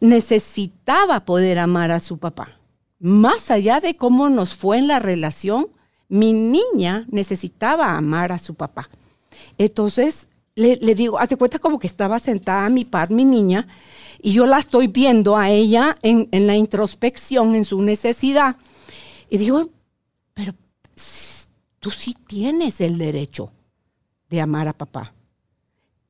necesitaba 0.00 1.26
poder 1.26 1.58
amar 1.58 1.90
a 1.90 2.00
su 2.00 2.18
papá. 2.18 2.58
Más 2.98 3.50
allá 3.50 3.80
de 3.80 3.96
cómo 3.96 4.30
nos 4.30 4.54
fue 4.54 4.78
en 4.78 4.86
la 4.86 4.98
relación, 4.98 5.68
mi 6.08 6.32
niña 6.32 7.06
necesitaba 7.10 7.96
amar 7.96 8.32
a 8.32 8.38
su 8.38 8.54
papá. 8.54 8.88
Entonces 9.58 10.28
le, 10.54 10.76
digo, 10.94 11.18
hace 11.18 11.36
cuenta 11.36 11.58
como 11.58 11.78
que 11.78 11.86
estaba 11.86 12.18
sentada 12.18 12.66
a 12.66 12.70
mi 12.70 12.84
par 12.84 13.10
mi 13.10 13.24
niña 13.24 13.66
y 14.22 14.32
yo 14.32 14.46
la 14.46 14.58
estoy 14.58 14.86
viendo 14.86 15.36
a 15.36 15.50
ella 15.50 15.98
en, 16.02 16.28
en 16.32 16.46
la 16.46 16.56
introspección, 16.56 17.54
en 17.54 17.64
su 17.64 17.80
necesidad. 17.82 18.56
Y 19.28 19.38
digo, 19.38 19.70
pero 20.34 20.52
tú 21.78 21.90
sí 21.90 22.14
tienes 22.26 22.80
el 22.80 22.98
derecho 22.98 23.50
de 24.28 24.40
amar 24.40 24.68
a 24.68 24.72
papá. 24.72 25.12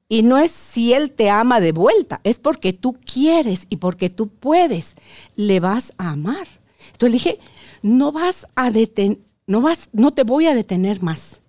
Y 0.08 0.22
no 0.22 0.38
es 0.38 0.50
si 0.50 0.92
Él 0.92 1.12
te 1.12 1.30
ama 1.30 1.60
de 1.60 1.70
vuelta, 1.72 2.20
es 2.24 2.38
porque 2.38 2.72
tú 2.72 2.96
quieres 3.04 3.66
y 3.70 3.76
porque 3.76 4.10
tú 4.10 4.28
puedes, 4.28 4.96
le 5.36 5.60
vas 5.60 5.92
a 5.98 6.10
amar. 6.10 6.48
Entonces 6.92 7.12
dije, 7.12 7.38
no 7.82 8.10
vas 8.10 8.46
a 8.56 8.70
detener, 8.70 9.18
no 9.46 9.60
vas, 9.60 9.88
no 9.92 10.12
te 10.12 10.24
voy 10.24 10.46
a 10.46 10.54
detener 10.54 11.00
más. 11.00 11.40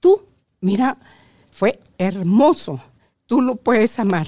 Tú, 0.00 0.22
mira, 0.60 0.98
fue 1.52 1.78
hermoso, 1.98 2.80
tú 3.26 3.40
lo 3.40 3.54
puedes 3.54 3.98
amar. 3.98 4.26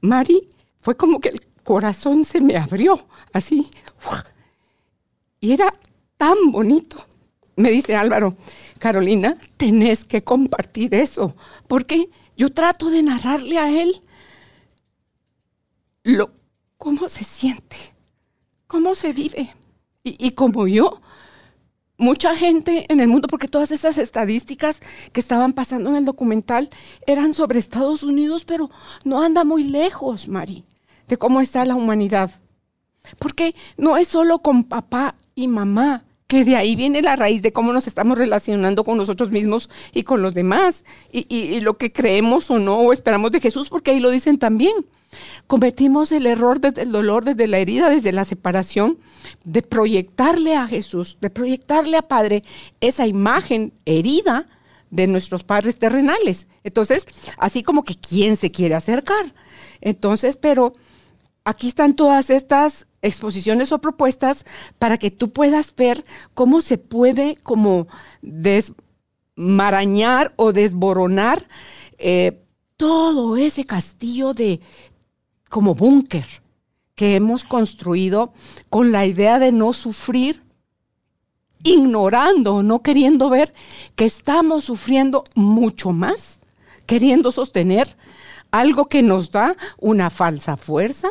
Mari, 0.00 0.48
fue 0.80 0.96
como 0.96 1.20
que 1.20 1.30
el 1.30 1.40
corazón 1.64 2.24
se 2.24 2.40
me 2.40 2.56
abrió, 2.56 3.06
así, 3.32 3.68
y 5.40 5.52
era 5.52 5.72
tan 6.16 6.50
bonito. 6.52 6.96
Me 7.56 7.70
dice 7.70 7.96
Álvaro, 7.96 8.36
Carolina, 8.78 9.38
tenés 9.56 10.04
que 10.04 10.22
compartir 10.22 10.94
eso, 10.94 11.34
porque 11.66 12.10
yo 12.36 12.52
trato 12.52 12.90
de 12.90 13.02
narrarle 13.02 13.58
a 13.58 13.70
él 13.70 14.00
lo, 16.02 16.30
cómo 16.76 17.08
se 17.08 17.24
siente, 17.24 17.76
cómo 18.66 18.94
se 18.94 19.12
vive. 19.12 19.54
Y, 20.04 20.32
como 20.32 20.68
yo, 20.68 21.00
mucha 21.98 22.36
gente 22.36 22.86
en 22.88 23.00
el 23.00 23.08
mundo, 23.08 23.28
porque 23.28 23.48
todas 23.48 23.70
esas 23.70 23.98
estadísticas 23.98 24.80
que 25.12 25.20
estaban 25.20 25.52
pasando 25.52 25.90
en 25.90 25.96
el 25.96 26.04
documental 26.04 26.70
eran 27.06 27.32
sobre 27.32 27.58
Estados 27.58 28.02
Unidos, 28.02 28.44
pero 28.44 28.70
no 29.04 29.22
anda 29.22 29.44
muy 29.44 29.64
lejos, 29.64 30.28
Mari, 30.28 30.64
de 31.08 31.16
cómo 31.16 31.40
está 31.40 31.64
la 31.64 31.74
humanidad. 31.74 32.30
Porque 33.18 33.54
no 33.76 33.96
es 33.96 34.08
solo 34.08 34.40
con 34.40 34.64
papá 34.64 35.14
y 35.34 35.48
mamá, 35.48 36.04
que 36.26 36.44
de 36.44 36.56
ahí 36.56 36.74
viene 36.74 37.02
la 37.02 37.16
raíz 37.16 37.42
de 37.42 37.52
cómo 37.52 37.72
nos 37.72 37.86
estamos 37.86 38.18
relacionando 38.18 38.82
con 38.84 38.96
nosotros 38.96 39.30
mismos 39.30 39.70
y 39.92 40.02
con 40.02 40.22
los 40.22 40.34
demás, 40.34 40.84
y, 41.12 41.60
lo 41.60 41.76
que 41.76 41.92
creemos 41.92 42.50
o 42.50 42.58
no 42.58 42.78
o 42.78 42.92
esperamos 42.92 43.30
de 43.30 43.40
Jesús, 43.40 43.68
porque 43.68 43.92
ahí 43.92 44.00
lo 44.00 44.10
dicen 44.10 44.38
también. 44.38 44.74
Cometimos 45.46 46.12
el 46.12 46.26
error 46.26 46.60
desde 46.60 46.82
el 46.82 46.92
dolor, 46.92 47.24
desde 47.24 47.46
la 47.46 47.58
herida, 47.58 47.90
desde 47.90 48.12
la 48.12 48.24
separación, 48.24 48.98
de 49.44 49.62
proyectarle 49.62 50.54
a 50.54 50.66
Jesús, 50.66 51.18
de 51.20 51.30
proyectarle 51.30 51.96
a 51.96 52.02
Padre 52.02 52.42
esa 52.80 53.06
imagen 53.06 53.72
herida 53.84 54.48
de 54.90 55.06
nuestros 55.06 55.44
padres 55.44 55.78
terrenales. 55.78 56.48
Entonces, 56.64 57.06
así 57.38 57.62
como 57.62 57.84
que 57.84 57.96
quién 57.96 58.36
se 58.36 58.50
quiere 58.50 58.74
acercar. 58.74 59.34
Entonces, 59.80 60.36
pero 60.36 60.74
aquí 61.44 61.68
están 61.68 61.94
todas 61.94 62.30
estas 62.30 62.86
exposiciones 63.02 63.72
o 63.72 63.80
propuestas 63.80 64.44
para 64.78 64.98
que 64.98 65.10
tú 65.10 65.30
puedas 65.30 65.74
ver 65.74 66.04
cómo 66.34 66.60
se 66.60 66.78
puede 66.78 67.36
como 67.42 67.88
desmarañar 68.22 70.32
o 70.36 70.52
desboronar 70.52 71.48
eh, 71.98 72.42
todo 72.76 73.36
ese 73.36 73.64
castillo 73.64 74.34
de 74.34 74.60
como 75.48 75.74
búnker 75.74 76.26
que 76.94 77.14
hemos 77.14 77.44
construido 77.44 78.32
con 78.70 78.90
la 78.90 79.06
idea 79.06 79.38
de 79.38 79.52
no 79.52 79.72
sufrir, 79.72 80.42
ignorando, 81.62 82.62
no 82.62 82.82
queriendo 82.82 83.28
ver 83.28 83.52
que 83.94 84.06
estamos 84.06 84.64
sufriendo 84.64 85.24
mucho 85.34 85.92
más, 85.92 86.40
queriendo 86.86 87.32
sostener 87.32 87.96
algo 88.50 88.86
que 88.86 89.02
nos 89.02 89.30
da 89.30 89.56
una 89.78 90.08
falsa 90.10 90.56
fuerza, 90.56 91.10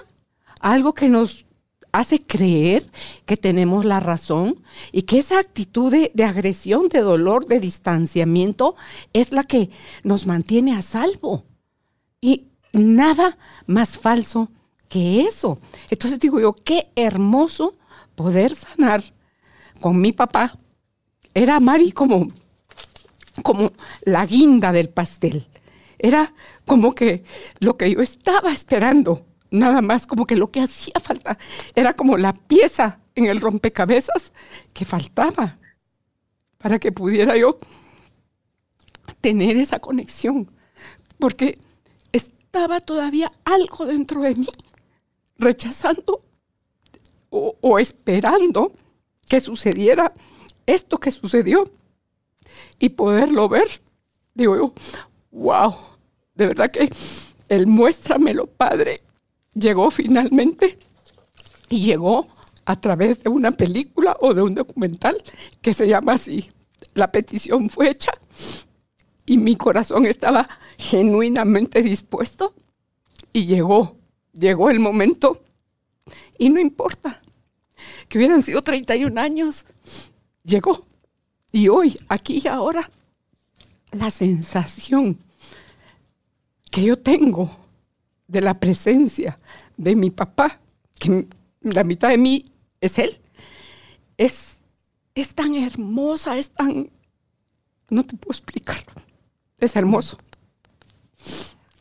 algo 0.59 0.93
que 0.93 1.07
nos 1.07 1.45
hace 1.91 2.21
creer 2.21 2.89
que 3.25 3.37
tenemos 3.37 3.85
la 3.85 4.01
razón 4.01 4.61
y 4.91 5.03
que 5.03 5.19
esa 5.19 5.39
actitud 5.39 5.91
de, 5.91 6.23
agresión, 6.25 6.89
de 6.89 6.99
dolor, 6.99 7.45
de 7.45 7.59
distanciamiento 7.61 8.75
es 9.13 9.31
la 9.31 9.45
que 9.45 9.69
nos 10.03 10.25
mantiene 10.25 10.75
a 10.75 10.81
salvo. 10.81 11.45
Y 12.19 12.47
nada 12.75 13.37
más 13.67 13.97
falso 13.97 14.49
que 14.89 15.21
eso. 15.21 15.59
Entonces 15.89 16.19
digo 16.19 16.39
yo, 16.39 16.53
qué 16.53 16.91
hermoso 16.95 17.75
poder 18.15 18.55
sanar 18.55 19.03
con 19.81 19.99
mi 19.99 20.11
papá. 20.11 20.57
Era 21.33 21.59
Mari 21.59 21.91
como, 21.91 22.27
como 23.43 23.71
la 24.03 24.25
guinda 24.25 24.71
del 24.71 24.89
pastel. 24.89 25.47
Era 25.97 26.33
como 26.65 26.93
que 26.93 27.23
lo 27.59 27.77
que 27.77 27.91
yo 27.91 28.01
estaba 28.01 28.51
esperando 28.51 29.25
nada 29.51 29.81
más 29.81 30.05
como 30.05 30.25
que 30.25 30.35
lo 30.35 30.51
que 30.51 30.61
hacía 30.61 30.99
falta 31.01 31.37
era 31.75 31.95
como 31.95 32.17
la 32.17 32.33
pieza 32.33 32.99
en 33.15 33.25
el 33.25 33.39
rompecabezas 33.39 34.33
que 34.73 34.85
faltaba 34.85 35.57
para 36.57 36.79
que 36.79 36.91
pudiera 36.91 37.37
yo 37.37 37.57
tener 39.21 39.55
esa 39.57 39.79
conexión, 39.79 40.51
porque 41.19 41.59
estaba 42.55 42.79
todavía 42.79 43.33
algo 43.43 43.85
dentro 43.85 44.21
de 44.21 44.33
mí 44.33 44.47
rechazando 45.37 46.23
o, 47.29 47.79
esperando 47.79 48.71
que 49.27 49.41
sucediera 49.41 50.13
esto 50.65 50.97
que 50.97 51.11
sucedió 51.11 51.69
y 52.79 52.87
poderlo 52.89 53.49
ver. 53.49 53.67
Digo 54.33 54.73
wow, 55.31 55.75
de 56.33 56.47
verdad 56.47 56.71
que 56.71 56.89
el 57.49 57.67
muéstramelo, 57.67 58.47
Padre, 58.47 59.01
llegó 59.53 59.91
finalmente 59.91 60.79
y 61.67 61.81
llegó 61.83 62.25
a 62.63 62.79
través 62.79 63.21
de 63.21 63.27
una 63.27 63.51
película 63.51 64.15
o 64.21 64.33
de 64.33 64.43
un 64.43 64.55
documental 64.55 65.21
que 65.61 65.73
se 65.73 65.89
llama 65.89 66.13
así. 66.13 66.49
La 66.93 67.11
petición 67.11 67.67
fue 67.67 67.89
hecha 67.89 68.13
y 69.25 69.37
mi 69.37 69.55
corazón 69.55 70.05
estaba 70.05 70.47
genuinamente 70.77 71.81
dispuesto 71.81 72.53
y 73.33 73.45
llegó, 73.45 73.97
llegó 74.33 74.69
el 74.69 74.79
momento 74.79 75.41
y 76.37 76.49
no 76.49 76.59
importa 76.59 77.19
que 78.07 78.17
hubieran 78.17 78.43
sido 78.43 78.61
31 78.61 79.19
años, 79.19 79.65
llegó. 80.43 80.79
Y 81.51 81.69
hoy, 81.69 81.97
aquí 82.09 82.41
y 82.43 82.47
ahora, 82.47 82.89
la 83.91 84.11
sensación 84.11 85.17
que 86.69 86.83
yo 86.83 86.99
tengo 86.99 87.49
de 88.27 88.41
la 88.41 88.59
presencia 88.59 89.39
de 89.77 89.95
mi 89.95 90.09
papá, 90.09 90.59
que 90.99 91.27
la 91.61 91.83
mitad 91.83 92.09
de 92.09 92.17
mí 92.17 92.45
es 92.81 92.99
él, 92.99 93.17
es, 94.17 94.57
es 95.13 95.33
tan 95.33 95.55
hermosa, 95.55 96.37
es 96.37 96.49
tan... 96.49 96.89
No 97.89 98.03
te 98.03 98.17
puedo 98.17 98.31
explicarlo. 98.31 98.93
Es 99.59 99.75
hermoso. 99.75 100.17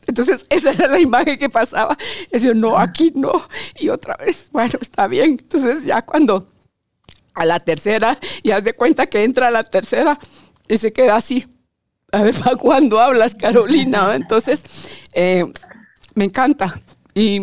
Entonces, 0.07 0.45
esa 0.49 0.71
era 0.71 0.87
la 0.87 0.99
imagen 0.99 1.37
que 1.37 1.49
pasaba. 1.49 1.97
Decía, 2.31 2.53
no, 2.53 2.77
aquí 2.77 3.11
no. 3.15 3.47
Y 3.79 3.89
otra 3.89 4.15
vez, 4.17 4.49
bueno, 4.51 4.77
está 4.79 5.07
bien. 5.07 5.37
Entonces, 5.41 5.83
ya 5.83 6.01
cuando 6.03 6.47
a 7.33 7.45
la 7.45 7.59
tercera, 7.59 8.17
y 8.43 8.51
haz 8.51 8.63
de 8.63 8.73
cuenta 8.73 9.07
que 9.07 9.23
entra 9.23 9.49
a 9.49 9.51
la 9.51 9.63
tercera 9.63 10.17
y 10.67 10.77
se 10.77 10.93
queda 10.93 11.17
así. 11.17 11.45
A 12.11 12.23
ver, 12.23 12.35
¿para 12.43 12.55
cuándo 12.55 12.99
hablas, 12.99 13.35
Carolina? 13.35 14.15
Entonces, 14.15 14.63
eh, 15.13 15.45
me 16.13 16.25
encanta. 16.25 16.79
Y, 17.13 17.39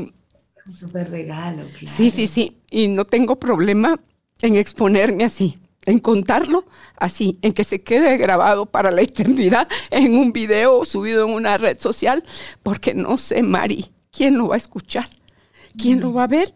Un 0.66 0.74
súper 0.74 1.10
regalo, 1.10 1.64
claro. 1.78 1.94
Sí, 1.94 2.10
sí, 2.10 2.26
sí. 2.26 2.56
Y 2.70 2.88
no 2.88 3.04
tengo 3.04 3.36
problema 3.38 4.00
en 4.40 4.56
exponerme 4.56 5.24
así, 5.24 5.58
en 5.84 5.98
contarlo 5.98 6.64
así, 6.96 7.38
en 7.42 7.52
que 7.52 7.64
se 7.64 7.82
quede 7.82 8.16
grabado 8.16 8.66
para 8.66 8.90
la 8.90 9.02
eternidad 9.02 9.68
en 9.90 10.16
un 10.16 10.32
video 10.32 10.84
subido 10.84 11.26
en 11.26 11.34
una 11.34 11.58
red 11.58 11.78
social, 11.78 12.24
porque 12.62 12.94
no 12.94 13.18
sé, 13.18 13.42
Mari, 13.42 13.90
quién 14.10 14.38
lo 14.38 14.48
va 14.48 14.54
a 14.54 14.58
escuchar, 14.58 15.08
quién 15.76 16.00
lo 16.00 16.12
va 16.12 16.24
a 16.24 16.28
ver 16.28 16.54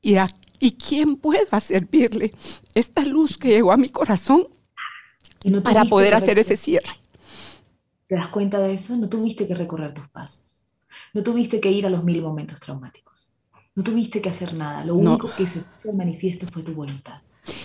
y, 0.00 0.16
y 0.58 0.72
quién 0.72 1.16
pueda 1.16 1.60
servirle 1.60 2.34
esta 2.74 3.04
luz 3.04 3.36
que 3.36 3.48
llegó 3.48 3.72
a 3.72 3.76
mi 3.76 3.90
corazón 3.90 4.48
para 5.62 5.84
poder 5.84 6.14
hacer 6.14 6.38
ese 6.38 6.56
cierre. 6.56 6.92
¿Te 8.06 8.14
das 8.14 8.28
cuenta 8.28 8.58
de 8.58 8.74
eso? 8.74 8.96
No 8.96 9.08
tuviste 9.08 9.46
que 9.46 9.54
recorrer 9.54 9.94
tus 9.94 10.08
pasos. 10.08 10.64
No 11.14 11.22
tuviste 11.22 11.60
que 11.60 11.70
ir 11.70 11.86
a 11.86 11.90
los 11.90 12.04
mil 12.04 12.22
momentos 12.22 12.60
traumáticos. 12.60 13.32
No 13.74 13.82
tuviste 13.82 14.20
que 14.20 14.28
hacer 14.28 14.54
nada, 14.54 14.84
lo 14.84 14.96
único 14.96 15.34
que 15.34 15.46
se 15.46 15.60
puso 15.60 15.90
en 15.90 15.96
manifiesto 15.96 16.46
fue 16.46 16.62
tu 16.62 16.72
voluntad. 16.74 17.22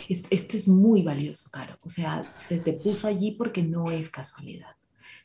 Esto 0.09 0.57
es 0.57 0.67
muy 0.67 1.01
valioso, 1.01 1.49
Caro. 1.51 1.77
O 1.81 1.89
sea, 1.89 2.27
se 2.29 2.59
te 2.59 2.73
puso 2.73 3.07
allí 3.07 3.31
porque 3.31 3.63
no 3.63 3.91
es 3.91 4.09
casualidad. 4.09 4.75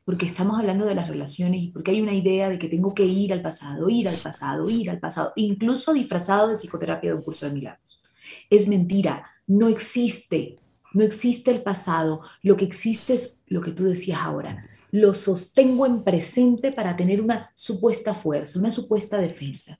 Porque 0.04 0.26
estamos 0.26 0.58
hablando 0.58 0.84
de 0.84 0.94
las 0.94 1.08
relaciones 1.08 1.62
y 1.62 1.68
porque 1.68 1.92
hay 1.92 2.00
una 2.00 2.14
idea 2.14 2.48
de 2.48 2.58
que 2.58 2.68
tengo 2.68 2.94
que 2.94 3.04
ir 3.04 3.32
al 3.32 3.40
pasado, 3.40 3.88
ir 3.88 4.08
al 4.08 4.16
pasado, 4.16 4.68
ir 4.68 4.90
al 4.90 4.98
pasado, 4.98 5.32
incluso 5.36 5.92
disfrazado 5.92 6.48
de 6.48 6.56
psicoterapia 6.56 7.10
de 7.10 7.16
un 7.16 7.22
curso 7.22 7.46
de 7.46 7.52
milagros. 7.52 8.02
Es 8.50 8.68
mentira, 8.68 9.24
no 9.46 9.68
existe, 9.68 10.56
no 10.92 11.04
existe 11.04 11.50
el 11.50 11.62
pasado. 11.62 12.20
Lo 12.42 12.56
que 12.56 12.64
existe 12.64 13.14
es 13.14 13.44
lo 13.46 13.60
que 13.60 13.72
tú 13.72 13.84
decías 13.84 14.20
ahora. 14.20 14.68
Lo 14.90 15.14
sostengo 15.14 15.86
en 15.86 16.02
presente 16.02 16.72
para 16.72 16.96
tener 16.96 17.20
una 17.20 17.50
supuesta 17.54 18.12
fuerza, 18.12 18.58
una 18.58 18.70
supuesta 18.70 19.18
defensa. 19.18 19.78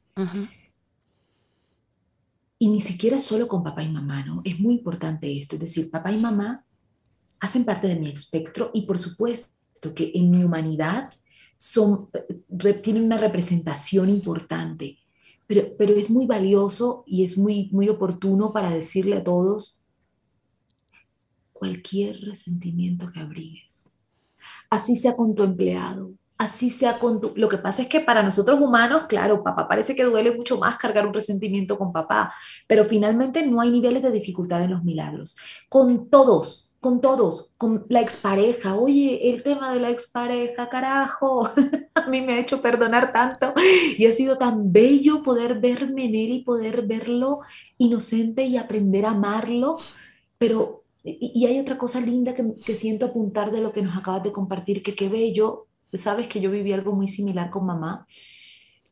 Y 2.62 2.68
ni 2.68 2.80
siquiera 2.80 3.18
solo 3.18 3.48
con 3.48 3.64
papá 3.64 3.82
y 3.82 3.88
mamá, 3.88 4.24
¿no? 4.24 4.40
Es 4.44 4.60
muy 4.60 4.74
importante 4.74 5.36
esto, 5.36 5.56
es 5.56 5.62
decir, 5.62 5.90
papá 5.90 6.12
y 6.12 6.16
mamá 6.16 6.64
hacen 7.40 7.64
parte 7.64 7.88
de 7.88 7.96
mi 7.96 8.08
espectro 8.08 8.70
y 8.72 8.82
por 8.82 9.00
supuesto 9.00 9.50
que 9.96 10.12
en 10.14 10.30
mi 10.30 10.44
humanidad 10.44 11.12
son, 11.56 12.08
tienen 12.80 13.02
una 13.02 13.16
representación 13.16 14.08
importante, 14.08 15.00
pero, 15.48 15.76
pero 15.76 15.92
es 15.94 16.08
muy 16.08 16.24
valioso 16.24 17.02
y 17.04 17.24
es 17.24 17.36
muy, 17.36 17.68
muy 17.72 17.88
oportuno 17.88 18.52
para 18.52 18.70
decirle 18.70 19.16
a 19.16 19.24
todos 19.24 19.82
cualquier 21.52 22.20
resentimiento 22.20 23.10
que 23.10 23.18
abrigues, 23.18 23.92
así 24.70 24.94
sea 24.94 25.16
con 25.16 25.34
tu 25.34 25.42
empleado, 25.42 26.12
así 26.42 26.70
sea 26.70 26.98
con 26.98 27.20
tu... 27.20 27.32
Lo 27.36 27.48
que 27.48 27.58
pasa 27.58 27.82
es 27.82 27.88
que 27.88 28.00
para 28.00 28.22
nosotros 28.22 28.60
humanos, 28.60 29.04
claro, 29.08 29.42
papá 29.42 29.68
parece 29.68 29.94
que 29.94 30.04
duele 30.04 30.34
mucho 30.36 30.58
más 30.58 30.76
cargar 30.76 31.06
un 31.06 31.14
resentimiento 31.14 31.78
con 31.78 31.92
papá, 31.92 32.34
pero 32.66 32.84
finalmente 32.84 33.46
no 33.46 33.60
hay 33.60 33.70
niveles 33.70 34.02
de 34.02 34.10
dificultad 34.10 34.62
en 34.62 34.72
los 34.72 34.84
milagros. 34.84 35.36
Con 35.68 36.10
todos, 36.10 36.76
con 36.80 37.00
todos, 37.00 37.52
con 37.56 37.86
la 37.88 38.00
expareja, 38.00 38.74
oye, 38.74 39.30
el 39.30 39.42
tema 39.44 39.72
de 39.72 39.80
la 39.80 39.90
expareja, 39.90 40.68
carajo, 40.68 41.48
a 41.94 42.08
mí 42.08 42.20
me 42.22 42.34
ha 42.34 42.40
hecho 42.40 42.60
perdonar 42.60 43.12
tanto 43.12 43.54
y 43.96 44.06
ha 44.06 44.12
sido 44.12 44.36
tan 44.36 44.72
bello 44.72 45.22
poder 45.22 45.60
verme 45.60 46.06
en 46.06 46.14
él 46.16 46.32
y 46.32 46.44
poder 46.44 46.86
verlo 46.86 47.40
inocente 47.78 48.44
y 48.44 48.56
aprender 48.56 49.06
a 49.06 49.10
amarlo, 49.10 49.76
pero... 50.38 50.80
Y, 51.04 51.46
hay 51.46 51.58
otra 51.58 51.78
cosa 51.78 52.00
linda 52.00 52.32
que, 52.32 52.54
que 52.64 52.76
siento 52.76 53.06
apuntar 53.06 53.50
de 53.50 53.60
lo 53.60 53.72
que 53.72 53.82
nos 53.82 53.96
acabas 53.96 54.22
de 54.22 54.30
compartir, 54.30 54.84
que 54.84 54.94
qué 54.94 55.08
bello 55.08 55.66
sabes 55.94 56.28
que 56.28 56.40
yo 56.40 56.50
viví 56.50 56.72
algo 56.72 56.94
muy 56.94 57.08
similar 57.08 57.50
con 57.50 57.66
mamá, 57.66 58.06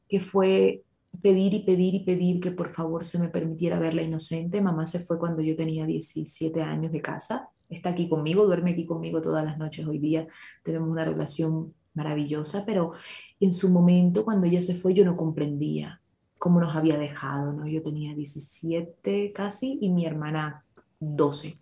que 0.09 0.21
fue 0.21 0.85
pedir 1.23 1.55
y 1.55 1.61
pedir 1.61 1.95
y 1.95 2.01
pedir 2.01 2.41
que 2.41 2.51
por 2.51 2.73
favor 2.73 3.05
se 3.05 3.19
me 3.19 3.29
permitiera 3.29 3.79
verla 3.79 4.03
inocente. 4.03 4.61
Mamá 4.61 4.87
se 4.87 5.01
fue 5.01 5.19
cuando 5.19 5.43
yo 5.43 5.57
tenía 5.57 5.87
17 5.87 6.63
años 6.63 6.93
de 6.93 7.03
casa, 7.03 7.51
está 7.69 7.91
aquí 7.91 8.09
conmigo, 8.09 8.47
duerme 8.47 8.73
aquí 8.73 8.87
conmigo 8.87 9.21
todas 9.21 9.45
las 9.45 9.59
noches 9.59 9.87
hoy 9.87 9.99
día, 9.99 10.27
tenemos 10.63 10.89
una 10.89 11.05
relación 11.05 11.75
maravillosa, 11.95 12.65
pero 12.65 12.93
en 13.41 13.53
su 13.53 13.69
momento 13.71 14.25
cuando 14.25 14.47
ella 14.47 14.63
se 14.63 14.75
fue 14.75 14.95
yo 14.95 15.05
no 15.05 15.17
comprendía 15.17 16.01
cómo 16.39 16.61
nos 16.61 16.75
había 16.75 16.97
dejado, 16.97 17.53
¿no? 17.53 17.67
Yo 17.67 17.83
tenía 17.83 18.15
17 18.15 19.33
casi 19.33 19.79
y 19.81 19.91
mi 19.91 20.07
hermana 20.07 20.65
12. 20.99 21.59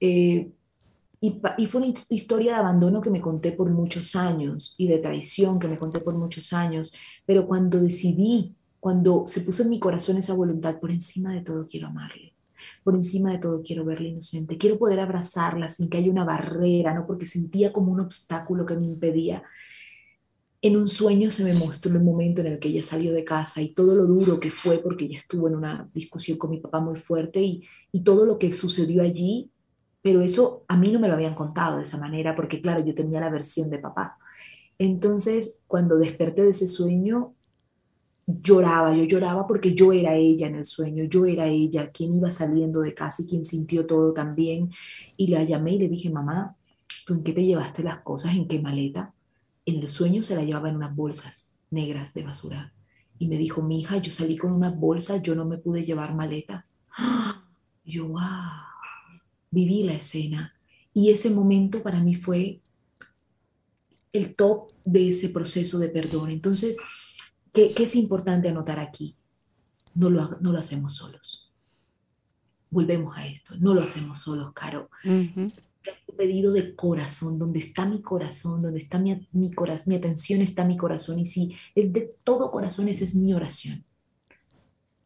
Eh, 0.00 0.50
y, 1.20 1.66
fue 1.66 1.82
una 1.82 1.92
historia 2.08 2.54
de 2.54 2.58
abandono 2.60 3.02
que 3.02 3.10
me 3.10 3.20
conté 3.20 3.52
por 3.52 3.68
muchos 3.70 4.16
años 4.16 4.74
y 4.78 4.88
de 4.88 4.98
traición 4.98 5.58
que 5.58 5.68
me 5.68 5.78
conté 5.78 6.00
por 6.00 6.14
muchos 6.14 6.54
años, 6.54 6.94
pero 7.26 7.46
cuando 7.46 7.78
decidí, 7.78 8.54
cuando 8.80 9.26
se 9.26 9.42
puso 9.42 9.62
en 9.62 9.70
mi 9.70 9.78
corazón 9.78 10.16
esa 10.16 10.32
voluntad, 10.32 10.80
por 10.80 10.90
encima 10.90 11.34
de 11.34 11.42
todo 11.42 11.66
quiero 11.68 11.88
amarle, 11.88 12.32
por 12.82 12.94
encima 12.94 13.32
de 13.32 13.38
todo 13.38 13.62
quiero 13.62 13.84
verla 13.84 14.08
inocente, 14.08 14.56
quiero 14.56 14.78
poder 14.78 14.98
abrazarla 14.98 15.68
sin 15.68 15.90
que 15.90 15.98
haya 15.98 16.10
una 16.10 16.24
barrera, 16.24 16.94
no 16.94 17.06
porque 17.06 17.26
sentía 17.26 17.70
como 17.70 17.92
un 17.92 18.00
obstáculo 18.00 18.64
que 18.64 18.76
me 18.76 18.86
impedía. 18.86 19.42
En 20.62 20.76
un 20.76 20.88
sueño 20.88 21.30
se 21.30 21.44
me 21.44 21.52
mostró 21.52 21.92
el 21.92 22.02
momento 22.02 22.40
en 22.40 22.46
el 22.46 22.58
que 22.58 22.68
ella 22.68 22.82
salió 22.82 23.12
de 23.12 23.24
casa 23.24 23.60
y 23.60 23.74
todo 23.74 23.94
lo 23.94 24.06
duro 24.06 24.40
que 24.40 24.50
fue 24.50 24.78
porque 24.78 25.04
ella 25.04 25.18
estuvo 25.18 25.48
en 25.48 25.56
una 25.56 25.90
discusión 25.92 26.38
con 26.38 26.50
mi 26.50 26.60
papá 26.60 26.80
muy 26.80 26.96
fuerte 26.96 27.42
y, 27.42 27.62
y 27.92 28.00
todo 28.00 28.24
lo 28.24 28.38
que 28.38 28.52
sucedió 28.54 29.02
allí 29.02 29.50
pero 30.02 30.22
eso 30.22 30.64
a 30.68 30.76
mí 30.76 30.90
no 30.92 31.00
me 31.00 31.08
lo 31.08 31.14
habían 31.14 31.34
contado 31.34 31.76
de 31.76 31.82
esa 31.82 31.98
manera, 31.98 32.34
porque 32.34 32.60
claro, 32.60 32.84
yo 32.84 32.94
tenía 32.94 33.20
la 33.20 33.30
versión 33.30 33.70
de 33.70 33.78
papá. 33.78 34.18
Entonces, 34.78 35.62
cuando 35.66 35.96
desperté 35.96 36.42
de 36.42 36.50
ese 36.50 36.68
sueño, 36.68 37.34
lloraba, 38.26 38.94
yo 38.96 39.04
lloraba 39.04 39.46
porque 39.46 39.74
yo 39.74 39.92
era 39.92 40.14
ella 40.14 40.46
en 40.46 40.54
el 40.54 40.64
sueño, 40.64 41.04
yo 41.04 41.26
era 41.26 41.46
ella, 41.48 41.90
quien 41.90 42.14
iba 42.16 42.30
saliendo 42.30 42.80
de 42.80 42.94
casa 42.94 43.22
y 43.22 43.26
quien 43.26 43.44
sintió 43.44 43.86
todo 43.86 44.12
también. 44.12 44.70
Y 45.16 45.28
la 45.28 45.42
llamé 45.44 45.74
y 45.74 45.78
le 45.80 45.88
dije, 45.88 46.08
mamá, 46.08 46.56
¿tú 47.06 47.14
en 47.14 47.22
qué 47.22 47.32
te 47.32 47.44
llevaste 47.44 47.82
las 47.82 48.00
cosas? 48.00 48.34
¿En 48.34 48.48
qué 48.48 48.60
maleta? 48.60 49.12
En 49.66 49.76
el 49.80 49.88
sueño 49.88 50.22
se 50.22 50.34
la 50.34 50.44
llevaba 50.44 50.70
en 50.70 50.76
unas 50.76 50.94
bolsas 50.96 51.58
negras 51.70 52.14
de 52.14 52.22
basura. 52.22 52.72
Y 53.18 53.28
me 53.28 53.36
dijo, 53.36 53.62
mi 53.62 53.80
hija, 53.80 53.98
yo 53.98 54.12
salí 54.12 54.36
con 54.38 54.52
unas 54.52 54.78
bolsas, 54.78 55.22
yo 55.22 55.34
no 55.34 55.44
me 55.44 55.58
pude 55.58 55.84
llevar 55.84 56.14
maleta. 56.14 56.66
yo, 57.84 58.08
wow 58.08 58.69
viví 59.50 59.82
la 59.82 59.94
escena 59.94 60.54
y 60.92 61.10
ese 61.10 61.30
momento 61.30 61.82
para 61.82 62.00
mí 62.00 62.14
fue 62.14 62.60
el 64.12 64.34
top 64.34 64.72
de 64.84 65.08
ese 65.08 65.28
proceso 65.28 65.78
de 65.78 65.88
perdón. 65.88 66.30
Entonces, 66.30 66.78
¿qué, 67.52 67.72
es 67.76 67.94
importante 67.94 68.48
anotar 68.48 68.80
aquí? 68.80 69.16
No 69.94 70.10
lo, 70.10 70.38
no 70.40 70.52
lo 70.52 70.58
hacemos 70.58 70.96
solos. 70.96 71.52
Volvemos 72.70 73.16
a 73.16 73.26
esto, 73.26 73.56
no 73.58 73.74
lo 73.74 73.82
hacemos 73.82 74.18
solos, 74.18 74.52
Caro. 74.52 74.90
Un 75.04 75.52
pedido 76.16 76.52
de 76.52 76.74
corazón, 76.74 77.38
donde 77.38 77.58
está 77.58 77.86
mi 77.86 78.02
corazón, 78.02 78.62
donde 78.62 78.78
está 78.78 78.98
mi, 78.98 79.28
mi, 79.32 79.50
mi 79.86 79.94
atención, 79.94 80.40
está 80.40 80.64
mi 80.64 80.76
corazón. 80.76 81.18
Y 81.18 81.26
si 81.26 81.56
es 81.74 81.92
de 81.92 82.14
todo 82.22 82.50
corazón, 82.50 82.88
esa 82.88 83.04
es 83.04 83.14
mi 83.14 83.32
oración. 83.32 83.84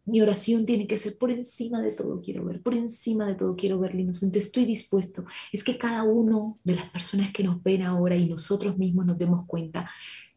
Mi 0.07 0.21
oración 0.21 0.67
tiene 0.67 0.87
que 0.87 0.99
ser 0.99 1.17
por 1.17 1.31
encima 1.31 1.81
de 1.81 1.93
todo 1.93 2.21
quiero 2.21 2.45
ver, 2.45 2.63
por 2.63 2.75
encima 2.75 3.27
de 3.27 3.35
todo 3.35 3.57
quiero 3.57 3.79
verle 3.79 4.03
inocente. 4.03 4.39
Estoy 4.39 4.67
dispuesto. 4.67 5.25
Es 5.51 5.65
que 5.65 5.79
cada 5.79 6.03
uno 6.03 6.59
de 6.63 6.77
las 6.77 6.91
personas 6.91 7.33
que 7.33 7.43
nos 7.43 7.63
ven 7.63 7.83
ahora 7.83 8.15
y 8.17 8.29
nosotros 8.29 8.77
mismos 8.77 9.07
nos 9.07 9.19
demos 9.19 9.47
cuenta 9.47 9.91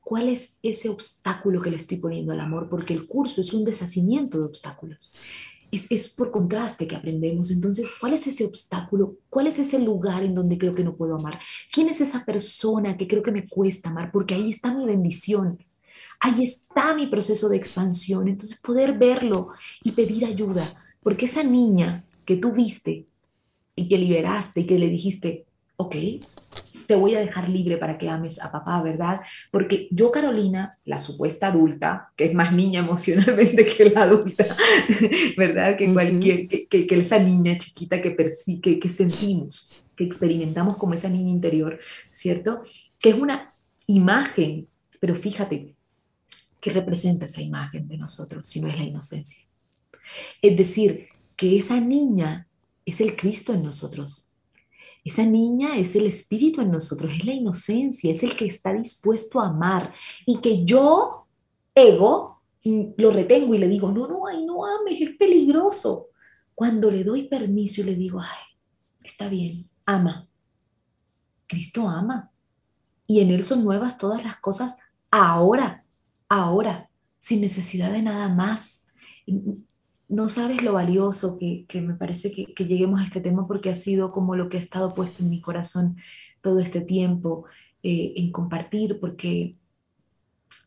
cuál 0.08 0.30
es 0.30 0.60
ese 0.64 0.88
obstáculo 0.88 1.62
que 1.62 1.70
le 1.70 1.76
estoy 1.76 1.98
poniendo 1.98 2.32
al 2.32 2.40
amor, 2.40 2.70
porque 2.70 2.94
el 2.94 3.08
curso 3.08 3.42
es 3.42 3.52
un 3.52 3.66
deshacimiento 3.66 4.40
de 4.40 4.46
obstáculos. 4.46 5.12
Es, 5.70 5.92
es, 5.92 6.08
por 6.08 6.32
contraste 6.32 6.88
que 6.88 6.96
aprendemos. 6.96 7.52
Entonces, 7.52 7.90
¿cuál 8.00 8.14
es 8.14 8.26
ese 8.26 8.46
obstáculo? 8.46 9.18
¿Cuál 9.30 9.48
es 9.48 9.60
ese 9.60 9.80
lugar 9.80 10.24
en 10.24 10.34
donde 10.34 10.58
creo 10.58 10.74
que 10.74 10.86
no 10.86 10.96
puedo 10.96 11.16
amar? 11.16 11.38
¿Quién 11.74 11.90
es 11.90 12.00
esa 12.00 12.24
persona 12.24 12.96
que 12.96 13.06
creo 13.06 13.22
que 13.22 13.34
me 13.34 13.46
cuesta 13.46 13.90
amar? 13.90 14.10
Porque 14.14 14.36
ahí 14.36 14.50
está 14.50 14.74
mi 14.74 14.86
bendición 14.86 15.58
ahí 16.20 16.44
está 16.44 16.94
mi 16.96 17.08
proceso 17.08 17.50
de 17.50 17.58
expansión. 17.58 18.28
Entonces 18.28 18.60
poder 18.60 18.98
verlo 18.98 19.50
y 19.84 19.92
pedir 19.92 20.26
ayuda, 20.26 20.64
porque 21.02 21.26
esa 21.26 21.44
niña 21.44 22.04
que 22.26 22.38
tú 22.38 22.52
viste 22.52 23.06
y 23.76 23.88
que 23.88 23.98
liberaste 23.98 24.62
y 24.62 24.66
que 24.66 24.80
le 24.80 24.90
dijiste, 24.90 25.46
ok, 25.78 25.96
te 26.88 26.96
voy 26.96 27.16
a 27.16 27.20
dejar 27.20 27.50
libre 27.50 27.78
para 27.78 27.98
que 27.98 28.10
ames 28.10 28.42
a 28.42 28.52
papá, 28.52 28.82
¿verdad? 28.82 29.20
Porque 29.52 29.88
yo, 29.92 30.10
Carolina, 30.10 30.78
la 30.86 31.00
supuesta 31.00 31.48
adulta, 31.48 32.12
que 32.16 32.26
es 32.26 32.34
más 32.34 32.54
niña 32.54 32.80
emocionalmente 32.80 33.66
que 33.78 33.90
la 33.90 34.04
adulta, 34.04 34.46
¿verdad? 35.38 35.76
Que 35.78 35.94
cualquier, 35.94 36.48
que, 36.48 36.68
que, 36.68 36.96
esa 36.96 37.20
niña 37.20 37.58
chiquita 37.58 38.02
que, 38.02 38.16
que, 38.62 38.80
que 38.80 38.90
sentimos, 38.90 39.84
que 39.96 40.06
experimentamos 40.06 40.78
como 40.78 40.94
esa 40.94 41.10
niña 41.10 41.30
interior, 41.30 41.78
¿cierto? 42.10 42.64
Que 43.00 43.10
es 43.10 43.16
una 43.16 43.52
imagen, 43.86 44.68
pero 45.00 45.14
fíjate, 45.16 45.77
¿Qué 46.68 46.74
representa 46.74 47.24
esa 47.24 47.42
imagen 47.42 47.88
de 47.88 47.98
nosotros 47.98 48.46
si 48.46 48.60
no 48.60 48.68
es 48.68 48.78
la 48.78 48.84
inocencia? 48.84 49.48
Es 50.42 50.58
decir, 50.58 51.08
que 51.38 51.58
esa 51.58 51.80
niña 51.80 52.50
es 52.86 53.00
el 53.00 53.16
Cristo 53.16 53.54
en 53.54 53.64
nosotros. 53.64 54.36
Esa 55.06 55.24
niña 55.24 55.78
es 55.78 55.96
el 55.96 56.08
Espíritu 56.08 56.60
en 56.60 56.72
nosotros, 56.72 57.10
es 57.14 57.24
la 57.24 57.32
inocencia, 57.32 58.12
es 58.12 58.22
el 58.22 58.36
que 58.36 58.48
está 58.48 58.74
dispuesto 58.74 59.40
a 59.40 59.48
amar 59.48 59.94
y 60.26 60.42
que 60.42 60.66
yo, 60.66 61.28
ego, 61.74 62.42
lo 62.66 63.12
retengo 63.12 63.56
y 63.56 63.60
le 63.60 63.70
digo, 63.70 63.90
no, 63.90 64.06
no, 64.06 64.28
ay, 64.28 64.46
no 64.46 64.66
ames, 64.66 65.00
es 65.00 65.16
peligroso. 65.16 66.08
Cuando 66.54 66.92
le 66.92 67.06
doy 67.06 67.30
permiso 67.30 67.80
y 67.80 67.86
le 67.86 67.96
digo, 67.96 68.20
ay, 68.20 68.60
está 69.06 69.30
bien, 69.30 69.70
ama. 69.86 70.28
Cristo 71.48 71.88
ama. 71.88 72.30
Y 73.08 73.22
en 73.22 73.32
Él 73.32 73.44
son 73.44 73.64
nuevas 73.64 73.98
todas 73.98 74.22
las 74.22 74.36
cosas 74.42 74.80
ahora 75.10 75.86
ahora, 76.30 76.90
sin 77.20 77.42
necesidad 77.42 77.92
de 77.92 78.02
nada 78.02 78.30
más. 78.30 78.88
No 80.08 80.30
sabes 80.30 80.64
lo 80.64 80.74
valioso 80.74 81.38
que, 81.38 81.82
me 81.82 81.96
parece 81.96 82.32
que, 82.32 82.66
lleguemos 82.66 83.02
a 83.02 83.04
este 83.04 83.22
tema 83.22 83.48
porque 83.48 83.70
ha 83.70 83.76
sido 83.76 84.12
como 84.12 84.36
lo 84.36 84.50
que 84.50 84.58
ha 84.58 84.60
estado 84.60 84.94
puesto 84.94 85.24
en 85.24 85.30
mi 85.30 85.42
corazón 85.42 85.98
todo 86.42 86.60
este 86.60 86.82
tiempo 86.82 87.46
eh, 87.84 88.14
en 88.16 88.32
compartir, 88.32 89.00
porque 89.00 89.58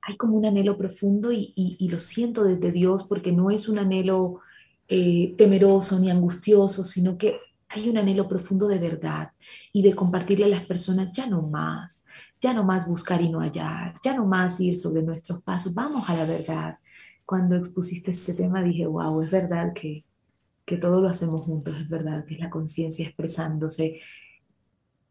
hay 0.02 0.16
como 0.16 0.36
un 0.36 0.46
anhelo 0.46 0.76
profundo 0.76 1.30
y, 1.32 1.88
lo 1.90 1.98
siento 1.98 2.44
desde 2.44 2.72
Dios 2.72 3.04
porque 3.04 3.32
no 3.32 3.50
es 3.50 3.68
un 3.68 3.78
anhelo 3.78 4.40
eh, 4.88 5.34
temeroso 5.36 5.98
ni 5.98 6.11
angustioso, 6.11 6.84
sino 6.84 7.16
que 7.16 7.38
hay 7.72 7.88
un 7.88 7.98
anhelo 7.98 8.28
profundo 8.28 8.66
de 8.66 8.78
verdad 8.78 9.30
y 9.72 9.82
de 9.82 9.94
compartirle 9.94 10.46
a 10.46 10.48
las 10.48 10.66
personas 10.66 11.12
ya 11.12 11.26
no 11.26 11.42
más, 11.42 12.04
ya 12.40 12.52
no 12.52 12.64
más 12.64 12.88
buscar 12.88 13.22
y 13.22 13.28
no 13.28 13.40
hallar, 13.40 13.94
ya 14.02 14.16
no 14.16 14.26
más 14.26 14.60
ir 14.60 14.76
sobre 14.76 15.02
nuestros 15.02 15.40
pasos, 15.42 15.72
vamos 15.72 16.08
a 16.10 16.16
la 16.16 16.24
verdad. 16.24 16.78
Cuando 17.24 17.54
expusiste 17.54 18.10
este 18.10 18.34
tema 18.34 18.64
dije, 18.64 18.86
wow, 18.86 19.22
es 19.22 19.30
verdad 19.30 19.72
que, 19.72 20.04
que 20.64 20.78
todo 20.78 21.00
lo 21.00 21.08
hacemos 21.08 21.42
juntos, 21.42 21.76
es 21.80 21.88
verdad 21.88 22.24
que 22.24 22.34
es 22.34 22.40
la 22.40 22.50
conciencia 22.50 23.06
expresándose. 23.06 24.00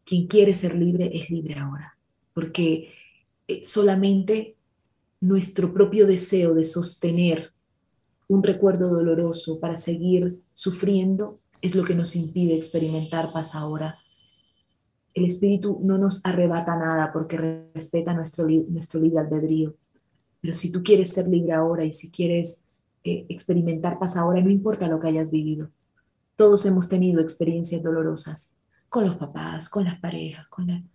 Quien 0.04 0.28
quiere 0.28 0.54
ser 0.54 0.76
libre 0.76 1.10
es 1.14 1.30
libre 1.30 1.58
ahora, 1.58 1.98
porque 2.34 2.92
eh, 3.48 3.64
solamente 3.64 4.58
nuestro 5.22 5.74
propio 5.74 6.06
deseo 6.06 6.54
de 6.54 6.66
sostener 6.66 7.54
un 8.28 8.44
recuerdo 8.44 8.90
doloroso 8.90 9.62
para 9.62 9.78
seguir 9.78 10.42
sufriendo 10.52 11.40
es 11.62 11.76
lo 11.76 11.84
que 11.84 11.96
nos 11.96 12.16
impide 12.16 12.56
experimentar 12.56 13.32
paz 13.32 13.56
ahora. 13.56 13.98
El 15.14 15.26
espíritu 15.26 15.80
no 15.84 15.98
nos 15.98 16.22
arrebata 16.24 16.76
nada 16.76 17.12
porque 17.12 17.70
respeta 17.74 18.14
nuestro, 18.14 18.48
nuestro 18.48 19.02
libre 19.02 19.20
albedrío. 19.20 19.76
Pero 20.42 20.54
si 20.54 20.72
tú 20.72 20.84
quieres 20.84 21.14
ser 21.14 21.28
libre 21.28 21.54
ahora 21.54 21.84
y 21.84 21.92
si 21.92 22.12
quieres 22.12 22.64
eh, 23.04 23.26
experimentar 23.30 24.00
paz 24.00 24.16
ahora, 24.16 24.42
no 24.42 24.50
importa 24.50 24.88
lo 24.88 25.00
que 25.00 25.10
hayas 25.10 25.30
vivido. 25.30 25.70
Todos 26.36 26.66
hemos 26.66 26.88
tenido 26.88 27.20
experiencias 27.20 27.84
dolorosas 27.84 28.58
con 28.88 29.06
los 29.06 29.18
papás, 29.18 29.68
con 29.68 29.84
las 29.84 30.00
parejas, 30.00 30.48
con 30.48 30.90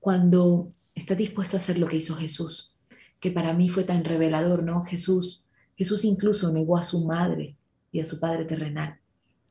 cuando 0.00 0.72
estás 0.94 1.16
dispuesto 1.16 1.56
a 1.56 1.60
hacer 1.60 1.78
lo 1.78 1.86
que 1.86 1.96
hizo 1.96 2.14
Jesús, 2.14 2.74
que 3.20 3.30
para 3.30 3.52
mí 3.52 3.68
fue 3.68 3.84
tan 3.84 4.04
revelador, 4.04 4.62
¿no? 4.62 4.84
Jesús, 4.84 5.44
Jesús 5.76 6.04
incluso 6.04 6.52
negó 6.52 6.76
a 6.76 6.82
su 6.82 7.04
madre 7.04 7.56
y 7.92 8.00
a 8.00 8.06
su 8.06 8.18
padre 8.18 8.44
terrenal 8.44 8.98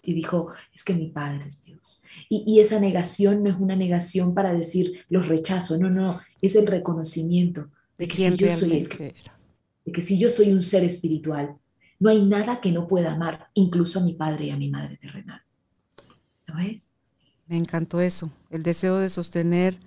y 0.08 0.14
dijo, 0.14 0.48
es 0.74 0.86
que 0.86 0.94
mi 0.94 1.10
Padre 1.10 1.50
es 1.50 1.64
Dios. 1.64 2.02
Y, 2.30 2.62
esa 2.62 2.80
negación 2.80 3.44
no 3.44 3.50
es 3.50 3.58
una 3.60 3.76
negación 3.76 4.34
para 4.34 4.54
decir, 4.54 5.02
los 5.10 5.28
rechazo, 5.28 5.78
no, 5.78 5.90
no, 5.90 6.22
es 6.42 6.56
el 6.56 6.66
reconocimiento 6.66 7.70
de 7.98 8.08
que, 8.08 8.16
si 8.16 8.38
yo 8.38 8.50
soy 8.50 8.78
el, 8.78 8.88
de 8.88 9.92
que 9.92 10.02
si 10.02 10.18
yo 10.18 10.30
soy 10.30 10.54
un 10.54 10.64
ser 10.64 10.86
espiritual, 10.86 11.58
no 12.00 12.10
hay 12.10 12.24
nada 12.24 12.62
que 12.62 12.72
no 12.72 12.88
pueda 12.88 13.12
amar, 13.12 13.50
incluso 13.54 14.00
a 14.00 14.04
mi 14.04 14.14
Padre 14.14 14.46
y 14.46 14.52
a 14.52 14.58
mi 14.58 14.70
Madre 14.70 14.96
terrenal. 14.96 15.42
¿Lo 16.46 16.56
ves? 16.56 16.94
Me 17.48 17.58
encantó 17.58 18.00
eso, 18.00 18.32
el 18.50 18.64
deseo 18.64 19.00
de 19.00 19.10
sostener 19.10 19.78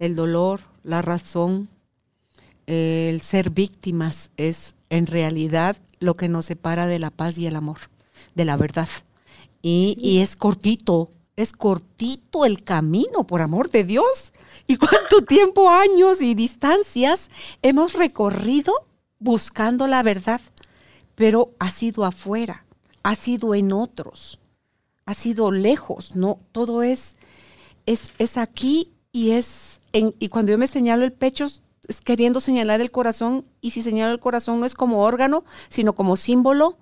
el 0.00 0.16
dolor, 0.16 0.62
la 0.82 1.00
razón, 1.00 1.68
el 2.66 3.20
ser 3.20 3.50
víctimas 3.50 4.32
es 4.36 4.74
en 4.88 5.06
realidad 5.06 5.76
lo 6.00 6.16
que 6.16 6.28
nos 6.28 6.46
separa 6.46 6.88
de 6.88 6.98
la 6.98 7.10
paz 7.10 7.38
y 7.38 7.46
el 7.46 7.54
amor, 7.54 7.78
de 8.34 8.44
la 8.44 8.56
verdad. 8.56 8.88
Y, 9.62 10.18
es 10.20 10.36
cortito, 10.36 11.10
es 11.36 11.52
cortito 11.52 12.44
el 12.46 12.64
camino, 12.64 13.24
por 13.24 13.42
amor 13.42 13.70
de 13.70 13.84
Dios. 13.84 14.32
¿Y 14.66 14.76
cuánto 14.76 15.22
tiempo, 15.28 15.68
años 15.68 16.22
y 16.22 16.34
distancias 16.34 17.30
hemos 17.62 17.92
recorrido 17.92 18.72
buscando 19.18 19.86
la 19.86 20.02
verdad? 20.02 20.40
Pero 21.14 21.50
ha 21.58 21.70
sido 21.70 22.04
afuera, 22.04 22.64
ha 23.02 23.14
sido 23.14 23.54
en 23.54 23.72
otros, 23.72 24.38
ha 25.04 25.14
sido 25.14 25.50
lejos, 25.50 26.16
¿no? 26.16 26.38
Todo 26.52 26.82
es, 26.82 27.16
es, 27.84 28.14
es 28.18 28.38
aquí 28.38 28.92
y 29.12 29.32
es, 29.32 29.80
en, 29.92 30.14
y 30.18 30.28
cuando 30.28 30.52
yo 30.52 30.58
me 30.58 30.66
señalo 30.66 31.04
el 31.04 31.12
pecho, 31.12 31.44
es 31.90 32.00
queriendo 32.02 32.40
señalar 32.40 32.80
el 32.80 32.90
corazón, 32.90 33.44
y 33.60 33.72
si 33.72 33.82
señalo 33.82 34.12
el 34.12 34.20
corazón 34.20 34.60
no 34.60 34.66
es 34.66 34.74
como 34.74 35.02
órgano, 35.02 35.44
sino 35.68 35.94
como 35.94 36.16
símbolo, 36.16 36.78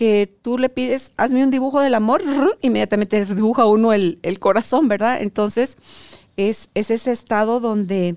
que 0.00 0.34
tú 0.40 0.56
le 0.56 0.70
pides, 0.70 1.12
hazme 1.18 1.44
un 1.44 1.50
dibujo 1.50 1.78
del 1.78 1.94
amor, 1.94 2.22
inmediatamente 2.62 3.22
dibuja 3.26 3.66
uno 3.66 3.92
el, 3.92 4.38
corazón, 4.38 4.88
¿verdad? 4.88 5.20
Entonces, 5.20 5.76
es, 6.38 6.70
ese 6.72 7.12
estado 7.12 7.60
donde 7.60 8.16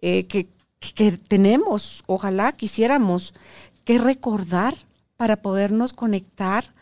eh, 0.00 0.24
que, 0.24 0.48
que 0.78 1.18
tenemos, 1.18 2.04
ojalá 2.06 2.52
quisiéramos, 2.52 3.34
que 3.84 3.98
recordar 3.98 4.74
para 5.18 5.36
podernos 5.36 5.92
conectar 5.92 6.72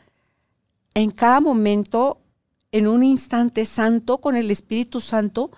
en 0.94 1.10
cada 1.10 1.40
momento 1.40 2.18
en 2.70 2.86
un 2.86 3.02
instante 3.02 3.64
santo 3.64 4.18
con 4.18 4.36
el 4.36 4.50
Espíritu 4.50 5.00
Santo 5.00 5.50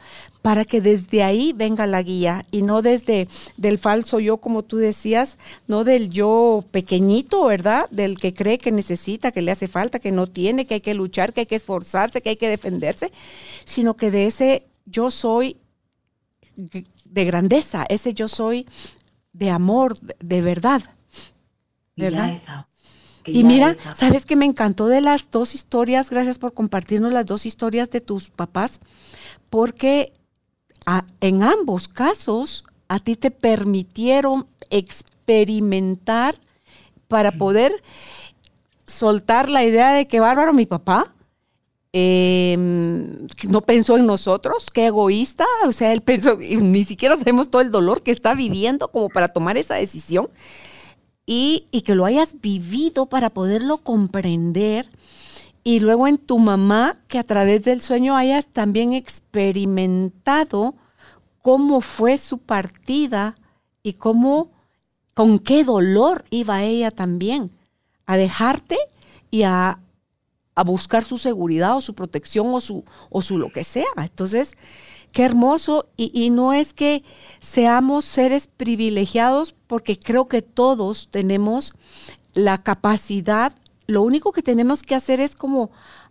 para 0.43 0.65
que 0.65 0.81
desde 0.81 1.25
ahí 1.25 1.53
venga 1.53 1.87
la 1.87 2.03
guía 2.03 2.47
y 2.53 2.63
no 2.63 2.83
desde 2.83 3.27
del 3.57 3.79
falso 3.79 4.21
yo, 4.21 4.37
como 4.37 4.63
tú 4.63 4.77
decías, 4.77 5.37
no 5.67 5.83
del 5.83 6.11
yo 6.11 6.65
pequeñito, 6.71 7.45
¿verdad? 7.47 7.91
Del 7.91 8.19
que 8.19 8.33
cree 8.33 8.59
que 8.59 8.71
necesita, 8.71 9.33
que 9.33 9.43
le 9.43 9.51
hace 9.51 9.67
falta, 9.67 9.99
que 9.99 10.13
no 10.13 10.29
tiene, 10.29 10.67
que 10.67 10.75
hay 10.75 10.81
que 10.81 10.95
luchar, 10.95 11.33
que 11.33 11.41
hay 11.41 11.47
que 11.47 11.57
esforzarse, 11.57 12.23
que 12.23 12.31
hay 12.31 12.37
que 12.37 12.49
defenderse, 12.49 13.11
sino 13.65 13.95
que 13.95 14.13
de 14.13 14.27
ese 14.27 14.67
yo 14.87 15.11
soy 15.11 15.57
de 16.57 17.25
grandeza, 17.25 17.87
ese 17.89 18.15
yo 18.15 18.29
soy 18.29 18.67
de 19.33 19.51
amor, 19.51 19.99
de 19.99 20.41
verdad. 20.43 20.83
¿Verdad? 21.97 22.69
Y 23.27 23.45
mira, 23.45 23.77
¿sabes 23.95 24.25
qué 24.27 24.37
me 24.37 24.47
encantó 24.47 24.87
de 24.87 25.01
las 25.01 25.31
dos 25.31 25.55
historias? 25.55 26.11
Gracias 26.11 26.39
por 26.39 26.55
compartirnos 26.55 27.13
las 27.13 27.27
dos 27.27 27.47
historias 27.47 27.91
de 27.91 28.01
tus 28.01 28.31
papás, 28.31 28.81
porque 29.51 30.13
en 31.21 31.43
ambos 31.43 31.89
casos 31.89 32.65
a 32.89 32.99
ti 32.99 33.17
te 33.17 33.31
permitieron 33.31 34.47
experimentar 34.71 36.37
para 37.09 37.33
poder 37.33 37.83
soltar 38.87 39.49
la 39.49 39.65
idea 39.65 39.93
de 39.93 40.09
que 40.09 40.21
bárbaro 40.21 40.53
mi 40.53 40.67
papá. 40.67 41.13
Em, 41.93 43.27
no 43.49 43.63
pensó 43.63 43.97
en 43.97 44.07
nosotros, 44.07 44.71
qué 44.73 44.87
egoísta, 44.87 45.45
o 45.67 45.73
sea, 45.73 45.93
él 45.93 46.03
pensó, 46.03 46.37
ni 46.37 46.85
siquiera 46.85 47.17
sabemos 47.17 47.51
todo 47.51 47.63
el 47.63 47.73
dolor 47.73 48.03
que 48.03 48.13
está 48.13 48.33
viviendo 48.35 48.89
como 48.89 49.09
para 49.09 49.29
tomar 49.29 49.57
esa 49.57 49.75
decisión 49.75 50.29
y, 51.33 51.83
que 51.83 51.95
lo 51.95 52.07
hayas 52.07 52.41
vivido 52.41 53.07
para 53.07 53.31
poderlo 53.31 53.79
comprender. 53.79 54.89
Y 55.63 55.79
luego 55.79 56.09
en 56.09 56.19
tu 56.19 56.41
mamá, 56.41 56.99
que 57.07 57.21
a 57.21 57.25
través 57.25 57.63
del 57.63 57.81
sueño 57.81 58.17
hayas 58.17 58.49
también 58.49 58.95
experimentado 58.95 60.75
cómo 61.41 61.83
fue 61.83 62.19
su 62.19 62.39
partida 62.39 63.37
y 63.85 63.93
cómo, 63.93 64.51
con 65.15 65.39
qué 65.39 65.63
dolor 65.63 66.25
iba 66.31 66.65
ella 66.65 66.91
también 66.91 67.53
a 68.07 68.17
dejarte 68.17 68.77
y 69.31 69.45
a, 69.45 69.79
a 70.57 70.65
buscar 70.65 71.05
su 71.05 71.17
seguridad 71.17 71.77
o 71.77 71.81
su 71.81 71.95
protección 71.95 72.53
o 72.53 72.61
su, 72.61 72.85
o 73.09 73.23
su 73.23 73.39
lo 73.39 73.53
que 73.53 73.63
sea. 73.63 73.87
Entonces, 73.99 74.57
Qué 75.13 75.25
hermoso. 75.25 75.87
Y, 75.97 76.31
no 76.31 76.53
es 76.53 76.73
que 76.73 77.03
seamos 77.41 78.05
seres 78.05 78.49
privilegiados, 78.49 79.55
porque 79.67 79.99
creo 79.99 80.29
que 80.29 80.43
todos 80.43 81.09
tenemos 81.11 81.75
la 82.33 82.59
capacidad. 82.59 83.53
Lo 83.87 84.03
único 84.03 84.33
que 84.33 84.43
tenemos 84.43 84.83
que 84.83 84.95
hacer 84.95 85.21
es 85.21 85.35
como 85.35 85.71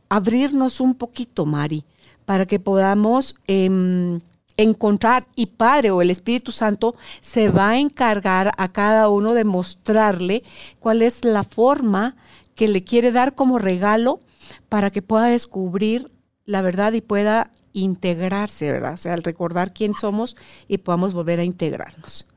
abrirnos 0.10 0.80
un 0.82 0.96
poquito, 0.96 1.46
Mari, 1.46 1.84
para 2.26 2.46
que 2.46 2.60
podamos 2.60 3.36
em, 3.48 4.20
encontrar 4.58 5.28
y 5.36 5.46
Padre 5.46 5.92
o 5.92 6.02
el 6.02 6.12
Espíritu 6.12 6.52
Santo 6.52 6.96
se 7.22 7.50
va 7.50 7.70
a 7.70 7.78
encargar 7.78 8.52
a 8.58 8.72
cada 8.72 9.08
uno 9.08 9.34
de 9.34 9.46
mostrarle 9.46 10.44
cuál 10.80 11.02
es 11.02 11.24
la 11.24 11.44
forma 11.44 12.18
que 12.56 12.68
le 12.68 12.84
quiere 12.84 13.14
dar 13.14 13.36
como 13.36 13.58
regalo 13.58 14.20
para 14.68 14.92
que 14.92 15.02
pueda 15.02 15.28
descubrir 15.28 16.12
la 16.46 16.62
verdad 16.62 16.92
y 16.94 17.02
pueda 17.02 17.52
integrarse, 17.74 18.72
¿verdad? 18.72 18.94
O 18.94 18.98
sea, 18.98 19.14
al 19.14 19.24
recordar 19.24 19.74
quién 19.74 19.94
somos 19.94 20.36
y 20.68 20.78
podamos 20.80 21.14
volver 21.14 21.40
a 21.40 21.44
integrarnos. 21.44 22.28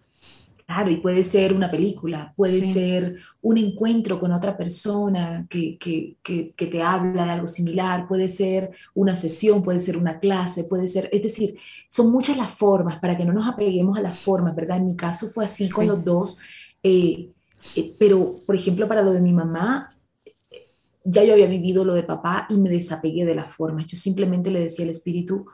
Claro, 0.67 0.91
y 0.91 0.97
puede 0.97 1.23
ser 1.25 1.53
una 1.53 1.71
película, 1.71 2.33
puede 2.35 2.65
ser 2.65 3.17
un 3.43 3.59
encuentro 3.59 4.19
con 4.19 4.33
otra 4.33 4.57
persona 4.57 5.47
que, 5.51 5.77
que, 5.77 6.17
que, 6.23 6.67
te 6.67 6.83
habla 6.83 7.27
de 7.27 7.31
algo 7.31 7.47
similar, 7.47 8.09
puede 8.09 8.27
ser 8.29 8.71
una 8.95 9.15
sesión, 9.15 9.63
puede 9.63 9.81
ser 9.81 9.99
una 9.99 10.19
clase, 10.19 10.65
puede 10.65 10.89
ser, 10.89 11.11
es 11.13 11.23
decir, 11.23 11.57
son 11.91 12.11
muchas 12.11 12.39
las 12.39 12.49
formas 12.49 13.01
para 13.01 13.19
que 13.19 13.25
no 13.27 13.35
nos 13.35 13.47
apeguemos 13.49 13.99
a 13.99 14.01
las 14.01 14.19
formas, 14.19 14.57
¿verdad? 14.57 14.79
En 14.79 14.87
mi 14.87 14.97
caso 14.97 15.27
fue 15.27 15.45
así 15.45 15.69
con 15.69 15.87
los 15.87 16.03
dos, 16.03 16.39
eh, 16.83 17.29
eh, 17.77 17.95
pero 17.99 18.37
por 18.47 18.57
ejemplo 18.57 18.89
para 18.89 19.03
lo 19.03 19.13
de 19.13 19.21
mi 19.21 19.33
mamá, 19.33 19.92
ya 21.05 21.25
yo 21.25 21.33
había 21.33 21.47
vivido 21.47 21.85
lo 21.85 21.95
de 21.95 22.03
papá 22.03 22.47
y 22.49 22.57
me 22.57 22.71
desapegué 22.71 23.25
de 23.25 23.35
las 23.35 23.55
formas. 23.55 23.87
Yo 23.87 23.97
simplemente 23.97 24.51
le 24.51 24.61
decía 24.61 24.85
al 24.85 24.91
espíritu, 24.91 25.47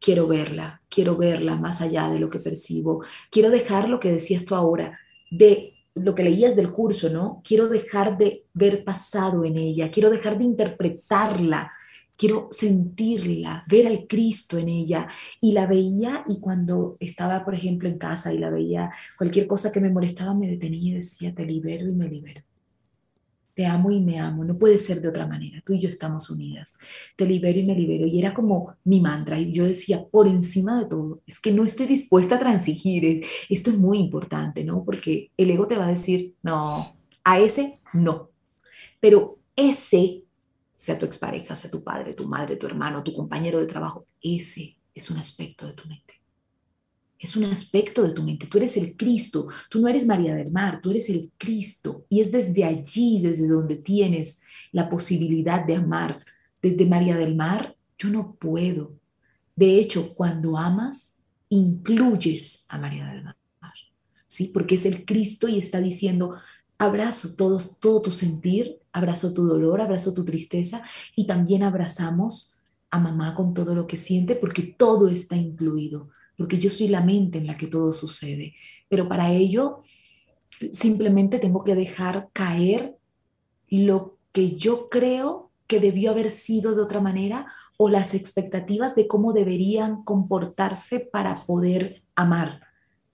quiero 0.00 0.26
verla, 0.26 0.82
quiero 0.88 1.16
verla 1.16 1.56
más 1.56 1.80
allá 1.80 2.08
de 2.10 2.18
lo 2.18 2.30
que 2.30 2.38
percibo. 2.38 3.04
Quiero 3.30 3.50
dejar 3.50 3.88
lo 3.88 4.00
que 4.00 4.12
decías 4.12 4.44
tú 4.44 4.54
ahora, 4.54 4.98
de 5.30 5.74
lo 5.94 6.14
que 6.14 6.24
leías 6.24 6.56
del 6.56 6.72
curso, 6.72 7.08
¿no? 7.10 7.40
Quiero 7.44 7.68
dejar 7.68 8.18
de 8.18 8.44
ver 8.52 8.84
pasado 8.84 9.44
en 9.44 9.56
ella, 9.56 9.90
quiero 9.90 10.10
dejar 10.10 10.38
de 10.38 10.44
interpretarla 10.44 11.72
quiero 12.16 12.48
sentirla, 12.50 13.64
ver 13.68 13.86
al 13.86 14.06
Cristo 14.06 14.58
en 14.58 14.68
ella. 14.68 15.08
Y 15.40 15.52
la 15.52 15.66
veía 15.66 16.24
y 16.28 16.40
cuando 16.40 16.96
estaba, 17.00 17.44
por 17.44 17.54
ejemplo, 17.54 17.88
en 17.88 17.98
casa 17.98 18.32
y 18.32 18.38
la 18.38 18.50
veía, 18.50 18.90
cualquier 19.18 19.46
cosa 19.46 19.72
que 19.72 19.80
me 19.80 19.90
molestaba 19.90 20.34
me 20.34 20.48
detenía 20.48 20.92
y 20.92 20.96
decía, 20.96 21.34
te 21.34 21.44
libero 21.44 21.86
y 21.88 21.92
me 21.92 22.08
libero. 22.08 22.42
Te 23.54 23.66
amo 23.66 23.90
y 23.90 24.00
me 24.00 24.18
amo, 24.18 24.44
no 24.44 24.58
puede 24.58 24.78
ser 24.78 25.00
de 25.00 25.08
otra 25.08 25.26
manera, 25.26 25.62
tú 25.64 25.74
y 25.74 25.78
yo 25.78 25.88
estamos 25.88 26.28
unidas. 26.28 26.78
Te 27.16 27.24
libero 27.24 27.58
y 27.58 27.64
me 27.64 27.74
libero. 27.74 28.06
Y 28.06 28.18
era 28.18 28.34
como 28.34 28.74
mi 28.84 29.00
mantra 29.00 29.38
y 29.38 29.52
yo 29.52 29.64
decía, 29.64 30.04
por 30.04 30.26
encima 30.26 30.80
de 30.80 30.86
todo, 30.86 31.22
es 31.26 31.40
que 31.40 31.52
no 31.52 31.64
estoy 31.64 31.86
dispuesta 31.86 32.36
a 32.36 32.40
transigir, 32.40 33.24
esto 33.48 33.70
es 33.70 33.78
muy 33.78 33.98
importante, 33.98 34.64
¿no? 34.64 34.84
Porque 34.84 35.30
el 35.36 35.50
ego 35.50 35.66
te 35.66 35.76
va 35.76 35.86
a 35.86 35.90
decir, 35.90 36.34
no, 36.42 36.96
a 37.22 37.38
ese 37.38 37.80
no. 37.92 38.30
Pero 39.00 39.38
ese 39.54 40.24
sea 40.74 40.98
tu 40.98 41.06
expareja, 41.06 41.54
sea 41.56 41.70
tu 41.70 41.82
padre, 41.82 42.14
tu 42.14 42.26
madre, 42.26 42.56
tu 42.56 42.66
hermano, 42.66 43.02
tu 43.02 43.12
compañero 43.12 43.60
de 43.60 43.66
trabajo, 43.66 44.06
ese 44.20 44.76
es 44.94 45.10
un 45.10 45.18
aspecto 45.18 45.66
de 45.66 45.72
tu 45.74 45.88
mente. 45.88 46.23
Es 47.24 47.36
un 47.36 47.44
aspecto 47.46 48.02
de 48.02 48.10
tu 48.10 48.22
mente. 48.22 48.46
Tú 48.46 48.58
eres 48.58 48.76
el 48.76 48.98
Cristo, 48.98 49.48
tú 49.70 49.80
no 49.80 49.88
eres 49.88 50.06
María 50.06 50.34
del 50.34 50.50
Mar, 50.50 50.80
tú 50.82 50.90
eres 50.90 51.08
el 51.08 51.32
Cristo. 51.38 52.04
Y 52.10 52.20
es 52.20 52.30
desde 52.30 52.64
allí, 52.64 53.18
desde 53.22 53.48
donde 53.48 53.76
tienes 53.76 54.42
la 54.72 54.90
posibilidad 54.90 55.64
de 55.64 55.76
amar. 55.76 56.22
Desde 56.60 56.84
María 56.84 57.16
del 57.16 57.34
Mar, 57.34 57.76
yo 57.96 58.10
no 58.10 58.34
puedo. 58.34 58.92
De 59.56 59.78
hecho, 59.78 60.14
cuando 60.14 60.58
amas, 60.58 61.22
incluyes 61.48 62.66
a 62.68 62.76
María 62.76 63.06
del 63.06 63.24
Mar. 63.24 63.36
¿Sí? 64.26 64.50
Porque 64.52 64.74
es 64.74 64.84
el 64.84 65.06
Cristo 65.06 65.48
y 65.48 65.58
está 65.58 65.80
diciendo, 65.80 66.36
abrazo 66.76 67.36
todo, 67.36 67.58
todo 67.80 68.02
tu 68.02 68.10
sentir, 68.10 68.80
abrazo 68.92 69.32
tu 69.32 69.46
dolor, 69.46 69.80
abrazo 69.80 70.12
tu 70.12 70.26
tristeza 70.26 70.82
y 71.16 71.26
también 71.26 71.62
abrazamos 71.62 72.62
a 72.90 72.98
mamá 72.98 73.34
con 73.34 73.54
todo 73.54 73.74
lo 73.74 73.86
que 73.86 73.96
siente 73.96 74.36
porque 74.36 74.62
todo 74.62 75.08
está 75.08 75.36
incluido, 75.36 76.10
porque 76.36 76.58
yo 76.58 76.70
soy 76.70 76.88
la 76.88 77.00
mente 77.00 77.38
en 77.38 77.46
la 77.46 77.56
que 77.56 77.66
todo 77.66 77.92
sucede. 77.92 78.54
Pero 78.88 79.08
para 79.08 79.32
ello 79.32 79.82
simplemente 80.72 81.38
tengo 81.38 81.64
que 81.64 81.74
dejar 81.74 82.28
caer 82.32 82.96
lo 83.68 84.18
que 84.32 84.56
yo 84.56 84.88
creo 84.88 85.50
que 85.66 85.80
debió 85.80 86.10
haber 86.10 86.30
sido 86.30 86.74
de 86.74 86.82
otra 86.82 87.00
manera 87.00 87.46
o 87.76 87.88
las 87.88 88.14
expectativas 88.14 88.94
de 88.94 89.06
cómo 89.06 89.32
deberían 89.32 90.04
comportarse 90.04 91.08
para 91.12 91.44
poder 91.46 92.02
amar. 92.14 92.60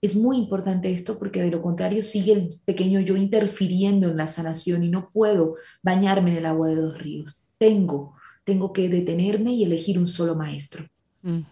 Es 0.02 0.16
muy 0.16 0.38
importante 0.38 0.92
esto 0.92 1.18
porque 1.18 1.42
de 1.42 1.50
lo 1.50 1.62
contrario 1.62 2.02
sigue 2.02 2.32
el 2.32 2.60
pequeño 2.64 3.00
yo 3.00 3.16
interfiriendo 3.16 4.08
en 4.08 4.16
la 4.16 4.28
sanación 4.28 4.82
y 4.82 4.90
no 4.90 5.10
puedo 5.10 5.56
bañarme 5.82 6.30
en 6.32 6.38
el 6.38 6.46
agua 6.46 6.68
de 6.68 6.76
dos 6.76 6.98
ríos. 6.98 7.50
Tengo, 7.58 8.14
tengo 8.44 8.72
que 8.72 8.88
detenerme 8.88 9.52
y 9.52 9.64
elegir 9.64 9.98
un 9.98 10.08
solo 10.08 10.34
maestro. 10.34 10.86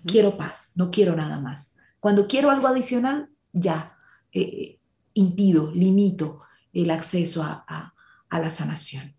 Quiero 0.07 0.37
paz, 0.37 0.73
no 0.77 0.91
quiero 0.91 1.15
nada 1.15 1.41
más. 1.41 1.79
Cuando 2.01 2.27
quiero 2.27 2.51
algo 2.51 2.69
adicional, 2.69 3.29
ya 3.53 3.97
eh, 4.33 4.79
impido, 5.15 5.73
limito 5.75 6.39
el 6.73 6.91
acceso 6.91 7.43
a, 7.43 7.95
la 8.31 8.51
sanación. 8.51 9.15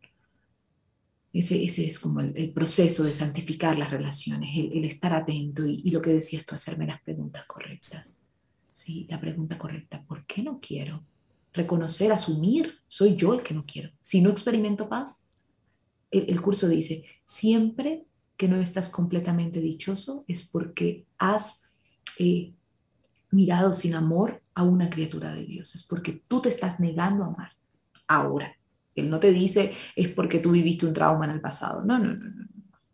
Ese, 1.32 1.64
ese, 1.64 1.86
es 1.86 2.00
como 2.00 2.22
el, 2.22 2.52
proceso 2.52 3.04
de 3.04 3.14
santificar 3.14 3.78
las 3.78 3.92
relaciones, 3.92 4.50
el, 4.56 4.84
estar 4.86 5.14
atento 5.14 5.66
y, 5.66 5.82
y, 5.84 5.92
lo 5.92 6.02
que 6.02 6.14
decías 6.14 6.46
tú, 6.46 6.56
hacerme 6.56 6.88
las 6.88 7.02
preguntas 7.02 7.46
correctas. 7.46 8.26
Sí, 8.74 9.06
la 9.10 9.20
pregunta 9.20 9.58
correcta, 9.58 10.04
¿por 10.08 10.26
qué 10.26 10.42
no 10.42 10.60
quiero? 10.60 11.04
Reconocer, 11.54 12.12
asumir, 12.12 12.80
soy 12.88 13.16
yo 13.16 13.34
el 13.34 13.44
que 13.44 13.54
no 13.54 13.66
quiero. 13.66 13.92
Si 14.00 14.22
no 14.22 14.30
experimento 14.30 14.90
paz, 14.90 15.30
el, 16.12 16.42
curso 16.42 16.68
dice, 16.68 17.06
siempre 17.26 18.06
que 18.40 18.48
no 18.48 18.56
estás 18.56 18.88
completamente 18.88 19.60
dichoso 19.60 20.24
es 20.26 20.48
porque 20.48 21.06
has 21.18 21.74
eh, 22.18 22.54
mirado 23.32 23.74
sin 23.74 23.96
amor 23.96 24.42
a 24.54 24.64
una 24.64 24.90
criatura 24.90 25.34
de 25.34 25.44
Dios, 25.44 25.76
es 25.76 25.84
porque 25.84 26.24
tú 26.26 26.42
te 26.42 26.48
estás 26.48 26.80
negando 26.80 27.26
a 27.26 27.28
amar 27.28 27.52
ahora. 28.08 28.56
Él 28.96 29.10
no 29.10 29.20
te 29.20 29.32
dice 29.32 29.74
es 29.94 30.08
porque 30.08 30.40
tú 30.40 30.52
viviste 30.52 30.86
un 30.86 30.94
trauma 30.94 31.26
en 31.26 31.32
el 31.32 31.42
pasado. 31.42 31.84
No, 31.84 32.00
no, 32.00 32.14
no, 32.14 32.30
no. 32.30 32.48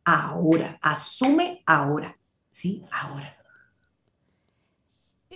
Ahora, 0.03 0.79
asume 0.81 1.61
ahora, 1.67 2.17
¿sí? 2.49 2.83
Ahora 2.91 3.44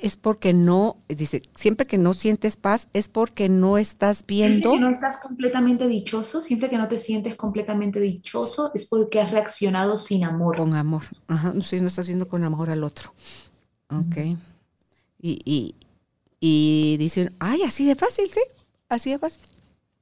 es 0.01 0.17
porque 0.17 0.53
no, 0.53 0.97
dice, 1.07 1.43
siempre 1.55 1.87
que 1.87 1.97
no 1.97 2.13
sientes 2.13 2.57
paz 2.57 2.87
es 2.93 3.09
porque 3.09 3.49
no 3.49 3.77
estás 3.77 4.25
viendo. 4.25 4.69
Siempre 4.69 4.79
que 4.79 4.79
no 4.79 4.89
estás 4.89 5.21
completamente 5.21 5.87
dichoso, 5.87 6.41
siempre 6.41 6.69
que 6.69 6.77
no 6.77 6.87
te 6.87 6.97
sientes 6.97 7.35
completamente 7.35 7.99
dichoso, 7.99 8.71
es 8.73 8.87
porque 8.87 9.19
has 9.19 9.31
reaccionado 9.31 9.97
sin 9.97 10.23
amor. 10.23 10.57
Con 10.57 10.75
amor, 10.75 11.03
ajá, 11.27 11.53
no, 11.53 11.61
no 11.61 11.87
estás 11.87 12.07
viendo 12.07 12.27
con 12.27 12.43
amor 12.43 12.69
al 12.69 12.83
otro. 12.83 13.13
Ok. 13.89 14.17
y, 15.19 15.41
y, 15.45 15.75
y 16.39 16.97
dicen, 16.97 17.35
ay, 17.39 17.63
así 17.63 17.85
de 17.85 17.95
fácil, 17.95 18.29
sí, 18.31 18.41
así 18.87 19.11
de 19.11 19.19
fácil. 19.19 19.41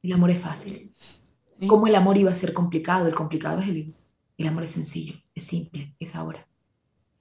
El 0.03 0.13
amor 0.13 0.31
es 0.31 0.41
fácil. 0.41 0.93
¿Cómo 1.67 1.87
el 1.87 1.95
amor 1.95 2.17
iba 2.17 2.31
a 2.31 2.35
ser 2.35 2.53
complicado? 2.53 3.07
El 3.07 3.15
complicado 3.15 3.61
es 3.61 3.67
el 3.67 3.95
El 4.37 4.47
amor 4.47 4.63
es 4.63 4.71
sencillo, 4.71 5.15
es 5.33 5.43
simple, 5.43 5.95
es 5.99 6.15
ahora, 6.15 6.47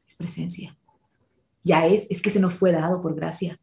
es 0.07 0.15
presencia 0.15 0.76
ya 1.67 1.85
es, 1.85 2.07
es 2.11 2.23
que 2.23 2.31
se 2.31 2.39
nos 2.39 2.55
fue 2.55 2.71
dado 2.71 3.03
por 3.03 3.17
gracia. 3.17 3.59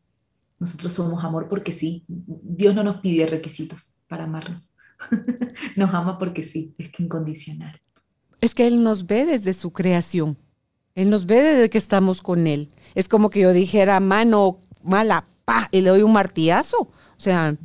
Nosotros 0.60 0.94
somos 0.94 1.24
amor 1.24 1.48
porque 1.48 1.72
sí. 1.72 2.04
Dios 2.08 2.76
no 2.76 2.84
nos 2.84 2.98
pide 2.98 3.26
requisitos 3.28 3.98
para 4.10 4.26
amarnos. 4.26 4.74
nos 5.78 5.94
ama 5.94 6.20
porque 6.20 6.44
sí, 6.44 6.76
es 6.78 6.92
que 6.92 7.02
incondicional. 7.02 7.80
Es 8.42 8.54
que 8.54 8.68
Él 8.68 8.84
nos 8.84 9.06
ve 9.06 9.26
desde 9.26 9.54
su 9.54 9.72
creación. 9.72 10.38
Él 10.96 11.10
nos 11.10 11.26
ve 11.26 11.42
desde 11.42 11.70
que 11.70 11.78
estamos 11.78 12.22
con 12.22 12.46
Él. 12.46 12.68
Es 12.94 13.08
como 13.08 13.30
que 13.30 13.40
yo 13.40 13.54
dijera, 13.54 14.02
mano 14.02 14.60
mala, 14.84 15.26
pa, 15.46 15.70
y 15.72 15.80
le 15.80 15.90
doy 15.90 16.02
un 16.02 16.12
martillazo. 16.12 16.82
O 16.82 17.20
sea, 17.20 17.56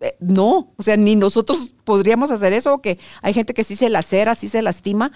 eh, 0.00 0.16
no, 0.20 0.72
o 0.74 0.82
sea, 0.82 0.96
ni 0.96 1.16
nosotros 1.16 1.74
podríamos 1.84 2.30
hacer 2.30 2.54
eso, 2.54 2.80
que 2.80 2.98
hay 3.20 3.34
gente 3.34 3.52
que 3.52 3.62
sí 3.62 3.76
se 3.76 3.90
lacera, 3.90 4.34
sí 4.34 4.48
se 4.48 4.62
lastima, 4.62 5.12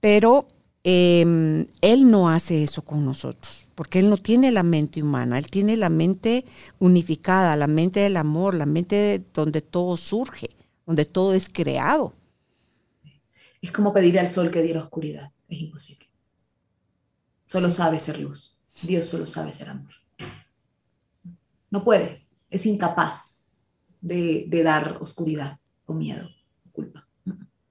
pero 0.00 0.48
Em, 0.88 1.66
él 1.80 2.08
no 2.08 2.30
hace 2.30 2.62
eso 2.62 2.80
con 2.80 3.04
nosotros, 3.04 3.66
porque 3.74 3.98
Él 3.98 4.08
no 4.08 4.18
tiene 4.18 4.52
la 4.52 4.62
mente 4.62 5.02
humana, 5.02 5.36
Él 5.36 5.46
tiene 5.46 5.76
la 5.76 5.88
mente 5.88 6.44
unificada, 6.78 7.56
la 7.56 7.66
mente 7.66 7.98
del 7.98 8.16
amor, 8.16 8.54
la 8.54 8.66
mente 8.66 9.20
donde 9.34 9.62
todo 9.62 9.96
surge, 9.96 10.50
donde 10.86 11.04
todo 11.04 11.34
es 11.34 11.48
creado. 11.48 12.14
Es 13.60 13.72
como 13.72 13.92
pedir 13.92 14.16
al 14.20 14.28
sol 14.28 14.52
que 14.52 14.62
diera 14.62 14.80
oscuridad, 14.80 15.32
es 15.48 15.58
imposible. 15.58 16.06
Solo 17.44 17.68
sabe 17.70 17.98
ser 17.98 18.20
luz, 18.20 18.62
Dios 18.80 19.06
solo 19.06 19.26
sabe 19.26 19.52
ser 19.52 19.70
amor. 19.70 19.92
No 21.68 21.82
puede, 21.82 22.28
es 22.48 22.64
incapaz 22.64 23.48
de, 24.00 24.44
de 24.46 24.62
dar 24.62 24.98
oscuridad 25.00 25.58
o 25.84 25.94
miedo 25.94 26.28
o 26.64 26.70
culpa. 26.70 27.08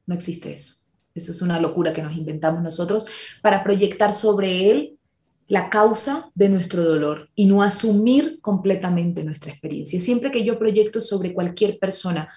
No 0.06 0.14
existe 0.14 0.52
eso. 0.54 0.85
Eso 1.16 1.32
es 1.32 1.42
una 1.42 1.60
locura 1.60 1.94
que 1.94 2.04
nos 2.04 2.16
inventamos 2.16 2.62
nosotros 2.62 3.06
para 3.42 3.64
proyectar 3.64 4.14
sobre 4.14 4.70
él 4.70 5.00
la 5.48 5.70
causa 5.70 6.30
de 6.36 6.50
nuestro 6.50 6.84
dolor 6.84 7.30
y 7.36 7.46
no 7.46 7.64
asumir 7.64 8.40
completamente 8.42 9.24
nuestra 9.24 9.52
experiencia. 9.52 10.00
Siempre 10.02 10.32
que 10.32 10.44
yo 10.44 10.60
proyecto 10.60 11.02
sobre 11.02 11.34
cualquier 11.34 11.80
persona 11.80 12.30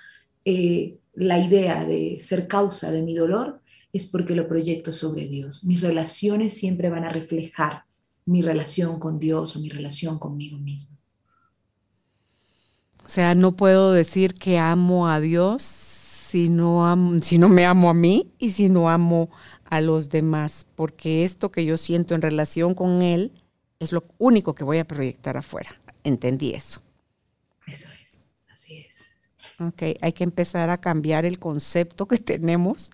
eh, 0.45 0.99
la 1.14 1.39
idea 1.39 1.85
de 1.85 2.18
ser 2.20 2.47
causa 2.47 2.93
de 2.93 3.03
mi 3.03 3.14
dolor, 3.14 3.61
es 3.93 4.07
porque 4.07 4.35
lo 4.35 4.47
proyecto 4.47 4.93
sobre 4.93 5.26
Dios. 5.26 5.64
Mis 5.64 5.81
relaciones 5.81 6.55
siempre 6.55 6.91
van 6.91 7.05
a 7.05 7.11
reflejar 7.11 7.85
mi 8.26 8.43
relación 8.43 9.01
con 9.01 9.18
Dios 9.18 9.57
o 9.57 9.61
mi 9.61 9.68
relación 9.68 10.18
conmigo 10.18 10.59
mismo. 10.59 10.97
O 13.05 13.09
sea, 13.09 13.35
no 13.35 13.57
puedo 13.57 13.93
decir 13.93 14.35
que 14.35 14.59
amo 14.59 15.09
a 15.09 15.18
Dios 15.18 15.97
si 16.29 16.51
no, 16.51 17.18
si 17.22 17.39
no 17.39 17.49
me 17.49 17.64
amo 17.64 17.89
a 17.89 17.95
mí 17.95 18.31
y 18.39 18.51
si 18.51 18.68
no 18.68 18.91
amo 18.91 19.31
a 19.64 19.81
los 19.81 20.11
demás, 20.11 20.66
porque 20.74 21.24
esto 21.24 21.51
que 21.51 21.64
yo 21.64 21.79
siento 21.79 22.14
en 22.14 22.20
relación 22.20 22.74
con 22.74 23.01
Él 23.01 23.33
es 23.79 23.93
lo 23.93 24.05
único 24.18 24.55
que 24.55 24.62
voy 24.62 24.76
a 24.76 24.87
proyectar 24.87 25.39
afuera. 25.39 25.70
Entendí 26.05 26.53
eso. 26.53 26.83
Eso 27.66 27.89
es, 28.05 28.20
así 28.53 28.76
es. 28.76 29.07
Ok, 29.59 29.99
hay 30.03 30.12
que 30.12 30.24
empezar 30.24 30.68
a 30.68 30.83
cambiar 30.83 31.24
el 31.24 31.39
concepto 31.39 32.07
que 32.07 32.18
tenemos 32.18 32.91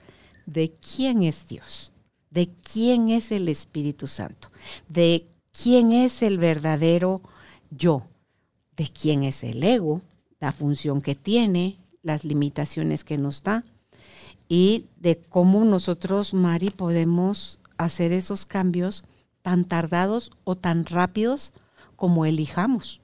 de 0.46 0.72
quién 0.72 1.24
es 1.24 1.48
Dios, 1.48 1.92
de 2.30 2.48
quién 2.48 3.08
es 3.08 3.32
el 3.32 3.48
Espíritu 3.48 4.06
Santo, 4.06 4.48
de 4.88 5.26
quién 5.50 5.90
es 5.90 6.22
el 6.22 6.38
verdadero 6.38 7.20
yo, 7.70 8.06
de 8.76 8.88
quién 8.88 9.24
es 9.24 9.42
el 9.42 9.64
ego, 9.64 10.02
la 10.38 10.52
función 10.52 11.00
que 11.00 11.16
tiene, 11.16 11.78
las 12.04 12.22
limitaciones 12.22 13.02
que 13.02 13.18
nos 13.18 13.42
da 13.42 13.64
y 14.48 14.84
de 15.00 15.16
cómo 15.16 15.64
nosotros, 15.64 16.32
Mari, 16.34 16.70
podemos 16.70 17.58
hacer 17.76 18.12
esos 18.12 18.46
cambios 18.46 19.02
tan 19.42 19.64
tardados 19.64 20.30
o 20.44 20.54
tan 20.54 20.86
rápidos 20.86 21.52
como 21.96 22.24
elijamos. 22.26 23.00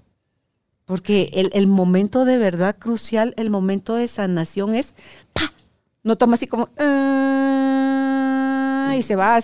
Porque 0.84 1.50
el, 1.52 1.66
momento 1.66 2.24
de 2.24 2.38
verdad 2.38 2.76
crucial, 2.78 3.34
el 3.36 3.50
momento 3.50 3.94
de 3.94 4.08
sanación 4.08 4.74
es, 4.74 4.94
¡pa! 5.32 5.52
No 6.02 6.16
toma 6.16 6.34
así 6.34 6.46
como, 6.46 6.68
ah", 6.78 7.74
y 8.98 9.02
se 9.02 9.16
va, 9.16 9.38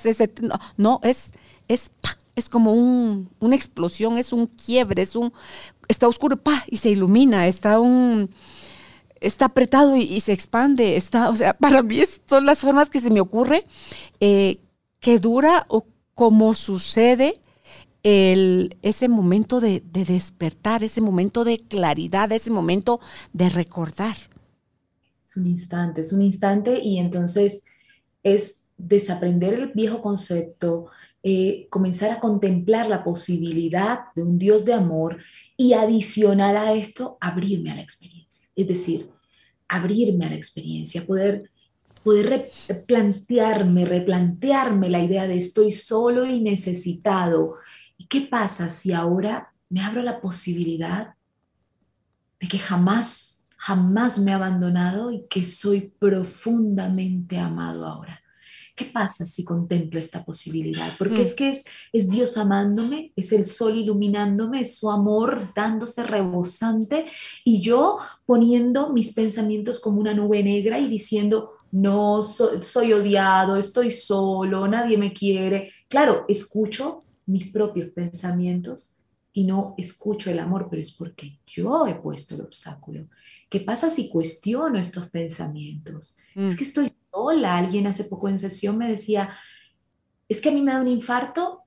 no, 0.76 1.00
es, 1.04 1.30
es, 1.68 1.90
es 2.34 2.48
como 2.48 2.72
un, 2.72 3.30
una 3.38 3.54
explosión, 3.54 4.18
es 4.18 4.32
un 4.32 4.46
quiebre, 4.46 5.02
es 5.02 5.14
un, 5.14 5.32
está 5.86 6.08
oscuro, 6.08 6.36
pa, 6.36 6.64
y 6.68 6.78
se 6.78 6.90
ilumina, 6.90 7.46
está 7.46 7.78
un, 7.78 8.30
está 9.20 9.46
apretado 9.46 9.96
y, 9.96 10.20
se 10.20 10.32
expande, 10.32 10.96
está, 10.96 11.30
o 11.30 11.36
sea, 11.36 11.54
para 11.58 11.82
mí 11.82 12.00
son 12.28 12.46
las 12.46 12.60
formas 12.60 12.90
que 12.90 13.00
se 13.00 13.10
me 13.10 13.20
ocurre 13.20 13.64
eh, 14.20 14.60
que 15.00 15.18
dura 15.18 15.66
o 15.68 15.86
como 16.14 16.54
sucede 16.54 17.40
ese 18.02 19.08
momento 19.08 19.58
de, 19.58 19.82
de, 19.84 20.04
despertar, 20.04 20.84
ese 20.84 21.00
momento 21.00 21.42
de 21.42 21.58
claridad, 21.58 22.30
ese 22.30 22.52
momento 22.52 23.00
de 23.32 23.48
recordar. 23.48 24.14
Es 25.26 25.36
un 25.36 25.46
instante, 25.48 26.02
es 26.02 26.12
un 26.12 26.22
instante 26.22 26.80
y 26.80 26.98
entonces 26.98 27.64
es 28.22 28.66
desaprender 28.78 29.54
el 29.54 29.72
viejo 29.72 30.02
concepto, 30.02 30.86
eh, 31.22 31.66
comenzar 31.70 32.10
a 32.10 32.20
contemplar 32.20 32.88
la 32.88 33.02
posibilidad 33.02 34.12
de 34.14 34.22
un 34.22 34.38
Dios 34.38 34.64
de 34.64 34.74
amor 34.74 35.18
y 35.56 35.72
adicional 35.72 36.56
a 36.56 36.72
esto, 36.74 37.18
abrirme 37.20 37.72
a 37.72 37.74
la 37.74 37.82
experiencia. 37.82 38.45
Es 38.56 38.66
decir, 38.66 39.10
abrirme 39.68 40.26
a 40.26 40.30
la 40.30 40.36
experiencia, 40.36 41.06
poder, 41.06 41.50
poder 42.02 42.50
replantearme, 42.68 43.84
replantearme 43.84 44.90
la 44.90 45.02
idea 45.02 45.28
de 45.28 45.36
estoy 45.36 45.70
solo 45.70 46.26
y 46.26 46.40
necesitado. 46.40 47.56
¿Y 47.98 48.06
qué 48.06 48.22
pasa 48.22 48.68
si 48.68 48.92
ahora 48.92 49.52
me 49.68 49.82
abro 49.82 50.02
la 50.02 50.20
posibilidad 50.20 51.14
de 52.40 52.48
que 52.48 52.58
jamás, 52.58 53.46
jamás 53.56 54.18
me 54.18 54.30
he 54.30 54.34
abandonado 54.34 55.10
y 55.10 55.26
que 55.28 55.44
soy 55.44 55.92
profundamente 55.98 57.38
amado 57.38 57.86
ahora? 57.86 58.22
¿Qué 58.76 58.84
pasa 58.84 59.24
si 59.24 59.42
contemplo 59.42 59.98
esta 59.98 60.22
posibilidad? 60.22 60.92
Porque 60.98 61.22
es 61.22 61.32
mm. 61.32 61.36
que 61.36 61.48
es, 61.48 61.64
es 61.94 62.10
Dios 62.10 62.36
amándome, 62.36 63.10
es 63.16 63.32
el 63.32 63.46
sol 63.46 63.74
iluminándome, 63.74 64.60
es 64.60 64.76
su 64.76 64.90
amor 64.90 65.40
dándose 65.54 66.02
rebosante 66.02 67.06
y 67.42 67.62
yo 67.62 67.98
poniendo 68.26 68.92
mis 68.92 69.14
pensamientos 69.14 69.80
como 69.80 69.98
una 69.98 70.12
nube 70.12 70.42
negra 70.42 70.78
y 70.78 70.88
diciendo, 70.88 71.52
no, 71.72 72.22
soy 72.22 72.92
odiado, 72.92 73.56
estoy 73.56 73.90
solo, 73.92 74.68
nadie 74.68 74.98
me 74.98 75.14
quiere. 75.14 75.72
Claro, 75.88 76.26
escucho 76.28 77.02
mis 77.24 77.50
propios 77.50 77.88
pensamientos 77.88 78.96
y 79.32 79.44
no 79.44 79.74
escucho 79.78 80.30
el 80.30 80.38
amor, 80.38 80.68
pero 80.68 80.82
es 80.82 80.92
porque 80.92 81.38
yo 81.46 81.86
he 81.86 81.94
puesto 81.94 82.34
el 82.34 82.42
obstáculo. 82.42 83.06
¿Qué 83.48 83.60
pasa 83.60 83.88
si 83.88 84.10
cuestiono 84.10 84.78
estos 84.78 85.08
pensamientos? 85.08 86.16
Es 86.34 86.52
mm. 86.52 86.56
que 86.56 86.64
estoy 86.64 86.92
sola. 87.16 87.56
Alguien 87.56 87.86
hace 87.86 88.04
poco 88.04 88.28
en 88.28 88.38
sesión 88.38 88.76
me 88.76 88.88
decía, 88.88 89.34
es 90.28 90.40
que 90.40 90.50
a 90.50 90.52
mí 90.52 90.60
me 90.60 90.72
da 90.72 90.80
un 90.80 90.88
infarto 90.88 91.62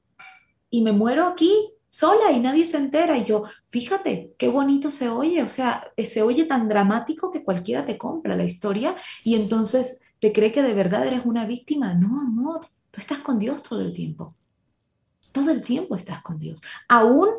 y 0.70 0.82
me 0.82 0.92
muero 0.92 1.28
aquí 1.28 1.52
sola 1.90 2.32
y 2.32 2.40
nadie 2.40 2.68
se 2.68 2.78
entera. 2.78 3.18
Y 3.18 3.26
yo, 3.26 3.44
fíjate, 3.70 4.36
qué 4.38 4.48
bonito 4.48 4.92
se 4.92 5.10
oye. 5.10 5.42
O 5.42 5.50
sea, 5.50 5.82
se 5.98 6.22
oye 6.22 6.46
tan 6.46 6.70
dramático 6.70 7.32
que 7.32 7.44
cualquiera 7.44 7.86
te 7.86 7.98
compra 7.98 8.38
la 8.38 8.46
historia 8.46 8.96
y 9.24 9.36
entonces 9.36 10.02
te 10.20 10.32
cree 10.32 10.52
que 10.52 10.62
de 10.62 10.74
verdad 10.74 11.08
eres 11.08 11.26
una 11.26 11.46
víctima. 11.46 11.96
No, 11.96 12.20
amor, 12.20 12.68
tú 12.92 13.02
estás 13.02 13.18
con 13.20 13.40
Dios 13.40 13.64
todo 13.64 13.82
el 13.82 13.94
tiempo. 13.94 14.36
Todo 15.32 15.50
el 15.50 15.64
tiempo 15.64 15.96
estás 15.96 16.22
con 16.22 16.38
Dios. 16.38 16.62
Aún 16.88 17.30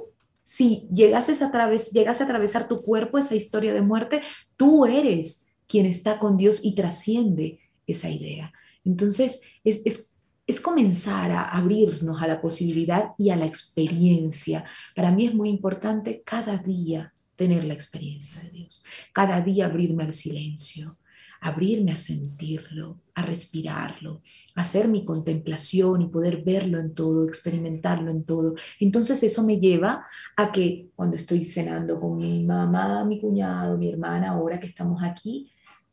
si 0.42 0.88
llegases 0.92 1.42
a 1.42 1.52
través, 1.52 1.92
llegas 1.92 2.20
a 2.20 2.24
atravesar 2.24 2.66
tu 2.66 2.82
cuerpo 2.82 3.18
esa 3.18 3.36
historia 3.36 3.72
de 3.72 3.82
muerte, 3.82 4.22
tú 4.56 4.84
eres 4.84 5.52
quien 5.68 5.86
está 5.86 6.18
con 6.18 6.36
Dios 6.36 6.64
y 6.64 6.74
trasciende 6.74 7.60
esa 7.92 8.08
idea. 8.08 8.52
Entonces, 8.84 9.42
es, 9.64 9.82
es, 9.84 10.60
comenzar 10.60 11.30
a 11.30 11.42
abrirnos 11.50 12.20
a 12.20 12.26
la 12.26 12.40
posibilidad 12.40 13.10
y 13.16 13.30
a 13.30 13.36
la 13.36 13.46
experiencia. 13.46 14.64
Para 14.96 15.12
mí 15.12 15.26
es 15.26 15.34
muy 15.34 15.48
importante 15.48 16.22
cada 16.24 16.58
día 16.58 17.14
tener 17.36 17.64
la 17.64 17.74
experiencia 17.74 18.42
de 18.42 18.50
Dios, 18.50 18.84
cada 19.12 19.40
día 19.40 19.66
abrirme 19.66 20.02
al 20.02 20.12
silencio, 20.12 20.98
abrirme 21.40 21.92
a 21.92 21.96
sentirlo, 21.96 23.00
a 23.14 23.22
respirarlo, 23.22 24.22
a 24.54 24.62
hacer 24.62 24.88
mi 24.88 25.04
contemplación 25.04 26.02
y 26.02 26.08
poder 26.08 26.42
verlo 26.44 26.78
en 26.78 26.94
todo, 26.94 27.26
experimentarlo 27.26 28.10
en 28.10 28.24
todo. 28.24 28.54
Entonces 28.78 29.22
eso 29.22 29.42
me 29.44 29.58
lleva 29.58 30.04
a 30.36 30.52
que 30.52 30.90
cuando 30.94 31.16
estoy 31.16 31.44
cenando 31.44 31.98
con 31.98 32.18
mi 32.18 32.44
mamá, 32.44 33.04
mi 33.04 33.18
cuñado, 33.18 33.78
mi 33.78 33.88
hermana, 33.88 34.32
ahora 34.32 34.60
que 34.60 34.66
estamos 34.66 35.02
aquí, 35.02 35.50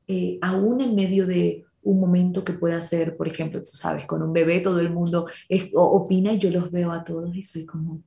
eh, 0.07 0.37
aún 0.41 0.81
en 0.81 0.95
medio 0.95 1.25
de 1.25 1.66
un 1.83 1.99
momento 1.99 2.43
que 2.43 2.53
pueda 2.53 2.81
ser, 2.81 3.15
por 3.15 3.27
ejemplo, 3.27 3.59
tú 3.61 3.71
sabes, 3.71 4.05
con 4.05 4.21
un 4.21 4.33
bebé 4.33 4.59
todo 4.59 4.79
el 4.79 4.91
mundo 4.91 5.27
opina 5.73 6.33
y 6.33 6.39
yo 6.39 6.51
los 6.51 6.71
veo 6.71 6.91
a 6.91 7.03
todos 7.03 7.35
y 7.35 7.43
soy 7.43 7.65
como, 7.65 8.01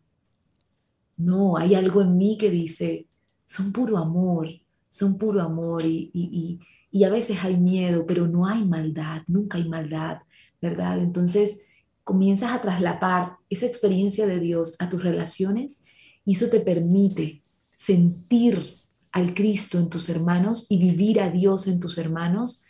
no, 1.16 1.56
hay 1.56 1.74
algo 1.74 2.02
en 2.02 2.16
mí 2.16 2.36
que 2.38 2.50
dice, 2.50 3.06
son 3.46 3.72
puro 3.72 3.98
amor, 3.98 4.48
son 4.88 5.18
puro 5.18 5.42
amor 5.42 5.84
y, 5.84 6.10
y, 6.12 6.60
y, 6.90 7.04
a 7.04 7.10
veces 7.10 7.44
hay 7.44 7.56
miedo, 7.56 8.04
pero 8.06 8.26
no 8.26 8.46
hay 8.46 8.64
maldad, 8.64 9.22
nunca 9.26 9.58
hay 9.58 9.68
maldad, 9.68 10.18
¿verdad? 10.60 10.98
Entonces 10.98 11.62
comienzas 12.04 12.52
a 12.52 12.60
traslapar 12.60 13.36
esa 13.48 13.66
experiencia 13.66 14.26
de 14.26 14.40
Dios 14.40 14.76
a 14.78 14.88
tus 14.88 15.02
relaciones 15.02 15.84
y 16.24 16.32
eso 16.32 16.48
te 16.48 16.60
permite 16.60 17.42
sentir 17.76 18.74
al 19.12 19.34
Cristo 19.34 19.78
en 19.78 19.88
tus 19.90 20.08
hermanos 20.08 20.66
y 20.68 20.78
vivir 20.78 21.20
a 21.20 21.30
Dios 21.30 21.66
en 21.66 21.80
tus 21.80 21.98
hermanos 21.98 22.64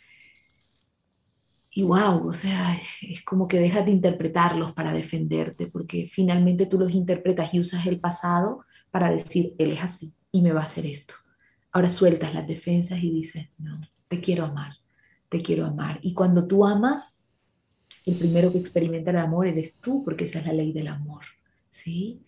y 1.73 1.83
wow, 1.83 2.27
o 2.27 2.33
sea, 2.33 2.77
es 3.01 3.23
como 3.23 3.47
que 3.47 3.59
dejas 3.59 3.85
de 3.85 3.91
interpretarlos 3.91 4.73
para 4.73 4.91
defenderte, 4.91 5.67
porque 5.67 6.05
finalmente 6.05 6.65
tú 6.65 6.77
los 6.77 6.93
interpretas 6.93 7.53
y 7.53 7.61
usas 7.61 7.85
el 7.85 7.99
pasado 7.99 8.65
para 8.91 9.09
decir, 9.09 9.55
él 9.57 9.71
es 9.71 9.81
así 9.81 10.13
y 10.33 10.41
me 10.41 10.51
va 10.51 10.61
a 10.61 10.65
hacer 10.65 10.85
esto. 10.85 11.15
Ahora 11.71 11.89
sueltas 11.89 12.33
las 12.33 12.45
defensas 12.45 13.01
y 13.01 13.09
dices, 13.09 13.47
no, 13.57 13.79
te 14.09 14.19
quiero 14.19 14.43
amar, 14.43 14.73
te 15.29 15.41
quiero 15.41 15.65
amar. 15.65 15.99
Y 16.01 16.13
cuando 16.13 16.45
tú 16.45 16.67
amas, 16.67 17.29
el 18.05 18.15
primero 18.15 18.51
que 18.51 18.57
experimenta 18.57 19.11
el 19.11 19.17
amor 19.17 19.47
eres 19.47 19.79
tú, 19.79 20.03
porque 20.03 20.25
esa 20.25 20.39
es 20.39 20.47
la 20.47 20.53
ley 20.53 20.73
del 20.73 20.89
amor, 20.89 21.23
¿sí? 21.69 22.25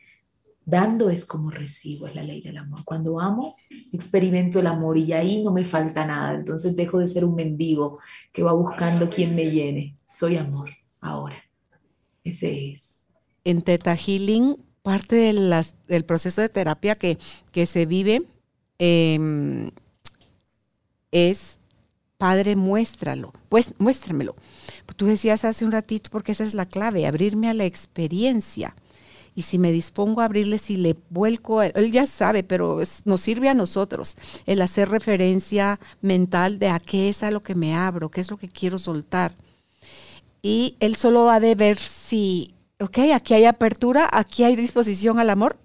Dando 0.66 1.10
es 1.10 1.26
como 1.26 1.50
recibo, 1.50 2.08
es 2.08 2.16
la 2.16 2.24
ley 2.24 2.42
del 2.42 2.58
amor. 2.58 2.84
Cuando 2.86 3.20
amo, 3.20 3.56
experimento 3.92 4.60
el 4.60 4.68
amor 4.68 4.98
y 4.98 5.12
ahí 5.12 5.44
no 5.44 5.52
me 5.52 5.66
falta 5.66 6.06
nada. 6.06 6.36
Entonces 6.36 6.76
dejo 6.76 7.00
de 7.00 7.08
ser 7.08 7.26
un 7.26 7.36
mendigo 7.36 8.00
que 8.32 8.44
va 8.44 8.54
buscando 8.54 9.10
quien 9.10 9.36
me 9.36 9.50
llene. 9.50 9.98
Soy 10.06 10.38
amor 10.38 10.70
ahora. 11.02 11.36
Ese 12.24 12.72
es. 12.72 13.02
En 13.44 13.62
Teta 13.62 13.96
Healing, 13.96 14.58
parte 14.82 15.16
del 15.16 16.06
proceso 16.06 16.42
de 16.42 16.50
terapia 16.50 16.96
que, 16.96 17.18
que 17.52 17.66
se 17.66 17.86
vive 17.86 18.24
em, 18.80 19.70
es, 21.12 21.58
Padre, 22.18 22.56
muéstralo. 22.56 23.34
Pues 23.50 23.74
muéstramelo. 23.80 24.34
Tú 24.96 25.08
decías 25.08 25.44
hace 25.44 25.66
un 25.66 25.74
ratito, 25.74 26.10
porque 26.10 26.32
esa 26.32 26.44
es 26.44 26.54
la 26.54 26.66
clave, 26.66 27.06
abrirme 27.06 27.50
a 27.50 27.54
la 27.54 27.66
experiencia 27.66 28.76
y 29.36 29.44
si 29.44 29.58
me 29.58 29.72
dispongo 29.72 30.22
a 30.22 30.26
abrirle, 30.26 30.58
si 30.58 30.78
le 30.78 30.96
vuelco, 31.10 31.62
él 31.62 31.92
ya 31.92 32.06
sabe, 32.06 32.44
pero 32.44 32.82
nos 33.06 33.22
sirve 33.22 33.50
a 33.50 33.54
nosotros 33.54 34.16
el 34.46 34.62
hacer 34.62 34.90
referencia 34.90 35.80
mental 36.02 36.60
de 36.60 36.70
a 36.70 36.80
qué 36.80 37.10
es 37.10 37.24
a 37.24 37.32
lo 37.32 37.42
que 37.42 37.56
me 37.56 37.76
abro, 37.76 38.10
qué 38.10 38.22
es 38.22 38.30
lo 38.30 38.38
que 38.38 38.50
quiero 38.50 38.78
soltar. 38.78 39.34
Y 40.42 40.76
él 40.80 40.96
solo 40.96 41.30
ha 41.30 41.40
de 41.40 41.56
ver 41.56 41.78
si, 41.78 42.54
ok, 42.80 43.00
aquí 43.14 43.34
hay 43.34 43.46
apertura, 43.46 44.08
aquí 44.12 44.44
hay 44.44 44.56
disposición 44.56 45.20
al 45.20 45.30
amor, 45.30 45.58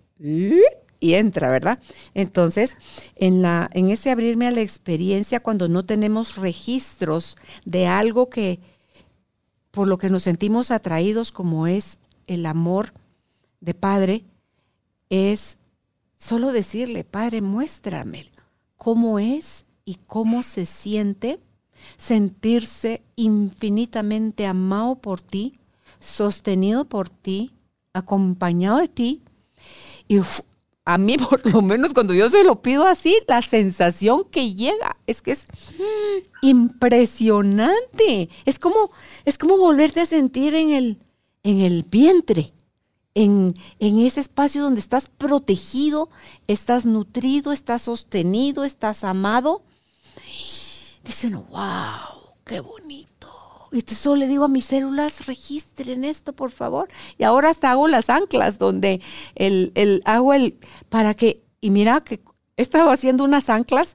y 1.00 1.14
entra, 1.14 1.50
¿verdad? 1.50 1.78
Entonces, 2.14 2.76
en, 3.16 3.42
la, 3.42 3.70
en 3.72 3.90
ese 3.90 4.10
abrirme 4.10 4.46
a 4.46 4.50
la 4.50 4.62
experiencia, 4.62 5.40
cuando 5.40 5.68
no 5.68 5.84
tenemos 5.84 6.36
registros 6.36 7.36
de 7.64 7.86
algo 7.86 8.28
que, 8.30 8.58
por 9.70 9.86
lo 9.86 9.98
que 9.98 10.10
nos 10.10 10.24
sentimos 10.24 10.70
atraídos, 10.70 11.32
como 11.32 11.66
es 11.66 11.98
el 12.26 12.46
amor, 12.46 12.92
de 13.60 13.74
padre 13.74 14.24
es 15.10 15.58
solo 16.18 16.52
decirle, 16.52 17.04
Padre, 17.04 17.40
muéstrame 17.40 18.30
cómo 18.76 19.18
es 19.18 19.64
y 19.84 19.96
cómo 20.06 20.42
se 20.42 20.66
siente 20.66 21.38
sentirse 21.96 23.02
infinitamente 23.16 24.46
amado 24.46 24.96
por 24.96 25.20
ti, 25.20 25.58
sostenido 26.00 26.84
por 26.84 27.08
ti, 27.08 27.52
acompañado 27.92 28.78
de 28.78 28.88
ti. 28.88 29.22
Y 30.08 30.18
a 30.84 30.98
mí, 30.98 31.16
por 31.30 31.50
lo 31.52 31.62
menos 31.62 31.94
cuando 31.94 32.12
yo 32.14 32.28
se 32.28 32.44
lo 32.44 32.60
pido 32.60 32.86
así, 32.86 33.16
la 33.26 33.40
sensación 33.42 34.24
que 34.24 34.54
llega 34.54 34.96
es 35.06 35.22
que 35.22 35.32
es 35.32 35.46
impresionante. 36.42 38.28
Es 38.44 38.58
como, 38.58 38.90
es 39.24 39.38
como 39.38 39.56
volverte 39.56 40.00
a 40.00 40.06
sentir 40.06 40.54
en 40.54 40.70
el, 40.70 40.98
en 41.42 41.60
el 41.60 41.84
vientre 41.84 42.50
en, 43.14 43.54
ese 43.78 44.20
espacio 44.20 44.62
donde 44.62 44.80
estás 44.80 45.08
protegido, 45.08 46.08
estás 46.46 46.86
nutrido, 46.86 47.52
estás 47.52 47.82
sostenido, 47.82 48.64
estás 48.64 49.04
amado. 49.04 49.62
Dice 51.04 51.28
uno, 51.28 51.46
wow, 51.50 52.34
qué 52.44 52.60
bonito, 52.60 53.08
y 53.72 53.76
entonces 53.76 53.98
solo 53.98 54.16
le 54.16 54.28
digo 54.28 54.44
a 54.44 54.48
mis 54.48 54.64
células, 54.64 55.26
registren 55.26 56.04
esto, 56.04 56.32
por 56.32 56.50
favor. 56.50 56.88
Y 57.18 57.24
ahora 57.24 57.50
hasta 57.50 57.70
hago 57.70 57.88
las 57.88 58.08
anclas 58.08 58.58
donde 58.58 59.00
el, 59.34 59.72
el, 59.74 60.02
hago 60.04 60.32
el, 60.32 60.58
para 60.88 61.14
que, 61.14 61.42
y 61.60 61.70
mira 61.70 62.02
que 62.02 62.20
he 62.56 62.62
estado 62.62 62.90
haciendo 62.90 63.24
unas 63.24 63.48
anclas 63.50 63.94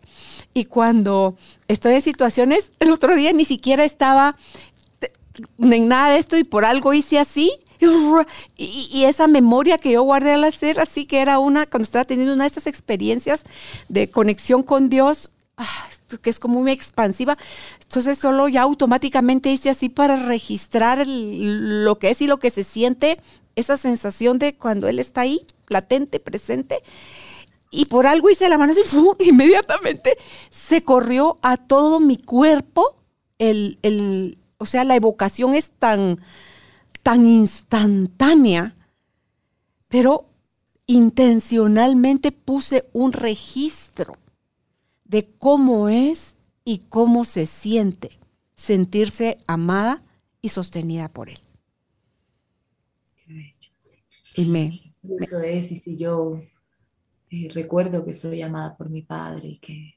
y 0.53 0.66
cuando 0.66 1.38
estoy 1.68 1.95
en 1.95 2.01
situaciones, 2.01 2.72
el 2.80 2.91
otro 2.91 3.16
día 3.16 3.34
ni 3.34 3.45
siquiera 3.45 3.84
estaba 3.84 4.38
en 5.59 5.88
nada 5.88 6.11
de 6.11 6.20
esto 6.20 6.38
y 6.38 6.43
por 6.43 6.66
algo 6.66 6.93
hice 6.93 7.20
así. 7.20 7.51
Y, 8.55 9.03
esa 9.05 9.27
memoria 9.27 9.77
que 9.77 9.91
yo 9.91 10.03
guardé 10.03 10.34
al 10.34 10.43
hacer, 10.43 10.79
así 10.79 11.05
que 11.05 11.21
era 11.21 11.39
una, 11.39 11.65
cuando 11.65 11.84
estaba 11.84 12.05
teniendo 12.05 12.34
una 12.34 12.45
de 12.45 12.47
estas 12.47 12.67
experiencias 12.67 13.43
de 13.89 14.09
conexión 14.09 14.63
con 14.63 14.89
Dios, 14.89 15.31
ah, 15.57 15.88
que 16.21 16.29
es 16.29 16.39
como 16.39 16.61
muy 16.61 16.71
expansiva. 16.71 17.38
Entonces 17.81 18.17
solo 18.17 18.47
ya 18.47 18.61
automáticamente 18.61 19.51
hice 19.51 19.69
así 19.69 19.89
para 19.89 20.15
registrar 20.15 21.05
lo 21.07 21.99
que 21.99 22.11
es 22.11 22.21
y 22.21 22.27
lo 22.27 22.39
que 22.39 22.49
se 22.49 22.63
siente, 22.63 23.19
esa 23.55 23.77
sensación 23.77 24.39
de 24.39 24.55
cuando 24.55 24.88
Él 24.88 24.99
está 24.99 25.21
ahí, 25.21 25.45
latente, 25.67 26.19
presente. 26.19 26.84
Y 27.71 27.86
por 27.86 28.05
algo 28.05 28.29
hice 28.29 28.49
la 28.49 28.57
mano 28.57 28.73
así, 28.73 28.81
inmediatamente 29.19 30.17
se 30.51 30.84
corrió 30.84 31.38
a 31.41 31.57
todo 31.57 31.99
mi 31.99 32.17
cuerpo. 32.17 32.95
El, 33.39 33.79
el, 33.81 34.38
o 34.57 34.65
sea, 34.65 34.84
la 34.84 34.95
evocación 34.95 35.55
es 35.55 35.71
tan, 35.71 36.21
tan 37.03 37.27
instantánea, 37.27 38.75
pero 39.89 40.29
intencionalmente 40.87 42.31
puse 42.31 42.85
un 42.93 43.13
registro 43.13 44.15
de 45.03 45.29
cómo 45.37 45.89
es 45.89 46.35
y 46.65 46.79
cómo 46.89 47.25
se 47.25 47.45
siente 47.45 48.17
sentirse 48.55 49.37
amada 49.47 50.01
y 50.41 50.49
sostenida 50.49 51.09
por 51.09 51.29
él. 51.29 51.39
Y 54.35 54.45
me, 54.45 54.71
Eso 55.19 55.41
es, 55.41 55.71
y 55.71 55.75
si 55.75 55.97
yo 55.97 56.41
eh, 57.29 57.49
recuerdo 57.53 58.03
que 58.03 58.13
soy 58.13 58.41
amada 58.41 58.75
por 58.75 58.89
mi 58.89 59.03
padre 59.03 59.47
y 59.49 59.57
que, 59.59 59.95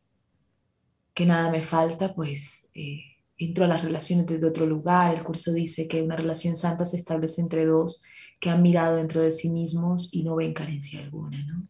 que 1.14 1.24
nada 1.24 1.50
me 1.50 1.62
falta, 1.62 2.14
pues 2.14 2.68
eh, 2.74 3.15
entro 3.38 3.64
a 3.64 3.68
las 3.68 3.84
relaciones 3.84 4.26
desde 4.26 4.46
otro 4.46 4.66
lugar. 4.66 5.14
El 5.14 5.24
curso 5.24 5.52
dice 5.52 5.88
que 5.88 6.02
una 6.02 6.16
relación 6.16 6.56
santa 6.56 6.84
se 6.84 6.96
establece 6.96 7.40
entre 7.40 7.66
dos 7.66 8.02
que 8.40 8.50
han 8.50 8.62
mirado 8.62 8.96
dentro 8.96 9.20
de 9.20 9.30
sí 9.30 9.50
mismos 9.50 10.08
y 10.12 10.22
no 10.22 10.36
ven 10.36 10.54
carencia 10.54 11.00
alguna, 11.00 11.44
¿no? 11.44 11.66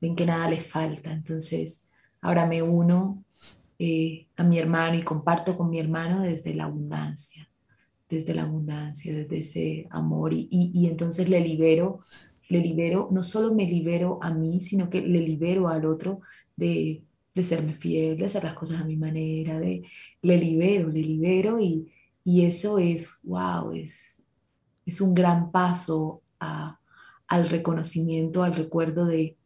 Ven 0.00 0.16
que 0.16 0.26
nada 0.26 0.48
les 0.50 0.64
falta. 0.64 1.12
Entonces, 1.12 1.88
Ahora 2.20 2.46
me 2.46 2.62
uno 2.62 3.24
eh, 3.78 4.26
a 4.36 4.42
mi 4.42 4.58
hermano 4.58 4.96
y 4.96 5.02
comparto 5.02 5.56
con 5.56 5.70
mi 5.70 5.78
hermano 5.78 6.22
desde 6.22 6.54
la 6.54 6.64
abundancia, 6.64 7.48
desde 8.08 8.34
la 8.34 8.42
abundancia, 8.42 9.14
desde 9.14 9.38
ese 9.38 9.86
amor. 9.90 10.34
Y, 10.34 10.48
y, 10.50 10.86
entonces 10.86 11.28
le 11.28 11.40
libero, 11.40 12.00
le 12.48 12.60
libero, 12.60 13.08
no 13.12 13.22
solo 13.22 13.54
me 13.54 13.66
libero 13.66 14.18
a 14.22 14.32
mí, 14.32 14.60
sino 14.60 14.90
que 14.90 15.02
le 15.02 15.20
libero 15.20 15.68
al 15.68 15.86
otro 15.86 16.20
de, 16.56 17.04
de 17.38 17.44
serme 17.44 17.74
fiel, 17.74 18.18
de 18.18 18.26
hacer 18.26 18.44
las 18.44 18.54
cosas 18.54 18.80
a 18.80 18.84
mi 18.84 18.96
manera, 18.96 19.58
de, 19.58 19.82
le 20.22 20.36
libero, 20.38 20.88
le 20.88 21.00
libero 21.00 21.60
y, 21.60 21.90
y 22.24 22.44
eso 22.44 22.78
es, 22.78 23.20
wow, 23.24 23.72
es, 23.72 24.24
es 24.86 25.00
un 25.00 25.14
gran 25.14 25.50
paso 25.50 26.22
a, 26.40 26.78
al 27.26 27.48
reconocimiento, 27.48 28.42
al 28.42 28.54
recuerdo 28.54 29.06
de, 29.06 29.36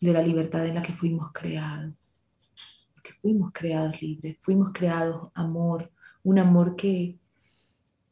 de 0.00 0.12
la 0.12 0.22
libertad 0.22 0.66
en 0.66 0.76
la 0.76 0.82
que 0.82 0.94
fuimos 0.94 1.30
creados 1.32 2.12
que 3.02 3.12
fuimos 3.14 3.50
creados 3.52 4.00
libres, 4.00 4.38
fuimos 4.40 4.72
creados 4.72 5.30
amor, 5.34 5.90
un 6.22 6.38
amor 6.38 6.76
que, 6.76 7.18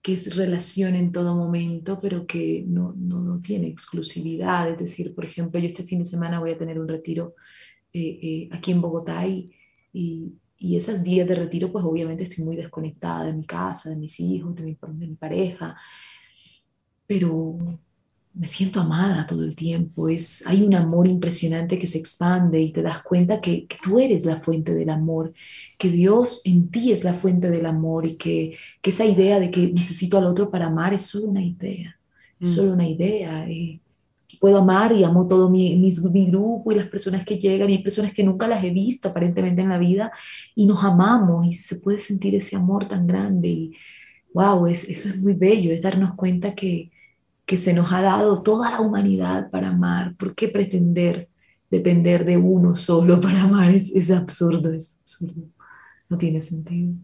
que 0.02 0.14
es 0.14 0.36
relación 0.36 0.94
en 0.94 1.12
todo 1.12 1.34
momento, 1.34 2.00
pero 2.00 2.26
que 2.26 2.64
no, 2.66 2.92
no, 2.96 3.40
tiene 3.40 3.68
exclusividad. 3.68 4.68
Es 4.70 4.78
decir, 4.78 5.14
por 5.14 5.24
ejemplo, 5.24 5.60
yo 5.60 5.66
este 5.66 5.84
fin 5.84 6.00
de 6.00 6.04
semana 6.04 6.40
voy 6.40 6.52
a 6.52 6.58
tener 6.58 6.80
un 6.80 6.88
retiro 6.88 7.34
eh, 7.92 8.18
eh, 8.22 8.48
aquí 8.52 8.72
en 8.72 8.80
Bogotá 8.80 9.26
y, 9.26 9.50
y, 9.92 10.34
y, 10.58 10.76
esos 10.76 11.02
días 11.02 11.26
de 11.26 11.34
retiro, 11.34 11.72
pues 11.72 11.84
obviamente 11.84 12.24
estoy 12.24 12.44
muy 12.44 12.56
desconectada 12.56 13.24
de 13.24 13.32
mi 13.32 13.44
casa, 13.44 13.90
de 13.90 13.96
mis 13.96 14.20
hijos, 14.20 14.54
de 14.54 14.64
mi, 14.64 14.78
de 14.80 15.06
mi 15.06 15.16
pareja, 15.16 15.76
pero 17.06 17.58
me 18.32 18.46
siento 18.46 18.80
amada 18.80 19.26
todo 19.26 19.44
el 19.44 19.56
tiempo, 19.56 20.08
es, 20.08 20.46
hay 20.46 20.62
un 20.62 20.74
amor 20.74 21.08
impresionante 21.08 21.78
que 21.78 21.86
se 21.86 21.98
expande 21.98 22.60
y 22.60 22.72
te 22.72 22.82
das 22.82 23.02
cuenta 23.02 23.40
que, 23.40 23.66
tú 23.82 23.98
eres 23.98 24.24
la 24.24 24.36
fuente 24.36 24.72
del 24.72 24.90
amor, 24.90 25.32
que 25.76 25.90
Dios 25.90 26.42
en 26.44 26.70
ti 26.70 26.92
es 26.92 27.02
la 27.02 27.14
fuente 27.14 27.50
del 27.50 27.66
amor 27.66 28.06
y 28.06 28.14
que, 28.16 28.56
esa 28.82 29.04
idea 29.04 29.40
de 29.40 29.50
que 29.50 29.72
necesito 29.72 30.18
al 30.18 30.26
otro 30.26 30.50
para 30.50 30.66
amar 30.66 30.94
es 30.94 31.02
solo 31.02 31.26
una 31.26 31.44
idea, 31.44 31.98
es 32.38 32.50
mm. 32.50 32.52
solo 32.52 32.72
una 32.74 32.88
idea. 32.88 33.48
Eh, 33.48 33.80
puedo 34.38 34.58
amar 34.58 34.92
y 34.92 35.04
amo 35.04 35.26
todo 35.26 35.48
mi, 35.50 35.76
mi, 35.76 36.26
grupo 36.26 36.72
y 36.72 36.76
las 36.76 36.86
personas 36.86 37.24
que 37.24 37.38
llegan 37.38 37.70
y 37.70 37.78
personas 37.78 38.12
que 38.12 38.24
nunca 38.24 38.46
las 38.46 38.62
he 38.62 38.70
visto 38.70 39.08
aparentemente 39.08 39.62
en 39.62 39.68
la 39.68 39.78
vida 39.78 40.12
y 40.54 40.66
nos 40.66 40.84
amamos 40.84 41.46
y 41.46 41.54
se 41.54 41.76
puede 41.76 41.98
sentir 41.98 42.34
ese 42.34 42.56
amor 42.56 42.86
tan 42.86 43.06
grande 43.06 43.48
y 43.48 43.72
wow, 44.34 44.66
es, 44.66 44.84
eso 44.84 45.08
es 45.08 45.20
muy 45.22 45.32
bello, 45.32 45.72
es 45.72 45.82
darnos 45.82 46.14
cuenta 46.14 46.54
que 46.54 46.90
que 47.50 47.58
se 47.58 47.72
nos 47.72 47.92
ha 47.92 48.00
dado 48.00 48.44
toda 48.44 48.70
la 48.70 48.80
humanidad 48.80 49.50
para 49.50 49.70
amar. 49.70 50.14
¿Por 50.14 50.36
qué 50.36 50.46
pretender 50.46 51.28
depender 51.68 52.24
de 52.24 52.36
uno 52.36 52.76
solo 52.76 53.20
para 53.20 53.42
amar? 53.42 53.70
Es, 53.70 54.08
absurdo, 54.12 54.72
es 54.72 55.00
absurdo. 55.00 55.48
No 56.08 56.16
tiene 56.16 56.42
sentido. 56.42 56.94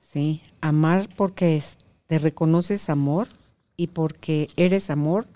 Sí, 0.00 0.40
amar 0.62 1.06
porque 1.14 1.62
te 2.06 2.18
reconoces 2.18 2.88
amor 2.88 3.28
y 3.76 3.88
porque 3.88 4.48
eres 4.56 4.88
amor, 4.88 5.26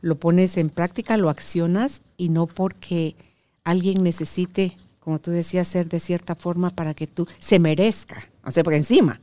lo 0.00 0.16
pones 0.16 0.56
en 0.56 0.70
práctica, 0.70 1.16
lo 1.16 1.28
accionas 1.28 2.02
y 2.16 2.28
no 2.28 2.46
porque 2.46 3.16
alguien 3.64 4.02
necesite, 4.02 4.76
como 5.00 5.18
tú 5.18 5.30
decías, 5.30 5.68
ser 5.68 5.88
de 5.88 6.00
cierta 6.00 6.34
forma 6.34 6.70
para 6.70 6.94
que 6.94 7.06
tú 7.06 7.26
se 7.38 7.58
merezca. 7.58 8.28
O 8.44 8.50
sea, 8.50 8.62
porque 8.62 8.78
encima 8.78 9.20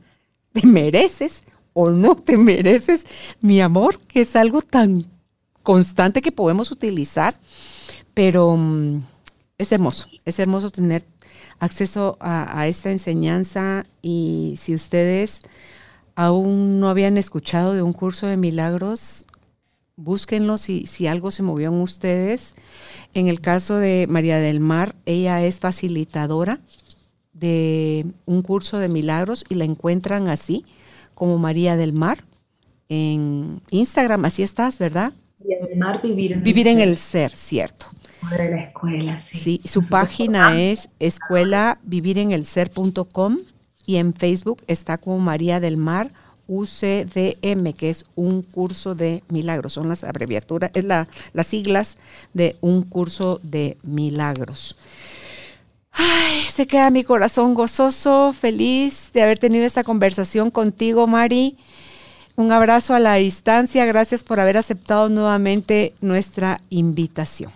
te 0.52 0.66
mereces 0.66 1.42
o 1.72 1.90
no 1.90 2.16
te 2.16 2.36
mereces 2.36 3.04
mi 3.40 3.60
amor, 3.60 3.98
que 3.98 4.22
es 4.22 4.36
algo 4.36 4.62
tan 4.62 5.04
constante 5.62 6.22
que 6.22 6.32
podemos 6.32 6.70
utilizar, 6.70 7.34
pero 8.14 8.56
mm, 8.56 9.02
es 9.58 9.72
hermoso, 9.72 10.08
es 10.24 10.38
hermoso 10.38 10.70
tener 10.70 11.04
acceso 11.58 12.16
a, 12.20 12.66
esta 12.66 12.90
enseñanza 12.90 13.84
y 14.00 14.54
si 14.58 14.74
ustedes 14.74 15.42
aún 16.14 16.80
no 16.80 16.88
habían 16.88 17.18
escuchado 17.18 17.74
de 17.74 17.82
un 17.82 17.92
curso 17.92 18.26
de 18.26 18.36
milagros, 18.36 19.25
búsquenlo 19.96 20.58
si, 20.58 20.86
si 20.86 21.06
algo 21.06 21.30
se 21.30 21.42
movió 21.42 21.68
en 21.68 21.80
ustedes. 21.80 22.54
En 23.14 23.26
el 23.26 23.40
caso 23.40 23.76
de 23.76 24.06
María 24.08 24.38
del 24.38 24.60
Mar, 24.60 24.94
ella 25.06 25.42
es 25.44 25.58
facilitadora 25.60 26.60
de 27.32 28.06
un 28.24 28.42
curso 28.42 28.78
de 28.78 28.88
milagros 28.88 29.44
y 29.48 29.56
la 29.56 29.64
encuentran 29.64 30.28
así 30.28 30.64
como 31.14 31.38
María 31.38 31.76
del 31.76 31.92
Mar 31.92 32.24
en 32.88 33.60
Instagram, 33.70 34.24
así 34.24 34.42
estás, 34.42 34.78
¿verdad? 34.78 35.12
María 35.40 35.66
del 35.66 35.78
Mar, 35.78 36.00
vivir 36.02 36.32
en 36.32 36.42
vivir 36.42 36.68
el 36.68 36.74
en 36.74 36.78
ser. 36.78 36.88
el 36.88 36.96
ser, 36.96 37.36
cierto. 37.36 37.86
De 38.30 38.50
la 38.50 38.62
escuela, 38.64 39.18
sí. 39.18 39.38
Sí, 39.38 39.60
su 39.64 39.86
página 39.88 40.60
es 40.60 40.94
escuela 40.98 41.78
vivir 41.82 42.18
en 42.18 42.32
el 42.32 42.46
ser.com 42.46 43.38
y 43.84 43.96
en 43.96 44.14
Facebook 44.14 44.62
está 44.66 44.98
como 44.98 45.18
María 45.18 45.60
del 45.60 45.76
Mar 45.76 46.12
UCDM, 46.48 47.72
que 47.72 47.90
es 47.90 48.04
un 48.14 48.42
curso 48.42 48.94
de 48.94 49.22
milagros. 49.28 49.74
Son 49.74 49.88
las 49.88 50.04
abreviaturas, 50.04 50.70
es 50.74 50.84
la, 50.84 51.08
las 51.32 51.46
siglas 51.46 51.96
de 52.34 52.56
un 52.60 52.82
curso 52.82 53.40
de 53.42 53.76
milagros. 53.82 54.78
Ay, 55.92 56.42
se 56.50 56.66
queda 56.66 56.90
mi 56.90 57.04
corazón 57.04 57.54
gozoso, 57.54 58.34
feliz 58.34 59.10
de 59.14 59.22
haber 59.22 59.38
tenido 59.38 59.64
esta 59.64 59.82
conversación 59.82 60.50
contigo, 60.50 61.06
Mari. 61.06 61.56
Un 62.36 62.52
abrazo 62.52 62.94
a 62.94 63.00
la 63.00 63.14
distancia. 63.14 63.86
Gracias 63.86 64.22
por 64.22 64.40
haber 64.40 64.58
aceptado 64.58 65.08
nuevamente 65.08 65.94
nuestra 66.02 66.60
invitación. 66.68 67.50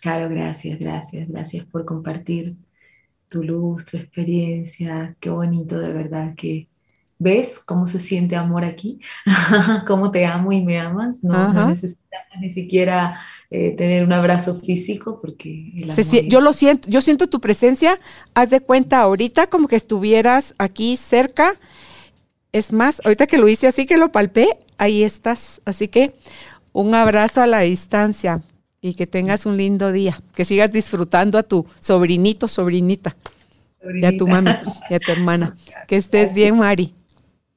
Claro, 0.00 0.30
gracias, 0.30 0.78
gracias, 0.78 1.28
gracias 1.28 1.66
por 1.66 1.84
compartir 1.84 2.56
tu 3.28 3.44
luz, 3.44 3.86
tu 3.86 3.98
experiencia. 3.98 5.16
Qué 5.20 5.30
bonito, 5.30 5.78
de 5.78 5.92
verdad, 5.92 6.34
que 6.36 6.69
ves 7.20 7.60
cómo 7.66 7.86
se 7.86 8.00
siente 8.00 8.34
amor 8.34 8.64
aquí, 8.64 8.98
cómo 9.86 10.10
te 10.10 10.26
amo 10.26 10.52
y 10.52 10.64
me 10.64 10.80
amas. 10.80 11.22
No, 11.22 11.52
no 11.52 11.68
necesitamos 11.68 12.40
ni 12.40 12.50
siquiera 12.50 13.20
eh, 13.50 13.72
tener 13.76 14.04
un 14.04 14.12
abrazo 14.12 14.58
físico, 14.58 15.20
porque 15.20 15.70
yo 16.26 16.40
lo 16.40 16.52
siento, 16.52 16.88
yo 16.88 17.00
siento 17.02 17.28
tu 17.28 17.40
presencia, 17.40 18.00
haz 18.34 18.50
de 18.50 18.60
cuenta 18.60 19.00
ahorita 19.00 19.48
como 19.48 19.68
que 19.68 19.76
estuvieras 19.76 20.54
aquí 20.58 20.96
cerca. 20.96 21.52
Es 22.52 22.72
más, 22.72 23.00
ahorita 23.04 23.26
que 23.26 23.38
lo 23.38 23.48
hice 23.48 23.68
así, 23.68 23.86
que 23.86 23.98
lo 23.98 24.10
palpé, 24.10 24.58
ahí 24.78 25.04
estás. 25.04 25.60
Así 25.66 25.88
que 25.88 26.14
un 26.72 26.94
abrazo 26.94 27.42
a 27.42 27.46
la 27.46 27.60
distancia 27.60 28.40
y 28.80 28.94
que 28.94 29.06
tengas 29.06 29.44
un 29.44 29.58
lindo 29.58 29.92
día, 29.92 30.18
que 30.34 30.46
sigas 30.46 30.72
disfrutando 30.72 31.36
a 31.36 31.42
tu 31.42 31.66
sobrinito, 31.80 32.48
sobrinita, 32.48 33.14
y 33.94 34.04
a 34.06 34.16
tu 34.16 34.26
mamá 34.26 34.62
y 34.88 34.94
a 34.94 35.00
tu 35.00 35.12
hermana. 35.12 35.56
Que 35.86 35.96
estés 35.96 36.32
bien, 36.32 36.56
Mari. 36.56 36.94